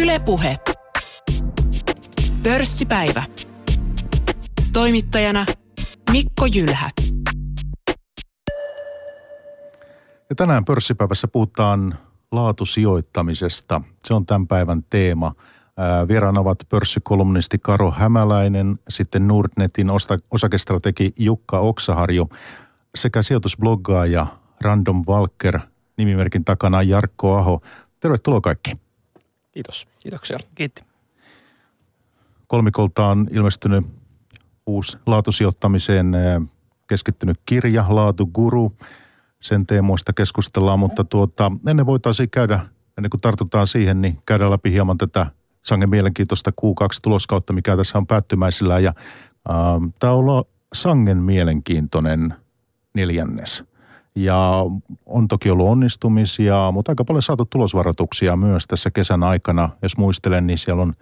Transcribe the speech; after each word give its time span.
Ylepuhe. 0.00 0.56
Pörssipäivä. 2.42 3.22
Toimittajana 4.72 5.46
Mikko 6.10 6.46
Jylhä. 6.54 6.90
Ja 10.30 10.36
tänään 10.36 10.64
pörssipäivässä 10.64 11.28
puhutaan 11.28 11.98
laatusijoittamisesta. 12.30 13.80
Se 14.04 14.14
on 14.14 14.26
tämän 14.26 14.46
päivän 14.46 14.82
teema. 14.90 15.32
Vieraana 16.08 16.40
ovat 16.40 16.58
pörssikolumnisti 16.68 17.58
Karo 17.58 17.90
Hämäläinen, 17.90 18.78
sitten 18.88 19.28
Nordnetin 19.28 19.88
osakestrategi 20.30 21.12
Jukka 21.18 21.58
Oksaharju 21.58 22.28
sekä 22.94 23.22
sijoitusbloggaaja 23.22 24.26
Random 24.60 25.04
Walker, 25.08 25.60
nimimerkin 25.96 26.44
takana 26.44 26.82
Jarkko 26.82 27.36
Aho. 27.36 27.60
Tervetuloa 28.00 28.40
kaikki. 28.40 28.81
Kiitos. 29.52 29.86
Kiitoksia. 30.00 30.38
Kiitti. 30.54 30.84
Kolmikolta 32.46 33.06
on 33.06 33.28
ilmestynyt 33.30 33.84
uusi 34.66 34.98
laatusijoittamiseen 35.06 36.12
keskittynyt 36.86 37.40
kirja, 37.46 37.86
Laatuguru. 37.88 38.76
Sen 39.40 39.66
teemoista 39.66 40.12
keskustellaan, 40.12 40.78
mutta 40.78 41.04
tuota, 41.04 41.52
ennen 41.66 41.86
voitaisiin 41.86 42.30
käydä, 42.30 42.66
ennen 42.98 43.10
kuin 43.10 43.20
tartutaan 43.20 43.66
siihen, 43.66 44.02
niin 44.02 44.18
käydään 44.26 44.50
läpi 44.50 44.72
hieman 44.72 44.98
tätä 44.98 45.26
sangen 45.62 45.90
mielenkiintoista 45.90 46.50
Q2-tuloskautta, 46.50 47.52
mikä 47.52 47.76
tässä 47.76 47.98
on 47.98 48.06
päättymäisillä. 48.06 48.78
Ja, 48.78 48.94
äh, 49.50 49.54
tämä 49.98 50.12
on 50.12 50.44
sangen 50.74 51.18
mielenkiintoinen 51.18 52.34
neljännes. 52.94 53.64
Ja 54.14 54.64
on 55.06 55.28
toki 55.28 55.50
ollut 55.50 55.68
onnistumisia, 55.68 56.70
mutta 56.72 56.92
aika 56.92 57.04
paljon 57.04 57.22
saatu 57.22 57.44
tulosvaroituksia 57.44 58.36
myös 58.36 58.66
tässä 58.66 58.90
kesän 58.90 59.22
aikana. 59.22 59.70
Jos 59.82 59.96
muistelen, 59.96 60.46
niin 60.46 60.58
siellä 60.58 60.82
on, 60.82 60.92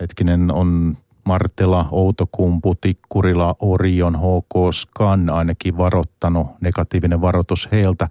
hetkinen, 0.00 0.50
on 0.50 0.96
Martela, 1.24 1.88
Outokumpu, 1.90 2.74
Tikkurila, 2.74 3.56
Orion, 3.58 4.18
HK, 4.18 4.74
Scan 4.74 5.30
ainakin 5.30 5.78
varoittanut, 5.78 6.46
negatiivinen 6.60 7.20
varoitus 7.20 7.68
heiltä. 7.72 8.08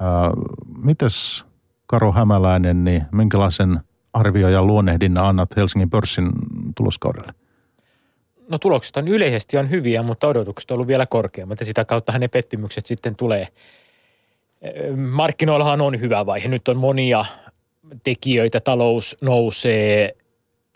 Ää, 0.00 0.30
mites 0.84 1.44
Karo 1.86 2.12
Hämäläinen, 2.12 2.84
niin 2.84 3.02
minkälaisen 3.12 3.80
arvio 4.12 4.48
ja 4.48 4.62
luonnehdinnan 4.62 5.24
annat 5.24 5.56
Helsingin 5.56 5.90
pörssin 5.90 6.30
tuloskaudelle? 6.76 7.32
No 8.50 8.58
tulokset 8.58 8.96
on 8.96 9.08
yleisesti 9.08 9.58
on 9.58 9.70
hyviä, 9.70 10.02
mutta 10.02 10.28
odotukset 10.28 10.70
on 10.70 10.74
ollut 10.74 10.86
vielä 10.86 11.06
korkeammat 11.06 11.60
ja 11.60 11.66
sitä 11.66 11.84
kautta 11.84 12.18
ne 12.18 12.28
pettymykset 12.28 12.86
sitten 12.86 13.16
tulee. 13.16 13.48
Markkinoillahan 14.96 15.80
on 15.80 16.00
hyvä 16.00 16.26
vaihe. 16.26 16.48
Nyt 16.48 16.68
on 16.68 16.76
monia 16.76 17.24
tekijöitä. 18.04 18.60
Talous 18.60 19.16
nousee 19.20 20.16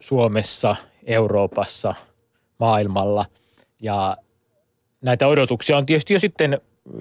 Suomessa, 0.01 0.77
Euroopassa, 1.07 1.95
maailmalla 2.59 3.27
ja 3.81 4.17
näitä 5.05 5.27
odotuksia 5.27 5.77
on 5.77 5.87
tietysti 5.87 6.15
jo 6.15 6.21
sitten 6.21 6.61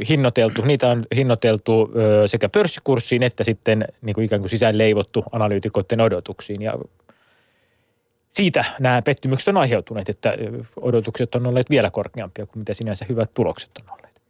hinnoiteltu, 0.10 0.62
niitä 0.62 0.90
on 0.90 1.06
hinnoiteltu 1.16 1.92
sekä 2.26 2.50
pörssikurssiin 2.50 3.24
että 3.24 3.44
sitten 3.44 3.86
niin 4.02 4.14
kuin 4.14 4.26
ikään 4.26 4.42
kuin 4.42 4.50
sisään 4.50 4.78
leivottu 4.78 5.24
analyytikoiden 5.32 6.02
odotuksiin 6.02 6.62
ja 6.62 6.74
siitä 8.34 8.66
nämä 8.80 9.02
pettymykset 9.02 9.48
on 9.48 9.58
aiheutuneet, 9.58 10.10
että 10.10 10.34
odotukset 10.82 11.36
on 11.36 11.48
olleet 11.48 11.70
vielä 11.70 11.90
korkeampia 11.92 12.46
kuin 12.46 12.60
mitä 12.60 12.74
sinänsä 12.74 13.06
hyvät 13.10 13.34
tulokset 13.34 13.70
on 13.82 13.94
olleet. 13.94 14.22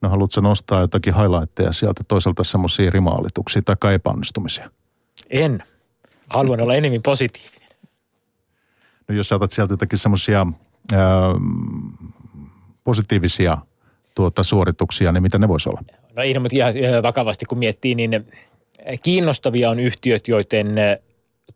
No 0.00 0.08
haluatko 0.08 0.40
nostaa 0.40 0.80
jotakin 0.80 1.14
highlightteja 1.14 1.72
sieltä 1.72 2.04
toisaalta 2.08 2.44
semmoisia 2.44 2.90
rimaalituksia 2.90 3.62
tai 3.62 3.94
epäonnistumisia? 3.94 4.70
En. 5.30 5.62
Haluan 6.28 6.60
olla 6.60 6.74
enemmän 6.74 7.02
positiivinen. 7.02 7.68
No 9.08 9.14
jos 9.14 9.28
saatat 9.28 9.50
sieltä 9.50 9.72
jotakin 9.72 9.98
semmoisia 9.98 10.46
positiivisia 12.84 13.58
tuota, 14.14 14.42
suorituksia, 14.42 15.12
niin 15.12 15.22
mitä 15.22 15.38
ne 15.38 15.48
voisi 15.48 15.68
olla? 15.68 15.82
No 16.16 16.22
ei, 16.22 16.34
no, 16.34 16.40
mutta 16.40 16.56
ihan 16.56 17.02
vakavasti 17.02 17.44
kun 17.44 17.58
miettii, 17.58 17.94
niin 17.94 18.26
kiinnostavia 19.02 19.70
on 19.70 19.80
yhtiöt, 19.80 20.28
joiden 20.28 20.74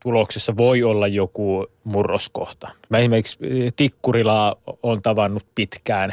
tuloksessa 0.02 0.56
voi 0.56 0.82
olla 0.82 1.06
joku 1.06 1.66
murroskohta. 1.84 2.68
Mä 2.88 2.98
esimerkiksi 2.98 3.38
Tikkurila 3.76 4.58
on 4.82 5.02
tavannut 5.02 5.46
pitkään. 5.54 6.12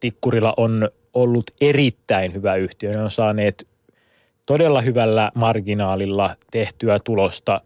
Tikkurila 0.00 0.54
on 0.56 0.88
ollut 1.14 1.50
erittäin 1.60 2.34
hyvä 2.34 2.54
yhtiö. 2.54 2.92
Ne 2.92 3.02
on 3.02 3.10
saaneet 3.10 3.66
todella 4.46 4.80
hyvällä 4.80 5.30
marginaalilla 5.34 6.36
tehtyä 6.50 6.98
tulosta 7.04 7.60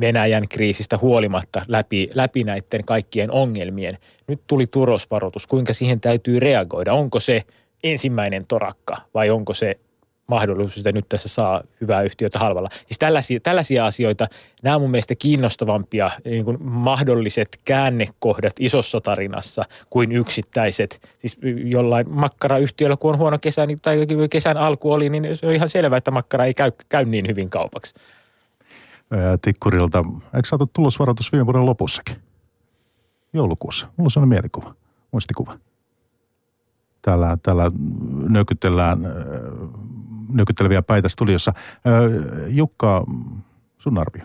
Venäjän 0.00 0.48
kriisistä 0.48 0.98
huolimatta 0.98 1.62
läpi, 1.68 2.10
läpi 2.14 2.44
näiden 2.44 2.84
kaikkien 2.84 3.30
ongelmien. 3.30 3.98
Nyt 4.26 4.40
tuli 4.46 4.66
turosvaroitus. 4.66 5.46
Kuinka 5.46 5.72
siihen 5.72 6.00
täytyy 6.00 6.40
reagoida? 6.40 6.92
Onko 6.92 7.20
se 7.20 7.42
ensimmäinen 7.84 8.46
torakka 8.46 8.96
vai 9.14 9.30
onko 9.30 9.54
se 9.54 9.76
mahdollisuus, 10.26 10.76
että 10.76 10.92
nyt 10.92 11.08
tässä 11.08 11.28
saa 11.28 11.62
hyvää 11.80 12.02
yhtiötä 12.02 12.38
halvalla. 12.38 12.68
Siis 12.72 12.98
tällaisia, 12.98 13.40
tällaisia 13.40 13.86
asioita, 13.86 14.28
nämä 14.62 14.76
on 14.76 14.82
mun 14.82 14.90
mielestä 14.90 15.14
kiinnostavampia 15.14 16.10
niin 16.24 16.44
kuin 16.44 16.58
mahdolliset 16.60 17.60
käännekohdat 17.64 18.52
isossa 18.60 19.00
tarinassa 19.00 19.64
kuin 19.90 20.12
yksittäiset. 20.12 21.08
Siis 21.18 21.38
jollain 21.64 22.10
makkarayhtiöllä, 22.10 22.96
kun 22.96 23.12
on 23.12 23.18
huono 23.18 23.38
kesä 23.38 23.66
niin, 23.66 23.80
tai 23.80 24.06
kesän 24.30 24.56
alku 24.56 24.92
oli, 24.92 25.08
niin 25.08 25.36
se 25.36 25.46
on 25.46 25.54
ihan 25.54 25.68
selvää, 25.68 25.96
että 25.96 26.10
makkara 26.10 26.44
ei 26.44 26.54
käy, 26.54 26.72
käy 26.88 27.04
niin 27.04 27.26
hyvin 27.28 27.50
kaupaksi. 27.50 27.94
Tikkurilta, 29.42 30.04
eikö 30.34 30.48
saatu 30.48 30.66
tulosvaroitus 30.72 31.32
viime 31.32 31.46
vuoden 31.46 31.66
lopussakin? 31.66 32.16
Joulukuussa. 33.32 33.86
Mulla 33.86 34.06
on 34.06 34.10
sellainen 34.10 34.28
mielikuva, 34.28 34.74
muistikuva. 35.12 35.58
Täällä, 37.02 37.36
täällä 37.42 37.68
nökytellään 38.28 38.98
nykytteleviä 40.32 40.82
päitä 40.82 41.08
studiossa. 41.08 41.52
Jukka, 42.48 43.04
sun 43.78 43.98
arvio? 43.98 44.24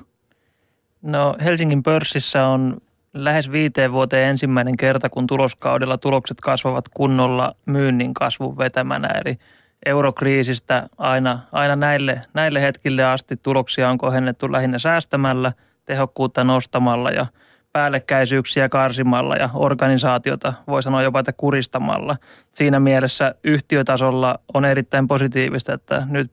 No 1.02 1.36
Helsingin 1.44 1.84
pörssissä 1.84 2.48
on 2.48 2.78
lähes 3.14 3.52
viiteen 3.52 3.92
vuoteen 3.92 4.30
ensimmäinen 4.30 4.78
kerta, 4.78 5.10
kun 5.10 5.28
tuloskaudella 5.28 5.98
tulokset 5.98 6.42
kasvavat 6.42 6.86
kunnolla 6.90 7.56
myynnin 7.66 8.14
kasvun 8.14 8.58
vetämänä. 8.58 9.08
Eli 9.08 9.40
eurokriisistä 9.86 10.90
aina, 10.98 11.40
aina 11.52 11.76
näille, 11.76 12.22
näille 12.34 12.62
hetkille 12.62 13.04
asti 13.04 13.38
tuloksia 13.38 13.90
on 13.90 13.98
kohennettu 13.98 14.52
lähinnä 14.52 14.80
säästämällä, 14.80 15.54
tehokkuutta 15.86 16.44
nostamalla 16.44 17.12
ja– 17.12 17.26
päällekkäisyyksiä 17.74 18.70
karsimalla 18.70 19.36
ja 19.36 19.50
organisaatiota 19.54 20.54
voi 20.68 20.84
sanoa 20.84 21.04
jopa, 21.04 21.20
että 21.20 21.34
kuristamalla. 21.34 22.16
Siinä 22.52 22.80
mielessä 22.80 23.36
yhtiötasolla 23.44 24.40
on 24.54 24.66
erittäin 24.66 25.08
positiivista, 25.08 25.74
että 25.74 26.04
nyt 26.10 26.32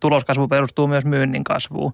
tuloskasvu 0.00 0.48
perustuu 0.48 0.86
myös 0.86 1.04
myynnin 1.04 1.44
kasvuun. 1.44 1.92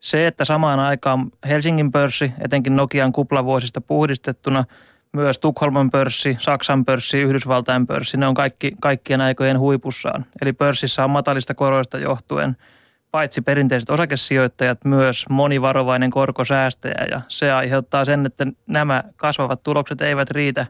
Se, 0.00 0.26
että 0.26 0.44
samaan 0.44 0.80
aikaan 0.80 1.30
Helsingin 1.48 1.92
pörssi, 1.92 2.32
etenkin 2.40 2.76
Nokian 2.76 3.12
kuplavuosista 3.12 3.80
puhdistettuna, 3.80 4.64
myös 5.12 5.38
Tukholman 5.38 5.90
pörssi, 5.90 6.36
Saksan 6.40 6.84
pörssi, 6.84 7.18
Yhdysvaltain 7.18 7.86
pörssi, 7.86 8.16
ne 8.16 8.26
on 8.26 8.34
kaikki, 8.34 8.72
kaikkien 8.80 9.20
aikojen 9.20 9.58
huipussaan. 9.58 10.26
Eli 10.42 10.52
pörssissä 10.52 11.04
on 11.04 11.10
matalista 11.10 11.54
koroista 11.54 11.98
johtuen– 11.98 12.56
paitsi 13.14 13.42
perinteiset 13.42 13.90
osakesijoittajat, 13.90 14.84
myös 14.84 15.24
monivarovainen 15.28 16.10
korkosäästäjä 16.10 17.06
ja 17.10 17.20
se 17.28 17.52
aiheuttaa 17.52 18.04
sen, 18.04 18.26
että 18.26 18.46
nämä 18.66 19.04
kasvavat 19.16 19.62
tulokset 19.62 20.00
eivät 20.00 20.30
riitä, 20.30 20.66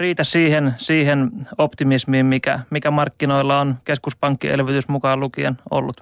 riitä 0.00 0.24
siihen, 0.24 0.74
siihen 0.78 1.30
optimismiin, 1.58 2.26
mikä, 2.26 2.60
mikä 2.70 2.90
markkinoilla 2.90 3.60
on 3.60 3.76
keskuspankkielvytys 3.84 4.88
mukaan 4.88 5.20
lukien 5.20 5.58
ollut. 5.70 6.00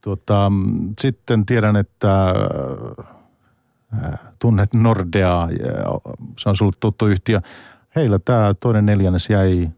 Tuota, 0.00 0.52
sitten 1.00 1.46
tiedän, 1.46 1.76
että 1.76 2.26
äh, 4.04 4.18
tunnet 4.38 4.74
Nordeaa, 4.74 5.48
se 6.38 6.48
on 6.48 6.56
sinulle 6.56 6.76
tuttu 6.80 7.06
yhtiö. 7.06 7.40
Heillä 7.96 8.18
tämä 8.18 8.54
toinen 8.60 8.86
neljännes 8.86 9.30
jäi, 9.30 9.70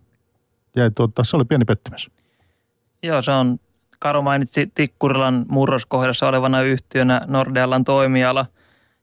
jäi 0.77 0.91
tuota, 0.91 1.25
se 1.25 1.37
oli 1.37 1.45
pieni 1.45 1.65
pettymys. 1.65 2.11
Joo, 3.03 3.23
se 3.23 3.31
on 3.31 3.59
Karo 4.03 4.23
mainitsi 4.23 4.73
Tikkurilan 4.75 5.45
murroskohdassa 5.49 6.29
olevana 6.29 6.63
yhtiönä 6.63 7.21
Nordealan 7.27 7.85
toimiala, 7.85 8.47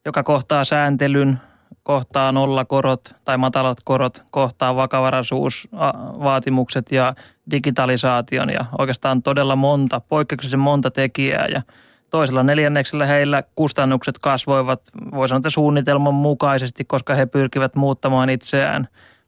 joka 0.06 0.24
kohtaa 0.24 0.64
sääntelyn, 0.64 1.40
kohtaa 1.84 2.32
nollakorot 2.32 3.16
tai 3.26 3.38
matalat 3.38 3.78
korot, 3.84 4.24
kohtaa 4.32 4.76
vakavaraisuusvaatimukset 4.76 6.92
ja 6.92 7.16
digitalisaation 7.52 8.50
ja 8.50 8.66
oikeastaan 8.80 9.24
todella 9.24 9.56
monta, 9.56 10.00
poikkeuksellisen 10.00 10.60
monta 10.60 10.92
tekijää. 10.92 11.48
Ja 11.52 11.62
Toisella 12.10 12.44
neljänneksellä 12.44 13.06
heillä 13.06 13.44
kustannukset 13.56 14.18
kasvoivat, 14.18 14.82
voi 15.12 15.28
sanoa, 15.28 15.50
suunnitelman 15.50 16.14
mukaisesti, 16.14 16.86
koska 16.86 17.16
he 17.16 17.26
pyrkivät 17.26 17.76
muuttamaan 17.76 18.30
itseään 18.30 18.88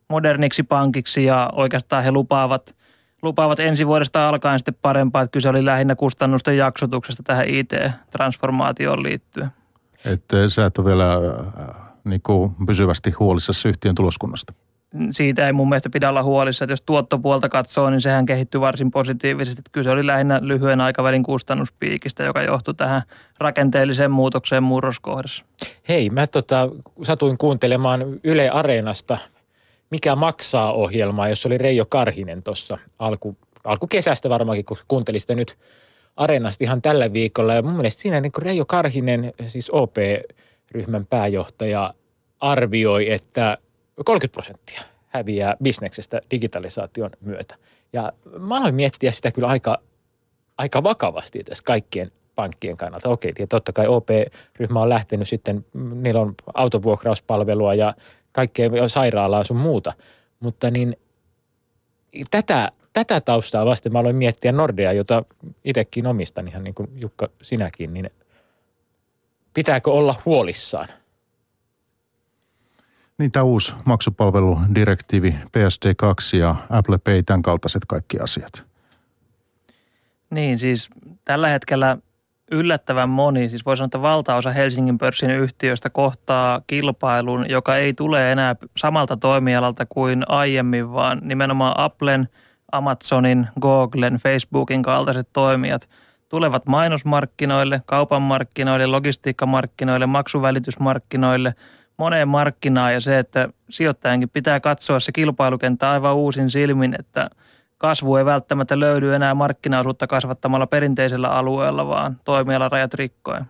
moderniksi 0.10 0.64
pankiksi 0.64 1.26
ja 1.26 1.50
oikeastaan 1.54 2.04
he 2.04 2.12
lupaavat 2.12 2.76
lupaavat 3.22 3.60
ensi 3.60 3.88
vuodesta 3.88 4.28
alkaen 4.28 4.60
sitten 4.60 4.76
parempaa, 4.82 5.22
että 5.22 5.32
kyse 5.32 5.50
oli 5.50 5.66
lähinnä 5.66 5.96
kustannusten 5.96 6.58
jaksotuksesta 6.58 7.24
tähän 7.24 7.50
IT-transformaatioon 7.50 9.04
liittyen. 9.04 9.50
Että 10.06 10.50
sä 10.50 10.66
et 10.66 10.78
ole 10.78 10.86
vielä 10.86 11.14
äh, 11.14 11.76
niin 12.04 12.22
kuin 12.22 12.56
pysyvästi 12.66 13.12
huolissasi 13.12 13.70
yhtiön 13.70 13.96
tuloskunnasta. 13.96 14.54
Siitä 15.12 15.48
ei 15.48 15.54
mun 15.54 15.70
mielestä 15.70 15.90
pidä 15.90 16.10
olla 16.10 16.24
huolissa, 16.24 16.66
että 16.66 16.74
jos 16.74 16.82
tuottopuolta 16.82 17.50
katsoo, 17.50 17.90
niin 17.90 18.02
sehän 18.02 18.26
kehittyi 18.26 18.62
varsin 18.62 18.92
positiivisesti. 18.92 19.60
Että 19.60 19.70
kyse 19.72 19.90
oli 19.90 20.08
lähinnä 20.08 20.40
lyhyen 20.44 20.82
aikavälin 20.82 21.24
kustannuspiikistä, 21.24 22.24
joka 22.24 22.42
johtui 22.42 22.74
tähän 22.74 23.02
rakenteelliseen 23.40 24.12
muutokseen 24.12 24.64
murroskohdassa. 24.64 25.46
Hei, 25.90 26.10
mä 26.10 26.28
tota, 26.28 26.70
satuin 27.02 27.38
kuuntelemaan 27.38 28.02
Yle 28.24 28.50
Areenasta 28.50 29.18
Mikä 29.90 30.16
maksaa 30.16 30.74
ohjelmaa, 30.74 31.30
jos 31.30 31.46
oli 31.46 31.58
Reijo 31.58 31.86
Karhinen 31.86 32.44
tuossa 32.44 32.78
alku, 33.00 33.38
alkukesästä 33.64 34.30
varmaankin, 34.30 34.66
kun 34.66 34.78
kuuntelin 34.88 35.22
sitä 35.22 35.36
nyt 35.36 35.58
Areenasta 36.16 36.64
ihan 36.64 36.82
tällä 36.82 37.14
viikolla. 37.14 37.54
Ja 37.54 37.62
mun 37.62 37.74
mielestä 37.74 38.02
siinä 38.02 38.22
niin 38.22 38.32
Reijo 38.38 38.66
Karhinen, 38.66 39.34
siis 39.48 39.70
OP-ryhmän 39.70 41.06
pääjohtaja, 41.06 41.94
arvioi, 42.40 43.12
että 43.12 43.58
30 44.06 44.34
prosenttia 44.34 44.82
häviää 45.08 45.56
bisneksestä 45.64 46.22
digitalisaation 46.32 47.10
myötä. 47.22 47.56
Ja 47.94 48.14
mä 48.40 48.58
aloin 48.58 48.76
miettiä 48.76 49.12
sitä 49.12 49.32
kyllä 49.32 49.48
aika, 49.48 49.78
aika 50.58 50.84
vakavasti 50.84 51.44
tässä 51.44 51.64
kaikkien 51.64 52.12
pankkien 52.36 52.78
kannalta. 52.78 53.10
Okei, 53.10 53.34
ja 53.40 53.48
totta 53.48 53.74
kai 53.74 53.88
OP-ryhmä 53.88 54.82
on 54.82 54.90
lähtenyt 54.90 55.30
sitten, 55.30 55.66
niillä 55.74 56.22
on 56.22 56.36
autovuokrauspalvelua 56.54 57.74
ja 57.74 57.94
kaikkea 58.32 58.70
sairaalaa 58.88 59.44
sun 59.44 59.58
muuta. 59.58 59.94
Mutta 60.40 60.72
niin 60.72 60.98
tätä, 62.32 62.72
tätä 62.94 63.22
taustaa 63.22 63.66
vasten 63.66 63.94
mä 63.94 64.00
aloin 64.00 64.16
miettiä 64.16 64.52
Nordea, 64.52 64.94
jota 64.94 65.24
itsekin 65.64 66.08
omistan 66.08 66.48
ihan 66.48 66.64
niin 66.64 66.76
kuin 66.76 66.90
Jukka 66.96 67.30
sinäkin, 67.42 67.94
niin 67.94 68.10
pitääkö 69.54 69.92
olla 69.92 70.16
huolissaan? 70.26 70.88
Niin 73.18 73.32
tämä 73.32 73.44
uusi 73.44 73.74
maksupalveludirektiivi 73.86 75.36
PSD2 75.58 76.38
ja 76.38 76.56
Apple 76.70 76.98
Pay, 76.98 77.24
tämän 77.24 77.42
kaltaiset 77.42 77.82
kaikki 77.88 78.20
asiat. 78.20 78.66
Niin, 80.30 80.60
siis 80.60 80.90
tällä 81.26 81.48
hetkellä 81.48 81.98
yllättävän 82.52 83.10
moni, 83.10 83.50
siis 83.50 83.66
voi 83.66 83.78
sanoa, 83.78 83.86
että 83.86 84.02
valtaosa 84.02 84.52
Helsingin 84.52 84.98
pörssin 84.98 85.32
yhtiöistä 85.32 85.90
kohtaa 85.90 86.62
kilpailun, 86.68 87.50
joka 87.50 87.76
ei 87.76 87.94
tule 87.94 88.32
enää 88.32 88.56
samalta 88.78 89.18
toimialalta 89.18 89.86
kuin 89.90 90.24
aiemmin, 90.28 90.94
vaan 90.94 91.20
nimenomaan 91.24 91.74
Applen, 91.78 92.30
Amazonin, 92.72 93.48
Googlen, 93.62 94.16
Facebookin 94.16 94.82
kaltaiset 94.82 95.30
toimijat 95.34 95.90
tulevat 96.30 96.66
mainosmarkkinoille, 96.66 97.82
kaupan 97.86 98.22
markkinoille, 98.22 98.86
logistiikkamarkkinoille, 98.86 100.06
maksuvälitysmarkkinoille, 100.06 101.56
moneen 101.98 102.28
markkinaan. 102.28 102.94
Ja 102.94 103.00
se, 103.00 103.20
että 103.20 103.50
sijoittajankin 103.70 104.30
pitää 104.30 104.60
katsoa 104.60 105.00
se 105.00 105.12
kilpailukenttä 105.12 105.92
aivan 105.92 106.16
uusin 106.16 106.50
silmin, 106.50 106.96
että– 107.00 107.30
kasvu 107.80 108.16
ei 108.16 108.26
välttämättä 108.26 108.80
löydy 108.80 109.16
enää 109.16 109.34
markkinaosuutta 109.34 110.08
kasvattamalla 110.08 110.68
perinteisellä 110.68 111.30
alueella, 111.30 111.88
vaan 111.88 112.18
rajat 112.70 112.94
rikkoen. 112.94 113.46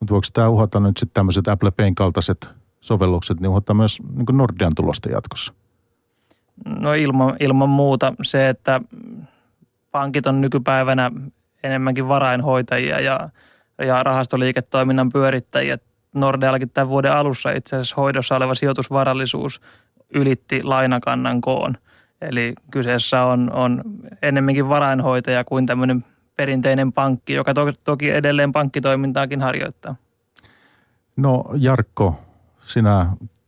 Mutta 0.00 0.14
voiko 0.14 0.26
tämä 0.32 0.48
uhata 0.48 0.80
nyt 0.80 0.96
sitten 0.96 1.14
tämmöiset 1.14 1.48
Apple 1.48 1.70
Payn 1.70 1.94
kaltaiset 1.94 2.50
sovellukset, 2.80 3.40
niin 3.40 3.50
uhata 3.50 3.74
myös 3.74 3.98
niin 4.14 4.38
Nordean 4.38 4.72
tulosta 4.76 5.08
jatkossa? 5.08 5.52
No 6.64 6.92
ilman, 6.92 7.36
ilman 7.40 7.68
muuta 7.68 8.12
se, 8.22 8.48
että 8.48 8.80
pankit 9.90 10.26
on 10.26 10.40
nykypäivänä 10.40 11.10
enemmänkin 11.62 12.08
varainhoitajia 12.08 13.00
ja, 13.00 13.28
ja 13.78 14.02
rahastoliiketoiminnan 14.02 15.12
pyörittäjiä. 15.12 15.78
Nordeallakin 16.14 16.70
tämän 16.70 16.88
vuoden 16.88 17.12
alussa 17.12 17.50
itse 17.50 17.76
asiassa 17.76 17.96
hoidossa 17.96 18.36
oleva 18.36 18.54
sijoitusvarallisuus 18.54 19.60
ylitti 20.10 20.62
lainakannan 20.62 21.40
koon– 21.40 21.74
Eli 22.20 22.54
kyseessä 22.70 23.24
on, 23.24 23.52
on 23.52 23.82
ennemminkin 24.22 24.68
varainhoitaja 24.68 25.44
kuin 25.44 25.66
tämmöinen 25.66 26.04
perinteinen 26.36 26.92
pankki, 26.92 27.32
joka 27.32 27.54
to, 27.54 27.72
toki 27.84 28.10
edelleen 28.10 28.52
pankkitoimintaakin 28.52 29.40
harjoittaa. 29.40 29.96
No 31.16 31.44
Jarkko, 31.56 32.20
sinä 32.62 33.06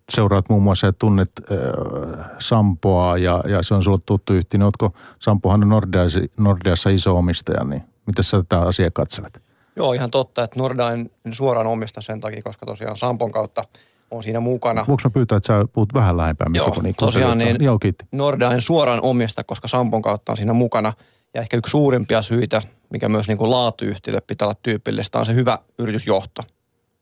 seuraat 0.08 0.48
muun 0.48 0.62
muassa 0.62 0.86
ja 0.86 0.92
tunnet 0.92 1.30
äh, 1.38 2.26
Sampoa 2.38 3.18
ja, 3.18 3.42
ja 3.46 3.62
se 3.62 3.74
on 3.74 3.82
sulle 3.82 3.98
tuttu 4.06 4.32
yhtiö. 4.32 4.58
Niin 4.58 4.64
oletko, 4.64 4.92
Sampohan 5.18 5.62
on 5.62 5.68
Nordeassa, 5.68 6.20
Nordeassa 6.36 6.90
iso 6.90 7.16
omistaja, 7.16 7.64
niin 7.64 7.82
miten 8.06 8.24
sä 8.24 8.36
tätä 8.36 8.60
asiaa 8.60 8.90
katselet? 8.92 9.42
Joo, 9.76 9.92
ihan 9.92 10.10
totta, 10.10 10.44
että 10.44 10.60
Nordea 10.60 10.92
en 10.92 11.10
suoraan 11.32 11.66
omista 11.66 12.00
sen 12.00 12.20
takia, 12.20 12.42
koska 12.42 12.66
tosiaan 12.66 12.96
Sampon 12.96 13.32
kautta– 13.32 13.64
on 14.10 14.22
siinä 14.22 14.40
mukana. 14.40 14.84
Voinko 14.88 15.00
mä 15.04 15.10
pyytää, 15.10 15.36
että 15.36 15.46
sä 15.46 15.64
puhut 15.72 15.94
vähän 15.94 16.16
lähempään 16.16 16.52
mikrofoniin? 16.52 16.94
Joo, 17.00 17.06
tosiaan 17.06 17.38
niin 17.38 17.62
Joo, 17.62 17.78
Nordea 18.12 18.52
en 18.52 18.60
suoraan 18.60 19.00
omista, 19.02 19.44
koska 19.44 19.68
Sampon 19.68 20.02
kautta 20.02 20.32
on 20.32 20.36
siinä 20.36 20.52
mukana. 20.52 20.92
Ja 21.34 21.40
ehkä 21.40 21.56
yksi 21.56 21.70
suurimpia 21.70 22.22
syitä, 22.22 22.62
mikä 22.90 23.08
myös 23.08 23.28
niin 23.28 23.38
kuin 23.38 23.50
laatuyhtiölle 23.50 24.20
pitää 24.26 24.46
olla 24.46 24.56
tyypillistä, 24.62 25.18
on 25.18 25.26
se 25.26 25.34
hyvä 25.34 25.58
yritysjohto. 25.78 26.42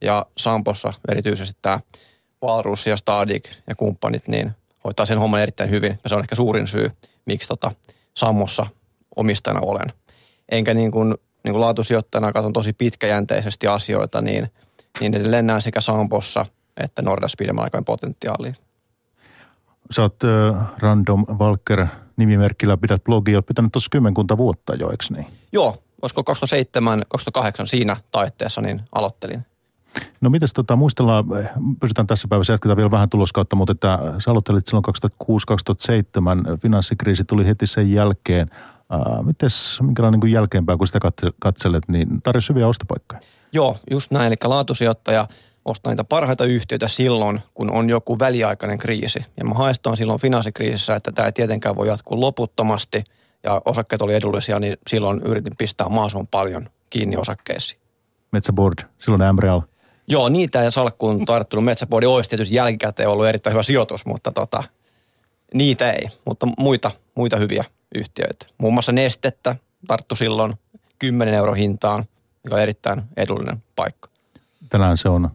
Ja 0.01 0.25
Sampossa 0.37 0.93
erityisesti 1.11 1.59
tämä 1.61 1.79
Valrus 2.41 2.87
ja 2.87 2.97
Stadik 2.97 3.49
ja 3.67 3.75
kumppanit, 3.75 4.27
niin 4.27 4.51
hoitaa 4.83 5.05
sen 5.05 5.19
homman 5.19 5.41
erittäin 5.41 5.69
hyvin. 5.69 5.99
Ja 6.03 6.09
se 6.09 6.15
on 6.15 6.21
ehkä 6.21 6.35
suurin 6.35 6.67
syy, 6.67 6.91
miksi 7.25 7.47
tota 7.47 7.71
Sammossa 8.17 8.65
omistajana 9.15 9.59
olen. 9.61 9.93
Enkä 10.51 10.73
niin 10.73 10.91
kuin, 10.91 11.15
niin 11.43 11.53
kuin 11.53 11.61
laatusijoittajana 11.61 12.33
katson 12.33 12.53
tosi 12.53 12.73
pitkäjänteisesti 12.73 13.67
asioita, 13.67 14.21
niin, 14.21 14.51
niin 14.99 15.13
edelleen 15.13 15.47
näen 15.47 15.61
sekä 15.61 15.81
Sampossa– 15.81 16.45
että 16.83 17.01
Nordas 17.01 17.33
pidemmän 17.37 17.63
aikojen 17.63 17.85
potentiaalia. 17.85 18.53
Sä 19.91 20.01
oot 20.01 20.15
äh, 20.23 20.65
Random 20.79 21.25
Walker 21.39 21.87
nimimerkillä 22.17 22.77
pidät 22.77 23.03
blogia, 23.03 23.37
oot 23.37 23.45
pitänyt 23.45 23.71
tuossa 23.71 23.89
kymmenkunta 23.91 24.37
vuotta 24.37 24.75
jo, 24.75 24.91
eikö 24.91 25.05
niin? 25.09 25.25
Joo, 25.51 25.83
olisiko 26.01 26.23
2007-2008 27.63 27.65
siinä 27.65 27.97
taitteessa, 28.11 28.61
niin 28.61 28.81
aloittelin. 28.91 29.45
No 30.21 30.29
mitäs 30.29 30.53
tota, 30.53 30.75
muistellaan, 30.75 31.25
pysytään 31.79 32.07
tässä 32.07 32.27
päivässä, 32.27 32.53
jatketaan 32.53 32.77
vielä 32.77 32.91
vähän 32.91 33.09
tuloskautta, 33.09 33.55
mutta 33.55 33.71
että 33.71 33.99
sä 34.17 34.31
aloittelit 34.31 34.67
silloin 34.67 34.83
2006-2007, 36.53 36.57
finanssikriisi 36.61 37.23
tuli 37.23 37.47
heti 37.47 37.67
sen 37.67 37.91
jälkeen. 37.91 38.49
Äh, 38.93 39.25
mites, 39.25 39.79
minkälainen 39.81 40.19
niin 40.19 40.31
jälkeenpäin, 40.31 40.77
kun 40.77 40.87
sitä 40.87 40.99
katselet, 41.39 41.83
niin 41.87 42.21
tarjosi 42.21 42.49
hyviä 42.49 42.67
ostopaikkoja? 42.67 43.21
Joo, 43.53 43.77
just 43.91 44.11
näin, 44.11 44.27
eli 44.27 44.35
laatusijoittaja– 44.43 45.27
ostaa 45.69 45.91
niitä 45.91 46.03
parhaita 46.03 46.45
yhtiöitä 46.45 46.87
silloin, 46.87 47.39
kun 47.53 47.71
on 47.71 47.89
joku 47.89 48.19
väliaikainen 48.19 48.77
kriisi. 48.77 49.19
Ja 49.37 49.45
mä 49.45 49.53
haistan 49.53 49.97
silloin 49.97 50.19
finanssikriisissä, 50.19 50.95
että 50.95 51.11
tämä 51.11 51.25
ei 51.25 51.31
tietenkään 51.31 51.75
voi 51.75 51.87
jatkuu 51.87 52.21
loputtomasti 52.21 53.03
ja 53.43 53.61
osakkeet 53.65 54.01
oli 54.01 54.13
edullisia, 54.13 54.59
niin 54.59 54.77
silloin 54.87 55.21
yritin 55.25 55.53
pistää 55.57 55.89
mahdollisimman 55.89 56.27
paljon 56.27 56.69
kiinni 56.89 57.17
osakkeisiin. 57.17 57.81
Metsäboard, 58.31 58.79
silloin 58.97 59.35
MREAL. 59.35 59.61
Joo, 60.07 60.29
niitä 60.29 60.63
ja 60.63 60.71
salkkuun 60.71 61.25
tarttunut 61.25 61.65
Metsäboardi 61.65 62.05
olisi 62.05 62.29
tietysti 62.29 62.55
jälkikäteen 62.55 63.09
ollut 63.09 63.27
erittäin 63.27 63.51
hyvä 63.53 63.63
sijoitus, 63.63 64.05
mutta 64.05 64.31
tota, 64.31 64.63
niitä 65.53 65.91
ei. 65.91 66.07
Mutta 66.25 66.47
muita, 66.57 66.91
muita 67.15 67.37
hyviä 67.37 67.65
yhtiöitä. 67.95 68.45
Muun 68.57 68.73
muassa 68.73 68.91
Nestettä 68.91 69.55
tarttu 69.87 70.15
silloin 70.15 70.53
10 70.99 71.33
euro 71.33 71.53
hintaan, 71.53 72.05
mikä 72.43 72.55
on 72.55 72.61
erittäin 72.61 73.01
edullinen 73.17 73.63
paikka. 73.75 74.09
Tänään 74.69 74.97
se 74.97 75.09
on 75.09 75.29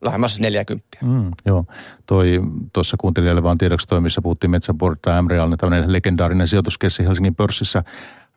lähemmäs 0.00 0.40
40. 0.40 0.86
Mm, 1.02 1.30
joo, 1.46 1.64
toi 2.06 2.40
tuossa 2.72 2.96
kuuntelijalle 3.00 3.42
vaan 3.42 3.58
tiedoksi 3.58 3.88
toi, 3.88 4.00
missä 4.00 4.22
puhuttiin 4.22 4.50
Metsäboard 4.50 4.96
tai 5.02 5.22
MREAL, 5.22 5.56
tämmöinen 5.56 5.92
legendaarinen 5.92 6.48
sijoituskessi 6.48 7.04
Helsingin 7.04 7.34
pörssissä. 7.34 7.84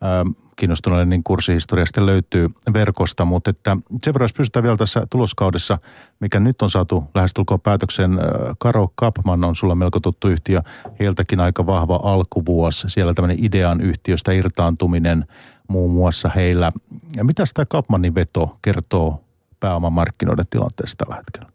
Ähm, 0.04 0.28
kiinnostuneille 0.56 1.06
niin 1.06 1.24
kurssihistoriasta 1.24 2.06
löytyy 2.06 2.48
verkosta, 2.72 3.24
mutta 3.24 3.50
että 3.50 3.76
sen 4.04 4.14
verran, 4.14 4.28
pysytään 4.36 4.62
vielä 4.62 4.76
tässä 4.76 5.06
tuloskaudessa, 5.10 5.78
mikä 6.20 6.40
nyt 6.40 6.62
on 6.62 6.70
saatu 6.70 7.04
lähestulkoon 7.14 7.60
päätöksen, 7.60 8.12
äh, 8.12 8.26
Karo 8.58 8.88
Kapman 8.94 9.44
on 9.44 9.56
sulla 9.56 9.74
melko 9.74 10.00
tuttu 10.00 10.28
yhtiö, 10.28 10.60
heiltäkin 11.00 11.40
aika 11.40 11.66
vahva 11.66 12.00
alkuvuosi, 12.02 12.88
siellä 12.90 13.14
tämmöinen 13.14 13.44
idean 13.44 13.80
yhtiöstä 13.80 14.32
irtaantuminen 14.32 15.24
muun 15.68 15.90
muassa 15.90 16.28
heillä. 16.28 16.72
Ja 17.16 17.24
mitä 17.24 17.44
tämä 17.54 17.66
Kapmanin 17.66 18.14
veto 18.14 18.56
kertoo 18.62 19.24
pääomamarkkinoiden 19.60 20.46
tilanteesta 20.50 21.04
tällä 21.04 21.16
hetkellä? 21.16 21.52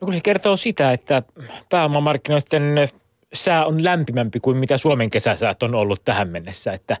No 0.00 0.04
kun 0.04 0.14
se 0.14 0.20
kertoo 0.20 0.56
sitä, 0.56 0.92
että 0.92 1.22
pääomamarkkinoiden 1.70 2.88
sää 3.32 3.66
on 3.66 3.84
lämpimämpi 3.84 4.40
kuin 4.40 4.56
mitä 4.56 4.78
Suomen 4.78 5.10
kesäsäät 5.10 5.62
on 5.62 5.74
ollut 5.74 6.04
tähän 6.04 6.28
mennessä. 6.28 6.72
Että 6.72 6.96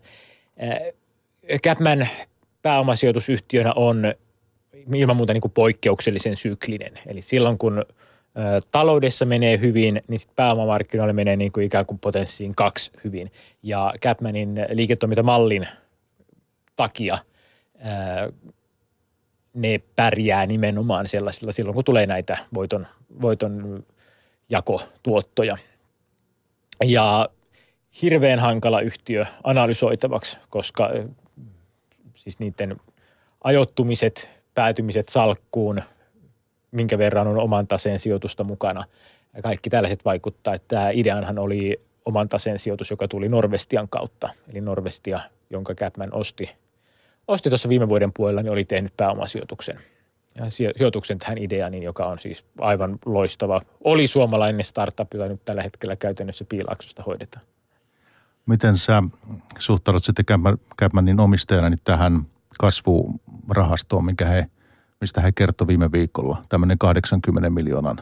Capman 1.62 2.08
pääomasijoitusyhtiönä 2.62 3.72
on 3.76 4.14
ilman 4.94 5.16
muuta 5.16 5.32
niin 5.32 5.40
kuin 5.40 5.52
poikkeuksellisen 5.52 6.36
syklinen. 6.36 6.92
Eli 7.06 7.22
silloin 7.22 7.58
kun 7.58 7.84
taloudessa 8.70 9.24
menee 9.24 9.60
hyvin, 9.60 10.02
niin 10.08 10.20
sit 10.20 10.36
pääomamarkkinoille 10.36 11.12
menee 11.12 11.36
niin 11.36 11.52
kuin 11.52 11.66
ikään 11.66 11.86
kuin 11.86 11.98
potenssiin 11.98 12.54
kaksi 12.54 12.90
hyvin. 13.04 13.32
Ja 13.62 13.94
Capmanin 14.00 14.54
liiketoimintamallin 14.68 15.68
takia 16.76 17.18
ne 19.54 19.80
pärjää 19.96 20.46
nimenomaan 20.46 21.08
sellaisilla 21.08 21.52
silloin, 21.52 21.74
kun 21.74 21.84
tulee 21.84 22.06
näitä 22.06 22.38
voiton, 22.54 22.86
voiton 23.22 23.84
jakotuottoja. 24.48 25.56
Ja 26.84 27.28
hirveän 28.02 28.38
hankala 28.38 28.80
yhtiö 28.80 29.26
analysoitavaksi, 29.44 30.38
koska 30.48 30.90
siis 32.14 32.38
niiden 32.38 32.76
ajoittumiset, 33.44 34.28
päätymiset 34.54 35.08
salkkuun, 35.08 35.82
minkä 36.70 36.98
verran 36.98 37.26
on 37.26 37.38
oman 37.38 37.66
taseen 37.66 38.00
sijoitusta 38.00 38.44
mukana. 38.44 38.84
Ja 39.34 39.42
kaikki 39.42 39.70
tällaiset 39.70 40.04
vaikuttaa, 40.04 40.54
että 40.54 40.68
tämä 40.68 40.90
ideanhan 40.90 41.38
oli 41.38 41.80
oman 42.04 42.28
taseen 42.28 42.58
sijoitus, 42.58 42.90
joka 42.90 43.08
tuli 43.08 43.28
Norvestian 43.28 43.88
kautta. 43.88 44.28
Eli 44.50 44.60
Norvestia, 44.60 45.20
jonka 45.50 45.74
Capman 45.74 46.14
osti, 46.14 46.50
osti 47.28 47.48
tuossa 47.48 47.68
viime 47.68 47.88
vuoden 47.88 48.12
puolella, 48.12 48.42
niin 48.42 48.52
oli 48.52 48.64
tehnyt 48.64 48.96
pääomasijoituksen. 48.96 49.80
Ja 50.38 50.44
sijoituksen 50.50 51.18
tähän 51.18 51.38
ideaan, 51.38 51.72
niin 51.72 51.82
joka 51.82 52.06
on 52.06 52.18
siis 52.18 52.44
aivan 52.58 52.98
loistava. 53.06 53.62
Oli 53.84 54.06
suomalainen 54.06 54.64
startup, 54.64 55.14
jota 55.14 55.28
nyt 55.28 55.44
tällä 55.44 55.62
hetkellä 55.62 55.96
käytännössä 55.96 56.44
piilaksosta 56.44 57.02
hoidetaan. 57.02 57.44
Miten 58.46 58.76
sä 58.76 59.02
suhtaudut 59.58 60.04
sitten 60.04 60.24
Capmanin 60.80 61.20
omistajana 61.20 61.70
niin 61.70 61.80
tähän 61.84 62.26
kasvurahastoon, 62.58 64.04
minkä 64.04 64.26
he, 64.26 64.46
mistä 65.00 65.20
he 65.20 65.32
kertoi 65.32 65.66
viime 65.66 65.92
viikolla, 65.92 66.42
tämmöinen 66.48 66.78
80 66.78 67.50
miljoonan 67.50 68.00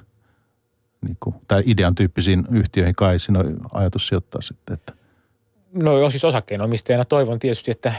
niin 1.00 1.16
kuin, 1.21 1.37
tai 1.49 1.62
idean 1.66 1.95
tyyppisiin 1.95 2.45
yhtiöihin 2.52 2.95
kai 2.95 3.18
siinä 3.18 3.38
on 3.38 3.61
ajatus 3.73 4.09
sijoittaa 4.09 4.40
sitten, 4.40 4.75
että 4.75 4.92
No 5.73 5.99
joo, 5.99 6.11
siis 6.11 6.25
osakkeenomistajana 6.25 7.04
toivon 7.04 7.38
tietysti, 7.38 7.71
että 7.71 7.92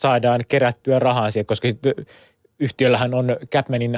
saadaan 0.00 0.44
kerättyä 0.48 0.98
rahaa 0.98 1.30
siihen, 1.30 1.46
koska 1.46 1.68
yhtiöllähän 2.58 3.14
on 3.14 3.36
Capmanin 3.52 3.96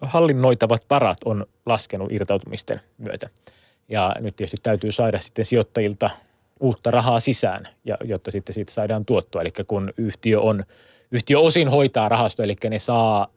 hallinnoitavat 0.00 0.84
varat 0.90 1.18
on 1.24 1.46
laskenut 1.66 2.12
irtautumisten 2.12 2.80
myötä. 2.98 3.28
Ja 3.88 4.14
nyt 4.20 4.36
tietysti 4.36 4.56
täytyy 4.62 4.92
saada 4.92 5.18
sitten 5.18 5.44
sijoittajilta 5.44 6.10
uutta 6.60 6.90
rahaa 6.90 7.20
sisään, 7.20 7.68
ja, 7.84 7.96
jotta 8.04 8.30
sitten 8.30 8.54
siitä 8.54 8.72
saadaan 8.72 9.04
tuottoa. 9.04 9.42
Eli 9.42 9.52
kun 9.66 9.92
yhtiö 9.96 10.40
on, 10.40 10.64
yhtiö 11.10 11.38
osin 11.38 11.68
hoitaa 11.68 12.08
rahasto, 12.08 12.42
eli 12.42 12.56
ne 12.70 12.78
saa 12.78 13.28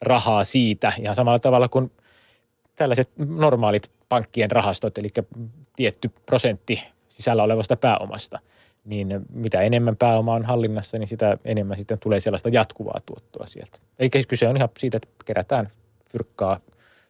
rahaa 0.00 0.44
siitä 0.44 0.92
ihan 1.00 1.16
samalla 1.16 1.38
tavalla 1.38 1.68
kuin 1.68 1.92
tällaiset 2.76 3.10
normaalit 3.16 3.90
pankkien 4.08 4.50
rahastot, 4.50 4.98
eli 4.98 5.08
tietty 5.76 6.10
prosentti 6.26 6.82
sisällä 7.08 7.42
olevasta 7.42 7.76
pääomasta, 7.76 8.38
niin 8.84 9.08
mitä 9.30 9.60
enemmän 9.60 9.96
pääoma 9.96 10.34
on 10.34 10.44
hallinnassa, 10.44 10.98
niin 10.98 11.08
sitä 11.08 11.38
enemmän 11.44 11.78
sitten 11.78 11.98
tulee 11.98 12.20
sellaista 12.20 12.48
jatkuvaa 12.48 13.00
tuottoa 13.06 13.46
sieltä. 13.46 13.78
Eli 13.98 14.10
kyse 14.28 14.48
on 14.48 14.56
ihan 14.56 14.68
siitä, 14.78 14.96
että 14.96 15.08
kerätään 15.24 15.68
fyrkkaa 16.12 16.60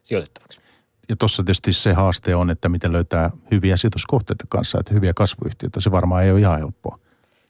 sijoitettavaksi. 0.04 0.60
Ja 1.08 1.16
tuossa 1.16 1.42
tietysti 1.42 1.72
se 1.72 1.92
haaste 1.92 2.34
on, 2.34 2.50
että 2.50 2.68
miten 2.68 2.92
löytää 2.92 3.30
hyviä 3.50 3.76
sijoituskohteita 3.76 4.44
kanssa, 4.48 4.80
että 4.80 4.94
hyviä 4.94 5.12
kasvuyhtiöitä. 5.14 5.80
Se 5.80 5.90
varmaan 5.90 6.24
ei 6.24 6.30
ole 6.30 6.40
ihan 6.40 6.58
helppoa. 6.58 6.98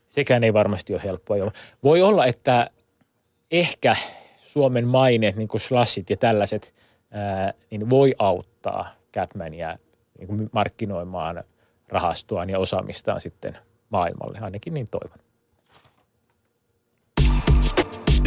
Sekään 0.09 0.43
ei 0.43 0.53
varmasti 0.53 0.93
ole 0.93 1.03
helppoa. 1.03 1.51
Voi 1.83 2.01
olla, 2.01 2.25
että 2.25 2.69
ehkä 3.51 3.95
Suomen 4.37 4.87
maine, 4.87 5.33
niin 5.37 5.47
kuin 5.47 5.61
slashit 5.61 6.09
ja 6.09 6.17
tällaiset, 6.17 6.73
ää, 7.11 7.53
niin 7.71 7.89
voi 7.89 8.13
auttaa 8.19 8.95
Capmania 9.13 9.77
niin 10.19 10.27
kuin 10.27 10.49
markkinoimaan 10.51 11.43
rahastoaan 11.89 12.49
ja 12.49 12.59
osaamistaan 12.59 13.21
sitten 13.21 13.57
maailmalle. 13.93 14.39
Ainakin 14.41 14.73
niin 14.73 14.87
toivon. 14.87 15.17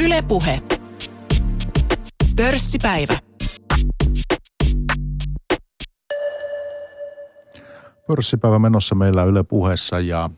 Ylepuhe. 0.05 0.61
Pörssipäivä. 2.37 3.19
Pörssipäivä 8.07 8.59
menossa 8.59 8.95
meillä 8.95 9.25
Yle 9.25 9.43
puheessa 9.43 10.01
ja 10.01 10.31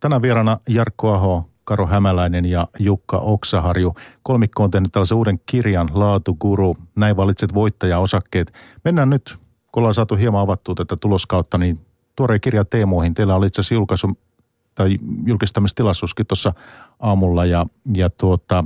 tänään 0.00 0.22
vieraana 0.22 0.58
Jarkko 0.68 1.12
Aho, 1.12 1.50
Karo 1.64 1.86
Hämäläinen 1.86 2.44
ja 2.44 2.68
Jukka 2.78 3.18
Oksaharju. 3.18 3.94
Kolmikko 4.22 4.64
on 4.64 4.70
tehnyt 4.70 4.92
tällaisen 4.92 5.16
uuden 5.16 5.40
kirjan 5.46 5.90
Laatuguru. 5.92 6.76
Näin 6.96 7.16
valitset 7.16 7.54
voittaja-osakkeet. 7.54 8.52
Mennään 8.84 9.10
nyt, 9.10 9.38
kun 9.72 9.80
ollaan 9.80 9.94
saatu 9.94 10.16
hieman 10.16 10.40
avattua 10.40 10.74
tätä 10.74 10.96
tuloskautta, 10.96 11.58
niin 11.58 11.80
tuoreen 12.16 12.40
kirja 12.40 12.64
teemoihin. 12.64 13.14
Teillä 13.14 13.34
oli 13.34 13.46
itse 13.46 13.60
asiassa 13.60 13.74
julkaisu 13.74 14.18
tai 14.76 14.98
julkistamistilaisuuskin 15.26 16.26
tuossa 16.26 16.52
aamulla 17.00 17.44
ja, 17.44 17.66
ja 17.94 18.10
tuota, 18.10 18.64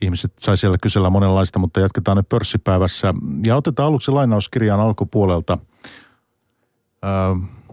ihmiset 0.00 0.32
sai 0.38 0.56
siellä 0.56 0.78
kysellä 0.82 1.10
monenlaista, 1.10 1.58
mutta 1.58 1.80
jatketaan 1.80 2.16
nyt 2.16 2.28
pörssipäivässä. 2.28 3.14
Ja 3.46 3.56
otetaan 3.56 3.86
aluksi 3.86 4.10
lainauskirjan 4.10 4.80
alkupuolelta. 4.80 5.58
Öö, 7.04 7.10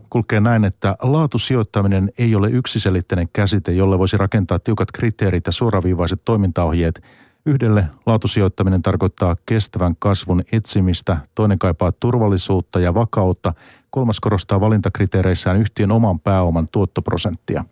kulkee 0.09 0.39
näin, 0.39 0.65
että 0.65 0.95
laatusijoittaminen 1.01 2.11
ei 2.17 2.35
ole 2.35 2.49
yksiselitteinen 2.49 3.29
käsite, 3.33 3.71
jolle 3.71 3.99
voisi 3.99 4.17
rakentaa 4.17 4.59
tiukat 4.59 4.91
kriteerit 4.91 5.45
ja 5.45 5.51
suoraviivaiset 5.51 6.21
toimintaohjeet. 6.25 7.03
Yhdelle 7.45 7.85
laatusijoittaminen 8.05 8.81
tarkoittaa 8.81 9.35
kestävän 9.45 9.95
kasvun 9.99 10.43
etsimistä, 10.51 11.17
toinen 11.35 11.59
kaipaa 11.59 11.91
turvallisuutta 11.91 12.79
ja 12.79 12.93
vakautta, 12.93 13.53
kolmas 13.89 14.19
korostaa 14.19 14.61
valintakriteereissään 14.61 15.57
yhtiön 15.57 15.91
oman 15.91 16.19
pääoman 16.19 16.67
tuottoprosenttia. 16.71 17.65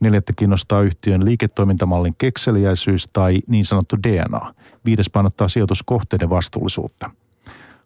Neljättä 0.00 0.32
kiinnostaa 0.36 0.80
yhtiön 0.80 1.24
liiketoimintamallin 1.24 2.14
kekseliäisyys 2.18 3.06
tai 3.12 3.40
niin 3.46 3.64
sanottu 3.64 3.96
DNA. 4.02 4.54
Viides 4.84 5.10
painottaa 5.10 5.48
sijoituskohteiden 5.48 6.30
vastuullisuutta. 6.30 7.10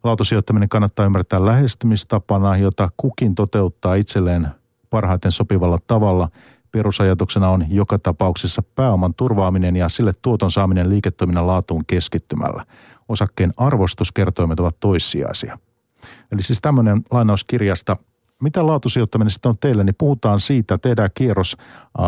Laatusijoittaminen 0.05 0.69
kannattaa 0.69 1.07
ymmärtää 1.07 1.47
lähestymistapana, 1.47 2.57
jota 2.57 2.89
kukin 2.97 3.35
toteuttaa 3.35 3.95
itselleen 3.95 4.49
parhaiten 4.91 5.33
sopivalla 5.33 5.79
tavalla. 5.87 6.29
Perusajatuksena 6.73 7.49
on 7.49 7.65
joka 7.69 7.99
tapauksessa 7.99 8.63
pääoman 8.75 9.15
turvaaminen 9.15 9.77
ja 9.77 9.89
sille 9.89 10.13
tuoton 10.23 10.51
saaminen 10.51 10.89
liiketoiminnan 10.89 11.47
laatuun 11.47 11.85
keskittymällä. 11.87 12.67
Osakkeen 13.09 13.53
arvostuskertoimet 13.57 14.61
ovat 14.61 14.81
toissijaisia. 14.81 15.59
Eli 16.33 16.43
siis 16.43 16.61
tämmöinen 16.61 17.03
lainaus 17.11 17.45
kirjasta. 17.45 17.97
Mitä 18.43 18.67
laatusijoittaminen 18.67 19.31
sitten 19.31 19.51
on 19.51 19.59
teille, 19.59 19.85
niin 19.85 19.95
puhutaan 19.99 20.41
siitä, 20.41 20.79
tehdään 20.79 21.09
kierros, 21.15 21.57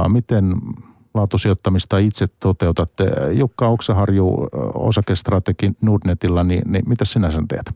miten 0.08 0.52
laatusijoittamista 1.14 1.98
itse 1.98 2.26
toteutatte. 2.40 3.04
Jukka 3.32 3.68
Oksaharju, 3.68 4.48
osakestrategi 4.74 5.72
Nordnetilla, 5.80 6.44
niin, 6.44 6.62
niin 6.66 6.88
mitä 6.88 7.04
sinä 7.04 7.30
sen 7.30 7.48
teet? 7.48 7.74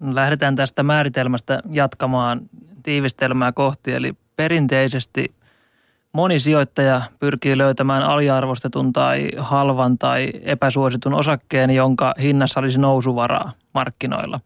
Lähdetään 0.00 0.56
tästä 0.56 0.82
määritelmästä 0.82 1.62
jatkamaan 1.70 2.40
tiivistelmää 2.82 3.52
kohti. 3.52 3.92
Eli 3.92 4.12
perinteisesti 4.36 5.34
moni 6.12 6.40
sijoittaja 6.40 7.02
pyrkii 7.18 7.58
löytämään 7.58 8.02
aliarvostetun 8.02 8.92
tai 8.92 9.28
halvan 9.38 9.98
tai 9.98 10.30
epäsuositun 10.42 11.14
osakkeen, 11.14 11.70
jonka 11.70 12.14
hinnassa 12.20 12.60
olisi 12.60 12.78
nousuvaraa 12.78 13.52
markkinoilla. 13.74 14.40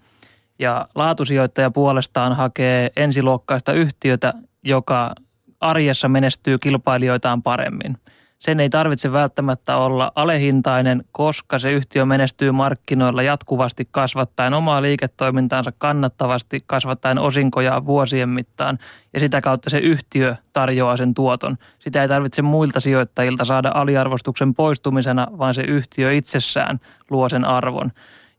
Ja 0.58 0.88
laatusijoittaja 0.94 1.70
puolestaan 1.70 2.32
hakee 2.32 2.90
ensiluokkaista 2.96 3.72
yhtiötä, 3.72 4.34
joka 4.62 5.14
arjessa 5.60 6.08
menestyy 6.08 6.58
kilpailijoitaan 6.58 7.42
paremmin– 7.42 7.96
sen 8.38 8.60
ei 8.60 8.70
tarvitse 8.70 9.12
välttämättä 9.12 9.76
olla 9.76 10.12
alehintainen, 10.14 11.04
koska 11.12 11.58
se 11.58 11.72
yhtiö 11.72 12.04
menestyy 12.04 12.52
markkinoilla 12.52 13.22
jatkuvasti 13.22 13.88
kasvattaen 13.90 14.54
omaa 14.54 14.82
liiketoimintaansa 14.82 15.72
kannattavasti, 15.78 16.60
kasvattaen 16.66 17.18
osinkoja 17.18 17.86
vuosien 17.86 18.28
mittaan 18.28 18.78
ja 19.12 19.20
sitä 19.20 19.40
kautta 19.40 19.70
se 19.70 19.78
yhtiö 19.78 20.36
tarjoaa 20.52 20.96
sen 20.96 21.14
tuoton. 21.14 21.56
Sitä 21.78 22.02
ei 22.02 22.08
tarvitse 22.08 22.42
muilta 22.42 22.80
sijoittajilta 22.80 23.44
saada 23.44 23.70
aliarvostuksen 23.74 24.54
poistumisena, 24.54 25.26
vaan 25.38 25.54
se 25.54 25.62
yhtiö 25.62 26.12
itsessään 26.12 26.80
luo 27.10 27.28
sen 27.28 27.44
arvon. 27.44 27.92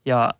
Ja 0.04 0.30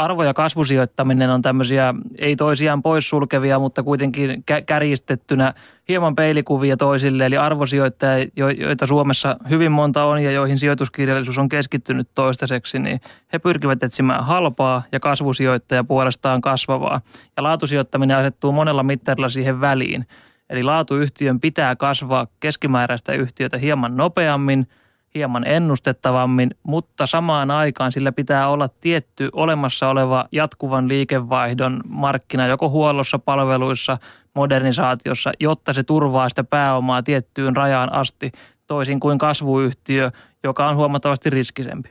arvo- 0.00 0.24
ja 0.24 0.34
kasvusijoittaminen 0.34 1.30
on 1.30 1.42
tämmöisiä 1.42 1.94
ei 2.18 2.36
toisiaan 2.36 2.82
poissulkevia, 2.82 3.58
mutta 3.58 3.82
kuitenkin 3.82 4.44
kärjistettynä 4.66 5.54
hieman 5.88 6.14
peilikuvia 6.14 6.76
toisille. 6.76 7.26
Eli 7.26 7.36
arvosijoittajia, 7.36 8.28
joita 8.36 8.86
Suomessa 8.86 9.36
hyvin 9.50 9.72
monta 9.72 10.04
on 10.04 10.22
ja 10.22 10.30
joihin 10.30 10.58
sijoituskirjallisuus 10.58 11.38
on 11.38 11.48
keskittynyt 11.48 12.08
toistaiseksi, 12.14 12.78
niin 12.78 13.00
he 13.32 13.38
pyrkivät 13.38 13.82
etsimään 13.82 14.24
halpaa 14.24 14.82
ja 14.92 15.00
kasvusijoittaja 15.00 15.84
puolestaan 15.84 16.40
kasvavaa. 16.40 17.00
Ja 17.36 17.42
laatusijoittaminen 17.42 18.16
asettuu 18.16 18.52
monella 18.52 18.82
mittarilla 18.82 19.28
siihen 19.28 19.60
väliin. 19.60 20.06
Eli 20.50 20.62
laatuyhtiön 20.62 21.40
pitää 21.40 21.76
kasvaa 21.76 22.26
keskimääräistä 22.40 23.12
yhtiötä 23.12 23.58
hieman 23.58 23.96
nopeammin– 23.96 24.66
hieman 25.14 25.46
ennustettavammin, 25.46 26.50
mutta 26.62 27.06
samaan 27.06 27.50
aikaan 27.50 27.92
sillä 27.92 28.12
pitää 28.12 28.48
olla 28.48 28.68
tietty 28.80 29.28
olemassa 29.32 29.88
oleva 29.88 30.24
jatkuvan 30.32 30.88
liikevaihdon 30.88 31.80
markkina, 31.88 32.46
joko 32.46 32.68
huollossa, 32.68 33.18
palveluissa, 33.18 33.98
modernisaatiossa, 34.34 35.32
jotta 35.40 35.72
se 35.72 35.82
turvaa 35.82 36.28
sitä 36.28 36.44
pääomaa 36.44 37.02
tiettyyn 37.02 37.56
rajaan 37.56 37.92
asti, 37.92 38.32
toisin 38.66 39.00
kuin 39.00 39.18
kasvuyhtiö, 39.18 40.10
joka 40.44 40.68
on 40.68 40.76
huomattavasti 40.76 41.30
riskisempi. 41.30 41.90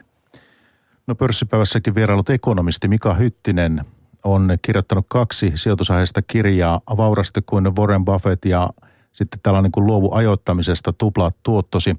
No 1.08 1.16
pörssipäivässäkin 1.16 1.96
vierailut 1.96 2.30
ekonomisti 2.30 2.88
Mika 2.88 3.14
Hyttinen 3.14 3.82
on 4.24 4.58
kirjoittanut 4.62 5.06
kaksi 5.08 5.52
sijoitusaiheista 5.56 6.22
kirjaa, 6.22 6.82
Vaurasti 6.98 7.42
kuin 7.46 7.76
Warren 7.76 8.06
Buffett 8.06 8.46
ja 8.46 8.70
sitten 9.14 9.40
tällainen 9.44 9.72
kuin 9.72 9.86
luovu 9.86 10.14
ajoittamisesta 10.14 10.94
tuplaa 10.94 11.32
tuottosi. 11.44 11.96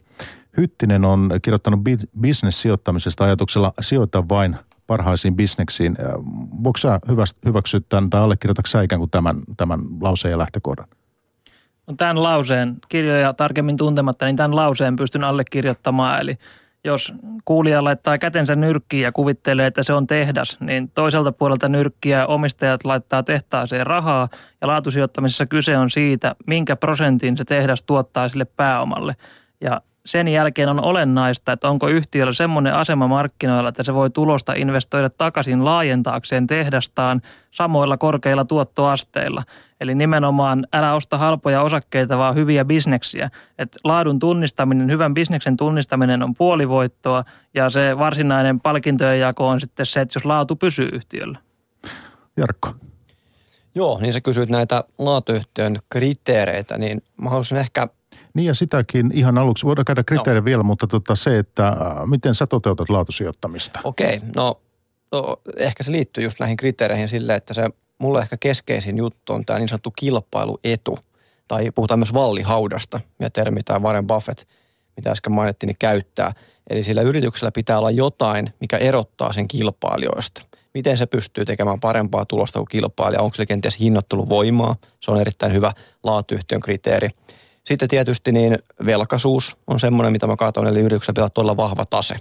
Hyttinen 0.56 1.04
on 1.04 1.30
kirjoittanut 1.42 1.80
business-sijoittamisesta 2.20 3.24
ajatuksella 3.24 3.72
sijoita 3.80 4.28
vain 4.28 4.56
parhaisiin 4.86 5.36
bisneksiin. 5.36 5.96
Voiko 6.64 6.76
sä 6.78 7.00
hyväksyä 7.44 7.80
tämän 7.88 8.10
tai 8.10 8.20
allekirjoitatko 8.20 8.66
sä 8.66 8.82
ikään 8.82 9.00
kuin 9.00 9.10
tämän, 9.10 9.36
tämän 9.56 9.80
lauseen 10.00 10.32
ja 10.32 10.38
lähtökohdan? 10.38 10.86
No 11.86 11.94
tämän 11.96 12.22
lauseen, 12.22 12.76
kirjoja 12.88 13.32
tarkemmin 13.32 13.76
tuntematta, 13.76 14.26
niin 14.26 14.36
tämän 14.36 14.56
lauseen 14.56 14.96
pystyn 14.96 15.24
allekirjoittamaan. 15.24 16.20
Eli 16.20 16.38
jos 16.84 17.12
kuulija 17.44 17.84
laittaa 17.84 18.18
kätensä 18.18 18.56
nyrkkiin 18.56 19.02
ja 19.02 19.12
kuvittelee, 19.12 19.66
että 19.66 19.82
se 19.82 19.92
on 19.92 20.06
tehdas, 20.06 20.60
niin 20.60 20.90
toiselta 20.90 21.32
puolelta 21.32 21.68
nyrkkiä 21.68 22.26
omistajat 22.26 22.84
laittaa 22.84 23.22
tehtaaseen 23.22 23.86
rahaa 23.86 24.28
ja 24.60 24.68
laatusijoittamisessa 24.68 25.46
kyse 25.46 25.78
on 25.78 25.90
siitä, 25.90 26.34
minkä 26.46 26.76
prosentin 26.76 27.36
se 27.36 27.44
tehdas 27.44 27.82
tuottaa 27.82 28.28
sille 28.28 28.44
pääomalle. 28.44 29.16
Ja 29.60 29.80
sen 30.06 30.28
jälkeen 30.28 30.68
on 30.68 30.84
olennaista, 30.84 31.52
että 31.52 31.68
onko 31.68 31.88
yhtiöllä 31.88 32.32
semmoinen 32.32 32.74
asema 32.74 33.08
markkinoilla, 33.08 33.68
että 33.68 33.82
se 33.82 33.94
voi 33.94 34.10
tulosta 34.10 34.52
investoida 34.52 35.10
takaisin 35.10 35.64
laajentaakseen 35.64 36.46
tehdastaan 36.46 37.20
samoilla 37.50 37.96
korkeilla 37.96 38.44
tuottoasteilla. 38.44 39.42
Eli 39.80 39.94
nimenomaan 39.94 40.66
älä 40.72 40.94
osta 40.94 41.18
halpoja 41.18 41.62
osakkeita, 41.62 42.18
vaan 42.18 42.34
hyviä 42.34 42.64
bisneksiä. 42.64 43.30
Et 43.58 43.76
laadun 43.84 44.18
tunnistaminen, 44.18 44.90
hyvän 44.90 45.14
bisneksen 45.14 45.56
tunnistaminen 45.56 46.22
on 46.22 46.34
puolivoittoa 46.34 47.24
ja 47.54 47.70
se 47.70 47.98
varsinainen 47.98 48.60
palkintojen 48.60 49.20
jako 49.20 49.48
on 49.48 49.60
sitten 49.60 49.86
se, 49.86 50.00
että 50.00 50.16
jos 50.16 50.24
laatu 50.24 50.56
pysyy 50.56 50.88
yhtiöllä. 50.92 51.38
Jarkko. 52.36 52.70
Joo, 53.74 53.98
niin 54.00 54.12
sä 54.12 54.20
kysyit 54.20 54.48
näitä 54.48 54.84
laatuyhtiön 54.98 55.78
kriteereitä, 55.90 56.78
niin 56.78 57.02
mä 57.16 57.30
haluaisin 57.30 57.58
ehkä 57.58 57.88
niin 58.34 58.46
ja 58.46 58.54
sitäkin 58.54 59.10
ihan 59.14 59.38
aluksi, 59.38 59.66
voidaan 59.66 59.84
käydä 59.84 60.04
kriteerin 60.04 60.40
no. 60.40 60.44
vielä, 60.44 60.62
mutta 60.62 60.86
tota 60.86 61.14
se, 61.14 61.38
että 61.38 61.68
äh, 61.68 61.76
miten 62.06 62.34
sä 62.34 62.46
toteutat 62.46 62.90
laatusijoittamista? 62.90 63.80
Okei, 63.84 64.16
okay, 64.16 64.28
no, 64.36 64.60
no 65.12 65.36
ehkä 65.56 65.82
se 65.82 65.92
liittyy 65.92 66.24
just 66.24 66.40
näihin 66.40 66.56
kriteereihin 66.56 67.08
sille, 67.08 67.34
että 67.34 67.54
se 67.54 67.70
mulle 67.98 68.20
ehkä 68.20 68.36
keskeisin 68.36 68.98
juttu 68.98 69.32
on 69.32 69.44
tämä 69.44 69.58
niin 69.58 69.68
sanottu 69.68 69.90
kilpailuetu. 69.90 70.98
Tai 71.48 71.70
puhutaan 71.70 72.00
myös 72.00 72.14
vallihaudasta, 72.14 73.00
ja 73.20 73.30
termi 73.30 73.62
tai 73.62 73.80
Warren 73.80 74.06
Buffett, 74.06 74.42
mitä 74.96 75.10
äsken 75.10 75.32
mainittiin, 75.32 75.68
niin 75.68 75.76
käyttää. 75.78 76.32
Eli 76.70 76.82
sillä 76.82 77.02
yrityksellä 77.02 77.50
pitää 77.50 77.78
olla 77.78 77.90
jotain, 77.90 78.54
mikä 78.60 78.76
erottaa 78.76 79.32
sen 79.32 79.48
kilpailijoista. 79.48 80.42
Miten 80.74 80.96
se 80.96 81.06
pystyy 81.06 81.44
tekemään 81.44 81.80
parempaa 81.80 82.24
tulosta 82.24 82.58
kuin 82.58 82.68
kilpailija? 82.68 83.22
Onko 83.22 83.34
se 83.34 83.46
kenties 83.46 83.78
hinnoitteluvoimaa? 83.80 84.76
Se 85.00 85.10
on 85.10 85.20
erittäin 85.20 85.52
hyvä 85.52 85.72
laatuyhtiön 86.02 86.60
kriteeri. 86.60 87.10
Sitten 87.64 87.88
tietysti 87.88 88.32
niin 88.32 88.58
velkaisuus 88.86 89.56
on 89.66 89.80
semmoinen, 89.80 90.12
mitä 90.12 90.26
mä 90.26 90.36
katson, 90.36 90.66
eli 90.66 90.80
yrityksellä 90.80 91.14
pitää 91.14 91.28
todella 91.28 91.56
vahva 91.56 91.84
tase. 91.84 92.16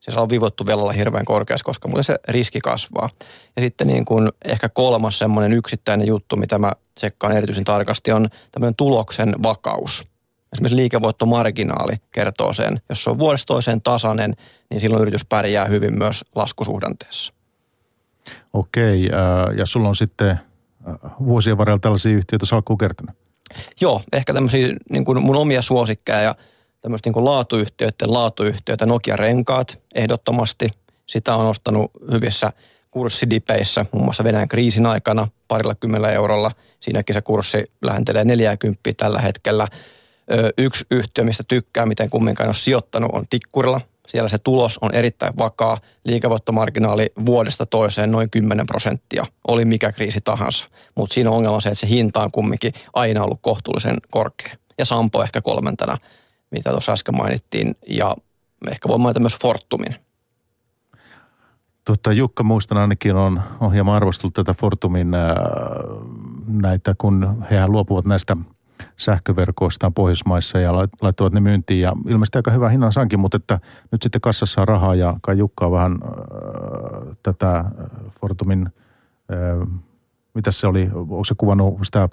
Se 0.00 0.10
saa 0.12 0.28
vivottu 0.28 0.66
velalla 0.66 0.92
hirveän 0.92 1.24
korkeassa, 1.24 1.64
koska 1.64 1.88
mulle 1.88 2.02
se 2.02 2.18
riski 2.28 2.60
kasvaa. 2.60 3.10
Ja 3.56 3.62
sitten 3.62 3.86
niin 3.86 4.04
kuin 4.04 4.28
ehkä 4.44 4.68
kolmas 4.68 5.18
semmoinen 5.18 5.52
yksittäinen 5.52 6.06
juttu, 6.06 6.36
mitä 6.36 6.58
mä 6.58 6.72
tsekkaan 6.94 7.36
erityisen 7.36 7.64
tarkasti, 7.64 8.12
on 8.12 8.28
tämmöinen 8.52 8.74
tuloksen 8.74 9.34
vakaus. 9.42 10.06
Esimerkiksi 10.52 10.76
liikevoittomarginaali 10.76 11.92
kertoo 12.12 12.52
sen. 12.52 12.80
Jos 12.88 13.04
se 13.04 13.10
on 13.10 13.18
vuodesta 13.18 13.46
toiseen 13.46 13.82
tasainen, 13.82 14.34
niin 14.70 14.80
silloin 14.80 15.02
yritys 15.02 15.24
pärjää 15.24 15.64
hyvin 15.64 15.98
myös 15.98 16.24
laskusuhdanteessa. 16.34 17.32
Okei, 18.52 19.10
ja 19.56 19.66
sulla 19.66 19.88
on 19.88 19.96
sitten 19.96 20.40
vuosien 21.24 21.58
varrella 21.58 21.78
tällaisia 21.78 22.12
yhtiöitä 22.12 22.46
salkkuun 22.46 22.78
kertynyt? 22.78 23.16
Joo, 23.80 24.02
ehkä 24.12 24.34
tämmöisiä 24.34 24.74
niin 24.90 25.04
kuin 25.04 25.22
mun 25.22 25.36
omia 25.36 25.62
suosikkeja 25.62 26.20
ja 26.20 26.34
tämmöistä 26.80 27.06
niin 27.08 27.14
kuin 27.14 27.24
laatuyhtiöiden 27.24 28.12
laatuyhtiöitä, 28.12 28.86
Nokia-renkaat 28.86 29.78
ehdottomasti. 29.94 30.68
Sitä 31.06 31.36
on 31.36 31.46
ostanut 31.46 31.90
hyvissä 32.12 32.52
kurssidipeissä, 32.90 33.86
muun 33.92 34.04
muassa 34.04 34.24
Venäjän 34.24 34.48
kriisin 34.48 34.86
aikana 34.86 35.28
parilla 35.48 35.74
kymmenellä 35.74 36.10
eurolla. 36.10 36.50
Siinäkin 36.80 37.14
se 37.14 37.22
kurssi 37.22 37.64
lähentelee 37.82 38.24
40 38.24 38.80
tällä 38.96 39.18
hetkellä. 39.18 39.68
Yksi 40.58 40.84
yhtiö, 40.90 41.24
mistä 41.24 41.42
tykkää, 41.48 41.86
miten 41.86 42.10
kumminkaan 42.10 42.48
on 42.48 42.54
sijoittanut, 42.54 43.10
on 43.12 43.24
Tikkurilla. 43.30 43.80
Siellä 44.08 44.28
se 44.28 44.38
tulos 44.38 44.78
on 44.82 44.94
erittäin 44.94 45.34
vakaa. 45.38 45.78
Liikevoittomarginaali 46.04 47.12
vuodesta 47.26 47.66
toiseen 47.66 48.10
noin 48.10 48.30
10 48.30 48.66
prosenttia, 48.66 49.24
oli 49.48 49.64
mikä 49.64 49.92
kriisi 49.92 50.20
tahansa. 50.20 50.66
Mutta 50.94 51.14
siinä 51.14 51.30
on 51.30 51.36
ongelma 51.36 51.60
se, 51.60 51.68
että 51.68 51.80
se 51.80 51.88
hinta 51.88 52.20
on 52.20 52.30
kumminkin 52.30 52.72
aina 52.94 53.24
ollut 53.24 53.38
kohtuullisen 53.42 53.96
korkea. 54.10 54.56
Ja 54.78 54.84
Sampo 54.84 55.22
ehkä 55.22 55.40
kolmantena, 55.40 55.98
mitä 56.50 56.70
tuossa 56.70 56.92
äsken 56.92 57.16
mainittiin. 57.16 57.74
Ja 57.88 58.16
ehkä 58.70 58.88
voi 58.88 58.98
mainita 58.98 59.20
myös 59.20 59.36
Fortumin. 59.42 59.96
Tota, 61.84 62.12
Jukka 62.12 62.42
muistan 62.42 62.78
ainakin 62.78 63.16
on, 63.16 63.42
hieman 63.72 63.94
arvostellut 63.94 64.34
tätä 64.34 64.54
Fortumin 64.54 65.14
ää, 65.14 65.36
näitä, 66.46 66.94
kun 66.98 67.44
hehän 67.50 67.72
luopuvat 67.72 68.04
näistä– 68.04 68.36
sähköverkoistaan 68.96 69.94
Pohjoismaissa 69.94 70.58
ja 70.58 70.72
laittavat 71.02 71.32
ne 71.32 71.40
myyntiin. 71.40 71.80
Ja 71.80 71.92
ilmeisesti 72.08 72.38
aika 72.38 72.50
hyvä 72.50 72.68
hinnan 72.68 72.92
sankin, 72.92 73.20
mutta 73.20 73.36
että 73.36 73.60
nyt 73.92 74.02
sitten 74.02 74.20
kassassa 74.20 74.60
on 74.60 74.68
rahaa 74.68 74.94
ja 74.94 75.16
kai 75.22 75.38
Jukka 75.38 75.66
on 75.66 75.72
vähän 75.72 75.92
äh, 75.92 77.16
tätä 77.22 77.64
Fortumin, 78.20 78.68
äh, 79.32 79.68
mitä 80.34 80.50
se 80.50 80.66
oli, 80.66 80.90
onko 80.94 81.24
se 81.24 81.34
kuvannut 81.38 81.78
sitä 81.82 82.08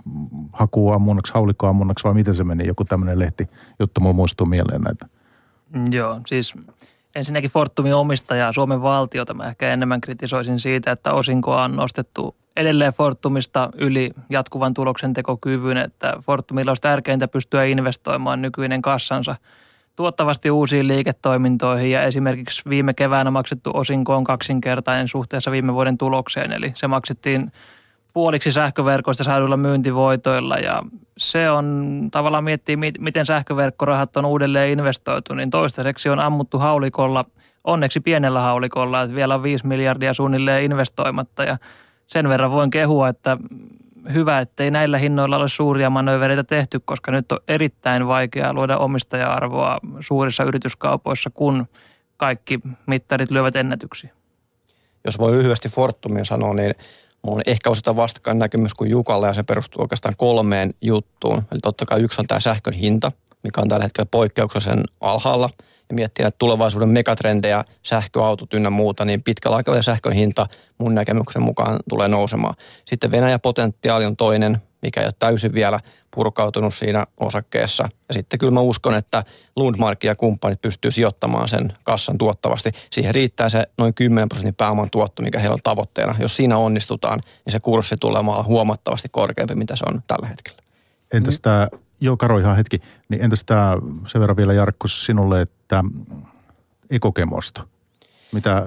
hakua 0.53 0.95
ammunnaksi, 0.95 1.33
haulikkoa 1.33 1.69
ammunnaksi 1.69 2.03
vai 2.03 2.13
miten 2.13 2.35
se 2.35 2.43
meni, 2.43 2.67
joku 2.67 2.85
tämmöinen 2.85 3.19
lehti, 3.19 3.47
jotta 3.79 4.01
mulla 4.01 4.13
muistuu 4.13 4.47
mieleen 4.47 4.81
näitä. 4.81 5.07
Joo, 5.91 6.21
siis 6.27 6.53
ensinnäkin 7.15 7.49
Fortumin 7.49 7.95
omistajaa, 7.95 8.53
Suomen 8.53 8.81
valtiota, 8.81 9.33
mä 9.33 9.43
ehkä 9.43 9.73
enemmän 9.73 10.01
kritisoisin 10.01 10.59
siitä, 10.59 10.91
että 10.91 11.13
osinkoa 11.13 11.63
on 11.63 11.75
nostettu 11.75 12.35
edelleen 12.57 12.93
Fortumista 12.93 13.69
yli 13.77 14.11
jatkuvan 14.29 14.73
tuloksen 14.73 15.13
tekokyvyn, 15.13 15.77
että 15.77 16.13
Fortumilla 16.21 16.69
olisi 16.69 16.81
tärkeintä 16.81 17.27
pystyä 17.27 17.63
investoimaan 17.63 18.41
nykyinen 18.41 18.81
kassansa 18.81 19.35
tuottavasti 19.95 20.51
uusiin 20.51 20.87
liiketoimintoihin. 20.87 21.91
Ja 21.91 22.01
esimerkiksi 22.01 22.69
viime 22.69 22.93
keväänä 22.93 23.31
maksettu 23.31 23.71
osinko 23.73 24.15
on 24.15 24.23
kaksinkertainen 24.23 25.07
suhteessa 25.07 25.51
viime 25.51 25.73
vuoden 25.73 25.97
tulokseen, 25.97 26.51
eli 26.51 26.71
se 26.75 26.87
maksettiin 26.87 27.51
puoliksi 28.13 28.51
sähköverkoista 28.51 29.23
saaduilla 29.23 29.57
myyntivoitoilla. 29.57 30.57
Ja 30.57 30.83
se 31.17 31.49
on 31.49 32.07
tavallaan 32.11 32.43
miettiä, 32.43 32.77
miten 32.99 33.25
sähköverkkorahat 33.25 34.17
on 34.17 34.25
uudelleen 34.25 34.71
investoitu, 34.71 35.33
niin 35.33 35.49
toistaiseksi 35.49 36.09
on 36.09 36.19
ammuttu 36.19 36.59
haulikolla, 36.59 37.25
onneksi 37.63 37.99
pienellä 37.99 38.41
haulikolla, 38.41 39.01
että 39.01 39.15
vielä 39.15 39.35
on 39.35 39.43
5 39.43 39.67
miljardia 39.67 40.13
suunnilleen 40.13 40.63
investoimatta. 40.63 41.43
Ja 41.43 41.57
sen 42.07 42.29
verran 42.29 42.51
voin 42.51 42.69
kehua, 42.69 43.09
että 43.09 43.37
hyvä, 44.13 44.39
ettei 44.39 44.71
näillä 44.71 44.97
hinnoilla 44.97 45.37
ole 45.37 45.49
suuria 45.49 45.89
manöövereitä 45.89 46.43
tehty, 46.43 46.79
koska 46.79 47.11
nyt 47.11 47.31
on 47.31 47.39
erittäin 47.47 48.07
vaikeaa 48.07 48.53
luoda 48.53 48.77
omistaja-arvoa 48.77 49.79
suurissa 49.99 50.43
yrityskaupoissa, 50.43 51.29
kun 51.29 51.65
kaikki 52.17 52.59
mittarit 52.85 53.31
lyövät 53.31 53.55
ennätyksiä. 53.55 54.09
Jos 55.05 55.19
voi 55.19 55.31
lyhyesti 55.31 55.69
Fortumin 55.69 56.25
sanoa, 56.25 56.53
niin 56.53 56.73
mulla 57.21 57.35
on 57.35 57.43
ehkä 57.45 57.69
osata 57.69 57.95
vastakkain 57.95 58.39
näkemys 58.39 58.73
kuin 58.73 58.89
Jukalla 58.89 59.27
ja 59.27 59.33
se 59.33 59.43
perustuu 59.43 59.81
oikeastaan 59.81 60.15
kolmeen 60.17 60.73
juttuun. 60.81 61.43
Eli 61.51 61.59
totta 61.59 61.85
kai 61.85 62.01
yksi 62.01 62.21
on 62.21 62.27
tämä 62.27 62.39
sähkön 62.39 62.73
hinta, 62.73 63.11
mikä 63.43 63.61
on 63.61 63.67
tällä 63.67 63.83
hetkellä 63.83 64.07
poikkeuksellisen 64.11 64.83
alhaalla– 65.01 65.49
ja 65.89 65.95
miettii 65.95 66.23
näitä 66.23 66.37
tulevaisuuden 66.37 66.89
megatrendejä, 66.89 67.63
sähköautot 67.83 68.53
ynnä 68.53 68.69
muuta, 68.69 69.05
niin 69.05 69.23
pitkällä 69.23 69.57
aikavälillä 69.57 69.83
sähkön 69.83 70.13
hinta 70.13 70.47
mun 70.77 70.95
näkemyksen 70.95 71.41
mukaan 71.41 71.79
tulee 71.89 72.07
nousemaan. 72.07 72.55
Sitten 72.85 73.11
Venäjä 73.11 73.39
potentiaali 73.39 74.05
on 74.05 74.15
toinen, 74.15 74.61
mikä 74.81 75.01
ei 75.01 75.05
ole 75.05 75.13
täysin 75.19 75.53
vielä 75.53 75.79
purkautunut 76.15 76.73
siinä 76.73 77.05
osakkeessa. 77.17 77.89
Ja 78.07 78.13
sitten 78.13 78.39
kyllä 78.39 78.53
mä 78.53 78.59
uskon, 78.59 78.93
että 78.93 79.23
Lundmark 79.55 80.03
ja 80.03 80.15
kumppanit 80.15 80.61
pystyy 80.61 80.91
sijoittamaan 80.91 81.49
sen 81.49 81.73
kassan 81.83 82.17
tuottavasti. 82.17 82.71
Siihen 82.91 83.15
riittää 83.15 83.49
se 83.49 83.63
noin 83.77 83.93
10 83.93 84.29
prosentin 84.29 84.55
pääoman 84.55 84.89
tuotto, 84.89 85.23
mikä 85.23 85.39
heillä 85.39 85.53
on 85.53 85.59
tavoitteena. 85.63 86.15
Jos 86.19 86.35
siinä 86.35 86.57
onnistutaan, 86.57 87.19
niin 87.45 87.51
se 87.51 87.59
kurssi 87.59 87.97
tulee 87.97 88.21
huomattavasti 88.45 89.07
korkeampi, 89.11 89.55
mitä 89.55 89.75
se 89.75 89.85
on 89.87 90.03
tällä 90.07 90.27
hetkellä. 90.27 90.57
Entäs 91.13 91.41
tämä 91.41 91.67
Joo, 92.01 92.17
Karo 92.17 92.37
ihan 92.37 92.55
hetki. 92.55 92.81
Niin 93.09 93.23
entäs 93.23 93.43
tämä 93.43 93.77
sen 94.07 94.21
verran 94.21 94.37
vielä 94.37 94.53
Jarkko 94.53 94.87
sinulle, 94.87 95.41
että 95.41 95.83
ekokemosto? 96.89 97.61
Mitä, 98.31 98.65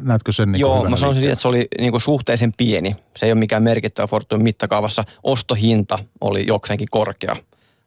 näetkö 0.00 0.32
sen 0.32 0.52
niin 0.52 0.60
Joo, 0.60 0.88
mä 0.88 0.96
sanoisin, 0.96 1.30
että 1.30 1.42
se 1.42 1.48
oli 1.48 1.68
niin 1.78 1.90
kuin 1.90 2.00
suhteellisen 2.00 2.52
pieni. 2.56 2.96
Se 3.16 3.26
ei 3.26 3.32
ole 3.32 3.38
mikään 3.38 3.62
merkittävä 3.62 4.06
Fortumin 4.06 4.42
mittakaavassa. 4.42 5.04
Ostohinta 5.22 5.98
oli 6.20 6.46
jokseenkin 6.46 6.88
korkea, 6.90 7.36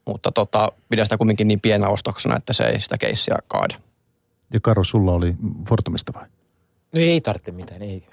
mutta 0.06 0.32
tota, 0.32 0.72
pidän 0.90 1.06
sitä 1.06 1.18
kumminkin 1.18 1.48
niin 1.48 1.62
pienä 1.62 1.88
ostoksena, 1.88 2.38
että 2.38 2.54
se 2.54 2.64
ei 2.64 2.80
sitä 2.80 2.98
keissiä 2.98 3.36
kaada. 3.48 3.76
Ja 4.54 4.60
Karo, 4.60 4.84
sulla 4.84 5.12
oli 5.12 5.36
Fortumista 5.68 6.14
vai? 6.16 6.26
No 6.94 7.00
ei 7.02 7.22
tarvitse 7.22 7.52
mitään, 7.52 7.82
ei. 7.82 8.04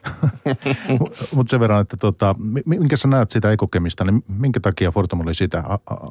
Mutta 1.34 1.50
sen 1.50 1.60
verran, 1.60 1.80
että 1.80 1.96
tota, 1.96 2.34
minkä 2.64 2.96
sä 2.96 3.08
näet 3.08 3.30
sitä 3.30 3.52
ekokemista, 3.52 4.04
niin 4.04 4.24
minkä 4.28 4.60
takia 4.60 4.90
Fortum 4.90 5.20
oli 5.20 5.34
sitä 5.34 5.64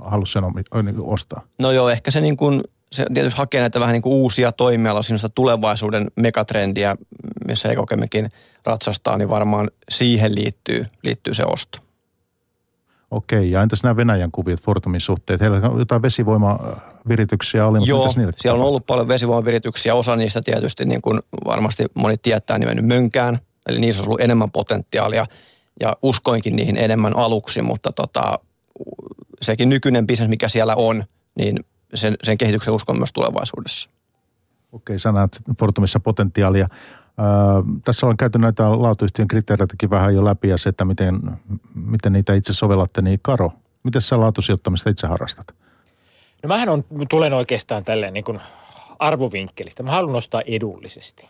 halusi 0.03 0.33
sen 0.33 0.43
niin 0.83 0.95
ostaa? 0.99 1.41
No 1.59 1.71
joo, 1.71 1.89
ehkä 1.89 2.11
se 2.11 2.21
niin 2.21 2.37
kuin, 2.37 2.63
se 2.91 3.05
tietysti 3.13 3.37
hakee 3.37 3.61
näitä 3.61 3.79
vähän 3.79 3.93
niin 3.93 4.01
kuin 4.01 4.13
uusia 4.13 4.51
toimialoja, 4.51 5.03
sinusta 5.03 5.29
tulevaisuuden 5.29 6.07
megatrendiä, 6.15 6.95
missä 7.47 7.69
ekokemikin 7.69 8.29
ratsastaa, 8.65 9.17
niin 9.17 9.29
varmaan 9.29 9.71
siihen 9.89 10.35
liittyy, 10.35 10.85
liittyy 11.03 11.33
se 11.33 11.43
osto. 11.43 11.79
Okei, 13.11 13.51
ja 13.51 13.61
entäs 13.61 13.83
nämä 13.83 13.95
Venäjän 13.95 14.31
kuviot 14.31 14.61
Fortumin 14.61 15.01
suhteet? 15.01 15.41
Heillä 15.41 15.69
on 15.69 15.79
jotain 15.79 16.01
vesivoimavirityksiä 16.01 17.67
oli, 17.67 17.79
mutta 17.79 17.89
Joo, 17.89 18.09
siellä 18.37 18.61
on 18.61 18.67
ollut 18.67 18.85
paljon 18.85 19.07
vesivoimavirityksiä. 19.07 19.95
Osa 19.95 20.15
niistä 20.15 20.41
tietysti, 20.41 20.85
niin 20.85 21.01
kuin 21.01 21.19
varmasti 21.45 21.85
moni 21.93 22.17
tietää, 22.17 22.59
niin 22.59 22.69
mennyt 22.69 22.85
mönkään. 22.85 23.39
Eli 23.69 23.79
niissä 23.79 24.01
on 24.01 24.07
ollut 24.07 24.21
enemmän 24.21 24.51
potentiaalia 24.51 25.25
ja 25.79 25.93
uskoinkin 26.01 26.55
niihin 26.55 26.77
enemmän 26.77 27.17
aluksi, 27.17 27.61
mutta 27.61 27.91
tota, 27.91 28.39
sekin 29.41 29.69
nykyinen 29.69 30.07
bisnes, 30.07 30.29
mikä 30.29 30.49
siellä 30.49 30.75
on, 30.75 31.03
niin 31.35 31.65
sen, 31.93 32.15
sen 32.23 32.37
kehityksen 32.37 32.73
uskon 32.73 32.97
myös 32.97 33.13
tulevaisuudessa. 33.13 33.89
Okei, 34.71 34.99
sä 34.99 35.11
näet 35.11 35.41
Fortumissa 35.59 35.99
potentiaalia. 35.99 36.67
Öö, 37.19 37.25
tässä 37.83 38.07
on 38.07 38.17
käyty 38.17 38.39
näitä 38.39 38.81
laatuyhtiön 38.81 39.27
kriteereitäkin 39.27 39.89
vähän 39.89 40.15
jo 40.15 40.25
läpi 40.25 40.49
ja 40.49 40.57
se, 40.57 40.69
että 40.69 40.85
miten, 40.85 41.19
miten 41.73 42.13
niitä 42.13 42.33
itse 42.33 42.53
sovellatte, 42.53 43.01
niin 43.01 43.19
Karo, 43.21 43.51
miten 43.83 44.01
sä 44.01 44.19
laatusijoittamista 44.19 44.89
itse 44.89 45.07
harrastat? 45.07 45.47
No 46.43 46.47
mähän 46.47 46.69
on, 46.69 46.85
tulen 47.09 47.33
oikeastaan 47.33 47.83
tälleen 47.83 48.13
niin 48.13 48.23
kuin 48.23 48.39
arvovinkkelistä. 48.99 49.83
Mä 49.83 49.91
haluan 49.91 50.13
nostaa 50.13 50.41
edullisesti. 50.41 51.27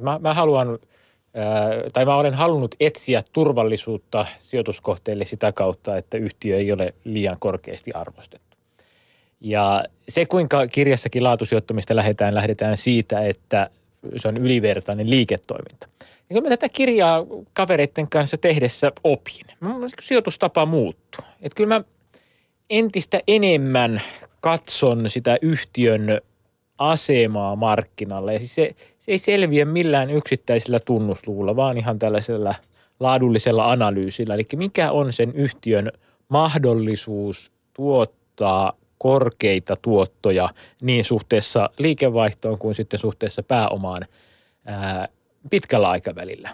Mä, 0.00 0.18
mä 0.18 0.34
haluan, 0.34 0.68
ää, 0.68 1.70
tai 1.92 2.04
mä 2.04 2.16
olen 2.16 2.34
halunnut 2.34 2.74
etsiä 2.80 3.22
turvallisuutta 3.32 4.26
sijoituskohteille 4.40 5.24
sitä 5.24 5.52
kautta, 5.52 5.96
että 5.96 6.16
yhtiö 6.16 6.56
ei 6.56 6.72
ole 6.72 6.94
liian 7.04 7.36
korkeasti 7.38 7.92
arvostettu. 7.92 8.56
Ja 9.40 9.84
se, 10.08 10.26
kuinka 10.26 10.66
kirjassakin 10.66 11.24
laatusijoittamista 11.24 11.96
lähdetään, 11.96 12.34
lähdetään 12.34 12.76
siitä, 12.76 13.26
että 13.26 13.70
se 14.16 14.28
on 14.28 14.36
ylivertainen 14.36 15.10
liiketoiminta. 15.10 15.88
Ja 16.30 16.34
kun 16.34 16.42
mä 16.42 16.48
tätä 16.48 16.68
kirjaa 16.68 17.24
kavereiden 17.52 18.10
kanssa 18.10 18.36
tehdessä 18.36 18.92
opin, 19.04 19.46
sijoitustapa 20.02 20.66
muuttuu. 20.66 21.24
Että 21.42 21.56
kyllä 21.56 21.74
mä 21.74 21.84
entistä 22.70 23.20
enemmän 23.28 24.02
katson 24.40 25.10
sitä 25.10 25.38
yhtiön 25.42 26.20
asemaa 26.78 27.56
markkinalle. 27.56 28.32
Ja 28.32 28.38
siis 28.38 28.54
se, 28.54 28.74
se 28.98 29.12
ei 29.12 29.18
selviä 29.18 29.64
millään 29.64 30.10
yksittäisellä 30.10 30.80
tunnusluvulla, 30.80 31.56
vaan 31.56 31.78
ihan 31.78 31.98
tällaisella 31.98 32.54
laadullisella 33.00 33.70
analyysillä. 33.72 34.34
Eli 34.34 34.44
mikä 34.56 34.90
on 34.90 35.12
sen 35.12 35.32
yhtiön 35.34 35.92
mahdollisuus 36.28 37.52
tuottaa 37.72 38.72
korkeita 38.98 39.76
tuottoja 39.76 40.48
niin 40.82 41.04
suhteessa 41.04 41.70
liikevaihtoon 41.78 42.58
kuin 42.58 42.74
sitten 42.74 43.00
suhteessa 43.00 43.42
pääomaan 43.42 44.02
ää, 44.64 45.08
pitkällä 45.50 45.90
aikavälillä. 45.90 46.50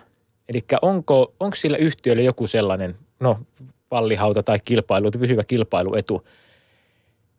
Eli 0.49 0.61
onko, 0.83 1.33
onko 1.41 1.57
sillä 1.57 1.77
yhtiöllä 1.77 2.23
joku 2.23 2.47
sellainen, 2.47 2.95
no 3.21 3.39
vallihauta 3.91 4.43
tai 4.43 4.59
kilpailu, 4.65 5.11
pysyvä 5.11 5.45
kilpailuetu. 5.45 6.29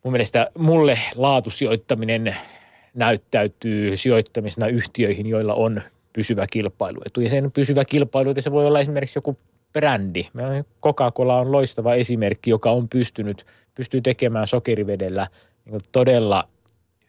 Mun 0.03 0.11
mielestä 0.11 0.51
mulle 0.57 0.99
laatusijoittaminen 1.15 2.35
näyttäytyy 2.93 3.97
sijoittamisena 3.97 4.67
yhtiöihin, 4.67 5.27
joilla 5.27 5.53
on 5.53 5.81
pysyvä 6.13 6.47
kilpailuetu. 6.47 7.21
Ja 7.21 7.29
sen 7.29 7.51
pysyvä 7.51 7.85
kilpailuetu, 7.85 8.41
se 8.41 8.51
voi 8.51 8.67
olla 8.67 8.79
esimerkiksi 8.79 9.17
joku 9.17 9.37
brändi. 9.73 10.27
Coca-Cola 10.83 11.39
on 11.39 11.51
loistava 11.51 11.95
esimerkki, 11.95 12.49
joka 12.49 12.71
on 12.71 12.89
pystynyt– 12.89 13.45
pystyy 13.75 14.01
tekemään 14.01 14.47
sokerivedellä 14.47 15.27
niin 15.65 15.81
todella 15.91 16.47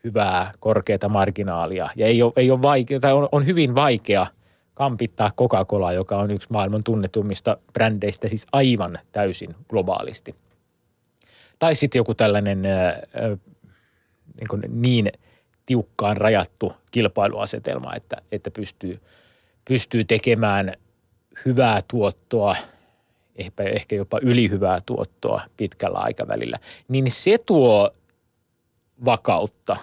hyvää, 0.05 0.53
korkeata 0.61 1.09
marginaalia. 1.09 1.91
Ja 1.97 2.07
ei 2.07 2.23
ole, 2.23 2.33
ei 2.37 2.51
ole 2.51 2.63
vaikea, 2.63 3.01
tai 3.01 3.13
on, 3.13 3.29
on 3.33 3.47
hyvin 3.47 3.75
vaikea 3.75 4.27
kampittaa 4.75 5.33
Coca-Colaa, 5.37 5.93
joka 5.93 6.17
on 6.17 6.31
yksi 6.31 6.49
maailman 6.51 6.85
tunnetummista 6.85 7.57
brändeistä, 7.73 8.29
siis 8.29 8.47
aivan 8.53 8.99
täysin 9.13 9.55
globaalisti. 9.69 10.35
Tai 11.59 11.75
sitten 11.75 11.99
joku 11.99 12.15
tällainen 12.15 12.63
äh, 12.67 13.39
niin, 14.41 14.81
niin 14.81 15.13
tiukkaan 15.67 16.17
rajattu 16.17 16.73
kilpailuasetelma, 16.91 17.95
että, 17.95 18.17
että 18.33 18.51
pystyy, 18.51 19.01
pystyy 19.65 20.05
tekemään 20.05 20.73
hyvää 21.45 21.81
tuottoa– 21.89 22.57
ehkä, 23.37 23.63
ehkä 23.63 23.97
jopa 23.97 24.19
ylihyvää 24.23 24.81
tuottoa 24.87 25.43
pitkällä 25.57 25.99
aikavälillä, 25.99 26.59
niin 26.89 27.11
se 27.11 27.39
tuo 27.39 27.91
vakautta, 29.05 29.77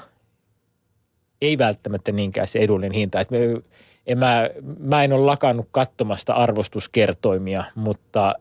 ei 1.41 1.57
välttämättä 1.57 2.11
niinkään 2.11 2.47
se 2.47 2.59
edullinen 2.59 2.91
hinta. 2.91 3.19
Että 3.19 3.35
me, 3.35 3.61
en 4.07 4.17
mä, 4.17 4.49
mä 4.79 5.03
en 5.03 5.13
ole 5.13 5.25
lakannut 5.25 5.67
katsomasta 5.71 6.33
arvostuskertoimia, 6.33 7.63
mutta 7.75 8.33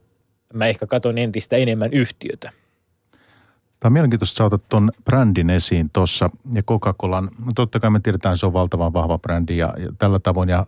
mä 0.53 0.67
ehkä 0.67 0.87
katson 0.87 1.19
entistä 1.19 1.57
enemmän 1.57 1.93
yhtiötä. 1.93 2.53
Tämä 3.81 3.89
on 3.89 3.93
mielenkiintoista, 3.93 4.45
että 4.45 4.57
otat 4.57 4.69
tuon 4.69 4.91
brändin 5.05 5.51
esiin 5.51 5.91
tuossa 5.93 6.31
ja 6.53 6.63
Coca-Colan. 6.63 7.31
No 7.45 7.53
totta 7.55 7.81
kai 7.81 7.91
me 7.91 8.01
tiedetään, 8.01 8.37
se 8.37 8.47
on 8.47 8.53
valtavan 8.53 8.93
vahva 8.93 9.19
brändi 9.19 9.57
ja, 9.57 9.75
ja 9.79 9.89
tällä 9.99 10.19
tavoin. 10.19 10.49
Ja 10.49 10.67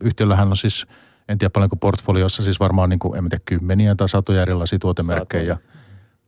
yhtiöllähän 0.00 0.48
on 0.48 0.56
siis– 0.56 0.86
en 1.28 1.38
tiedä 1.38 1.50
paljonko 1.50 1.76
portfoliossa, 1.76 2.42
siis 2.42 2.60
varmaan 2.60 2.90
niin 2.90 2.98
kuin, 2.98 3.18
en 3.18 3.28
tiedä, 3.28 3.42
kymmeniä 3.44 3.94
tai 3.94 4.08
satoja 4.08 4.42
erilaisia 4.42 4.78
tuotemerkkejä 4.78 5.44
ja 5.44 5.56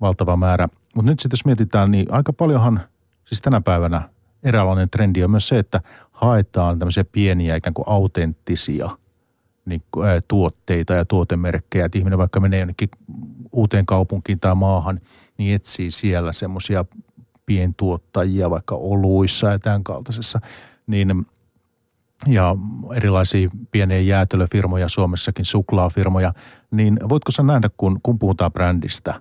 valtava 0.00 0.36
määrä. 0.36 0.68
Mutta 0.94 1.10
nyt 1.10 1.20
sitten 1.20 1.36
jos 1.36 1.44
mietitään, 1.44 1.90
niin 1.90 2.06
aika 2.10 2.32
paljonhan, 2.32 2.80
siis 3.24 3.42
tänä 3.42 3.60
päivänä 3.60 4.08
eräänlainen 4.42 4.90
trendi 4.90 5.24
on 5.24 5.30
myös 5.30 5.48
se, 5.48 5.58
että 5.58 5.80
haetaan 6.12 6.78
tämmöisiä 6.78 7.04
pieniä 7.04 7.56
ikään 7.56 7.74
kuin 7.74 7.88
autenttisia 7.88 8.90
niin, 9.64 9.82
ää, 10.04 10.20
tuotteita 10.28 10.94
ja 10.94 11.04
tuotemerkkejä. 11.04 11.84
Että 11.84 11.98
ihminen 11.98 12.18
vaikka 12.18 12.40
menee 12.40 12.58
jonnekin 12.58 12.88
uuteen 13.52 13.86
kaupunkiin 13.86 14.40
tai 14.40 14.54
maahan, 14.54 15.00
niin 15.38 15.54
etsii 15.54 15.90
siellä 15.90 16.32
semmoisia 16.32 16.84
pientuottajia 17.46 18.50
vaikka 18.50 18.74
oluissa 18.74 19.46
ja 19.46 19.58
tämän 19.58 19.84
kaltaisessa. 19.84 20.40
Niin 20.86 21.26
ja 22.26 22.56
erilaisia 22.94 23.48
pieniä 23.70 24.00
jäätelöfirmoja 24.00 24.88
Suomessakin, 24.88 25.44
suklaafirmoja, 25.44 26.32
niin 26.70 26.98
voitko 27.08 27.32
sä 27.32 27.42
nähdä, 27.42 27.70
kun, 27.76 28.00
kun 28.02 28.18
puhutaan 28.18 28.52
brändistä, 28.52 29.20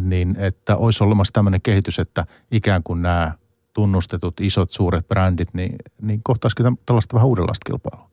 niin 0.00 0.36
että 0.38 0.76
olisi 0.76 1.04
olemassa 1.04 1.32
tämmöinen 1.32 1.62
kehitys, 1.62 1.98
että 1.98 2.26
ikään 2.50 2.82
kuin 2.82 3.02
nämä 3.02 3.32
tunnustetut 3.72 4.40
isot 4.40 4.70
suuret 4.70 5.08
brändit, 5.08 5.48
niin, 5.52 5.76
niin 6.02 6.20
kohtaisikin 6.22 6.78
tällaista 6.86 7.14
vähän 7.14 7.28
uudenlaista 7.28 7.70
kilpailua? 7.70 8.10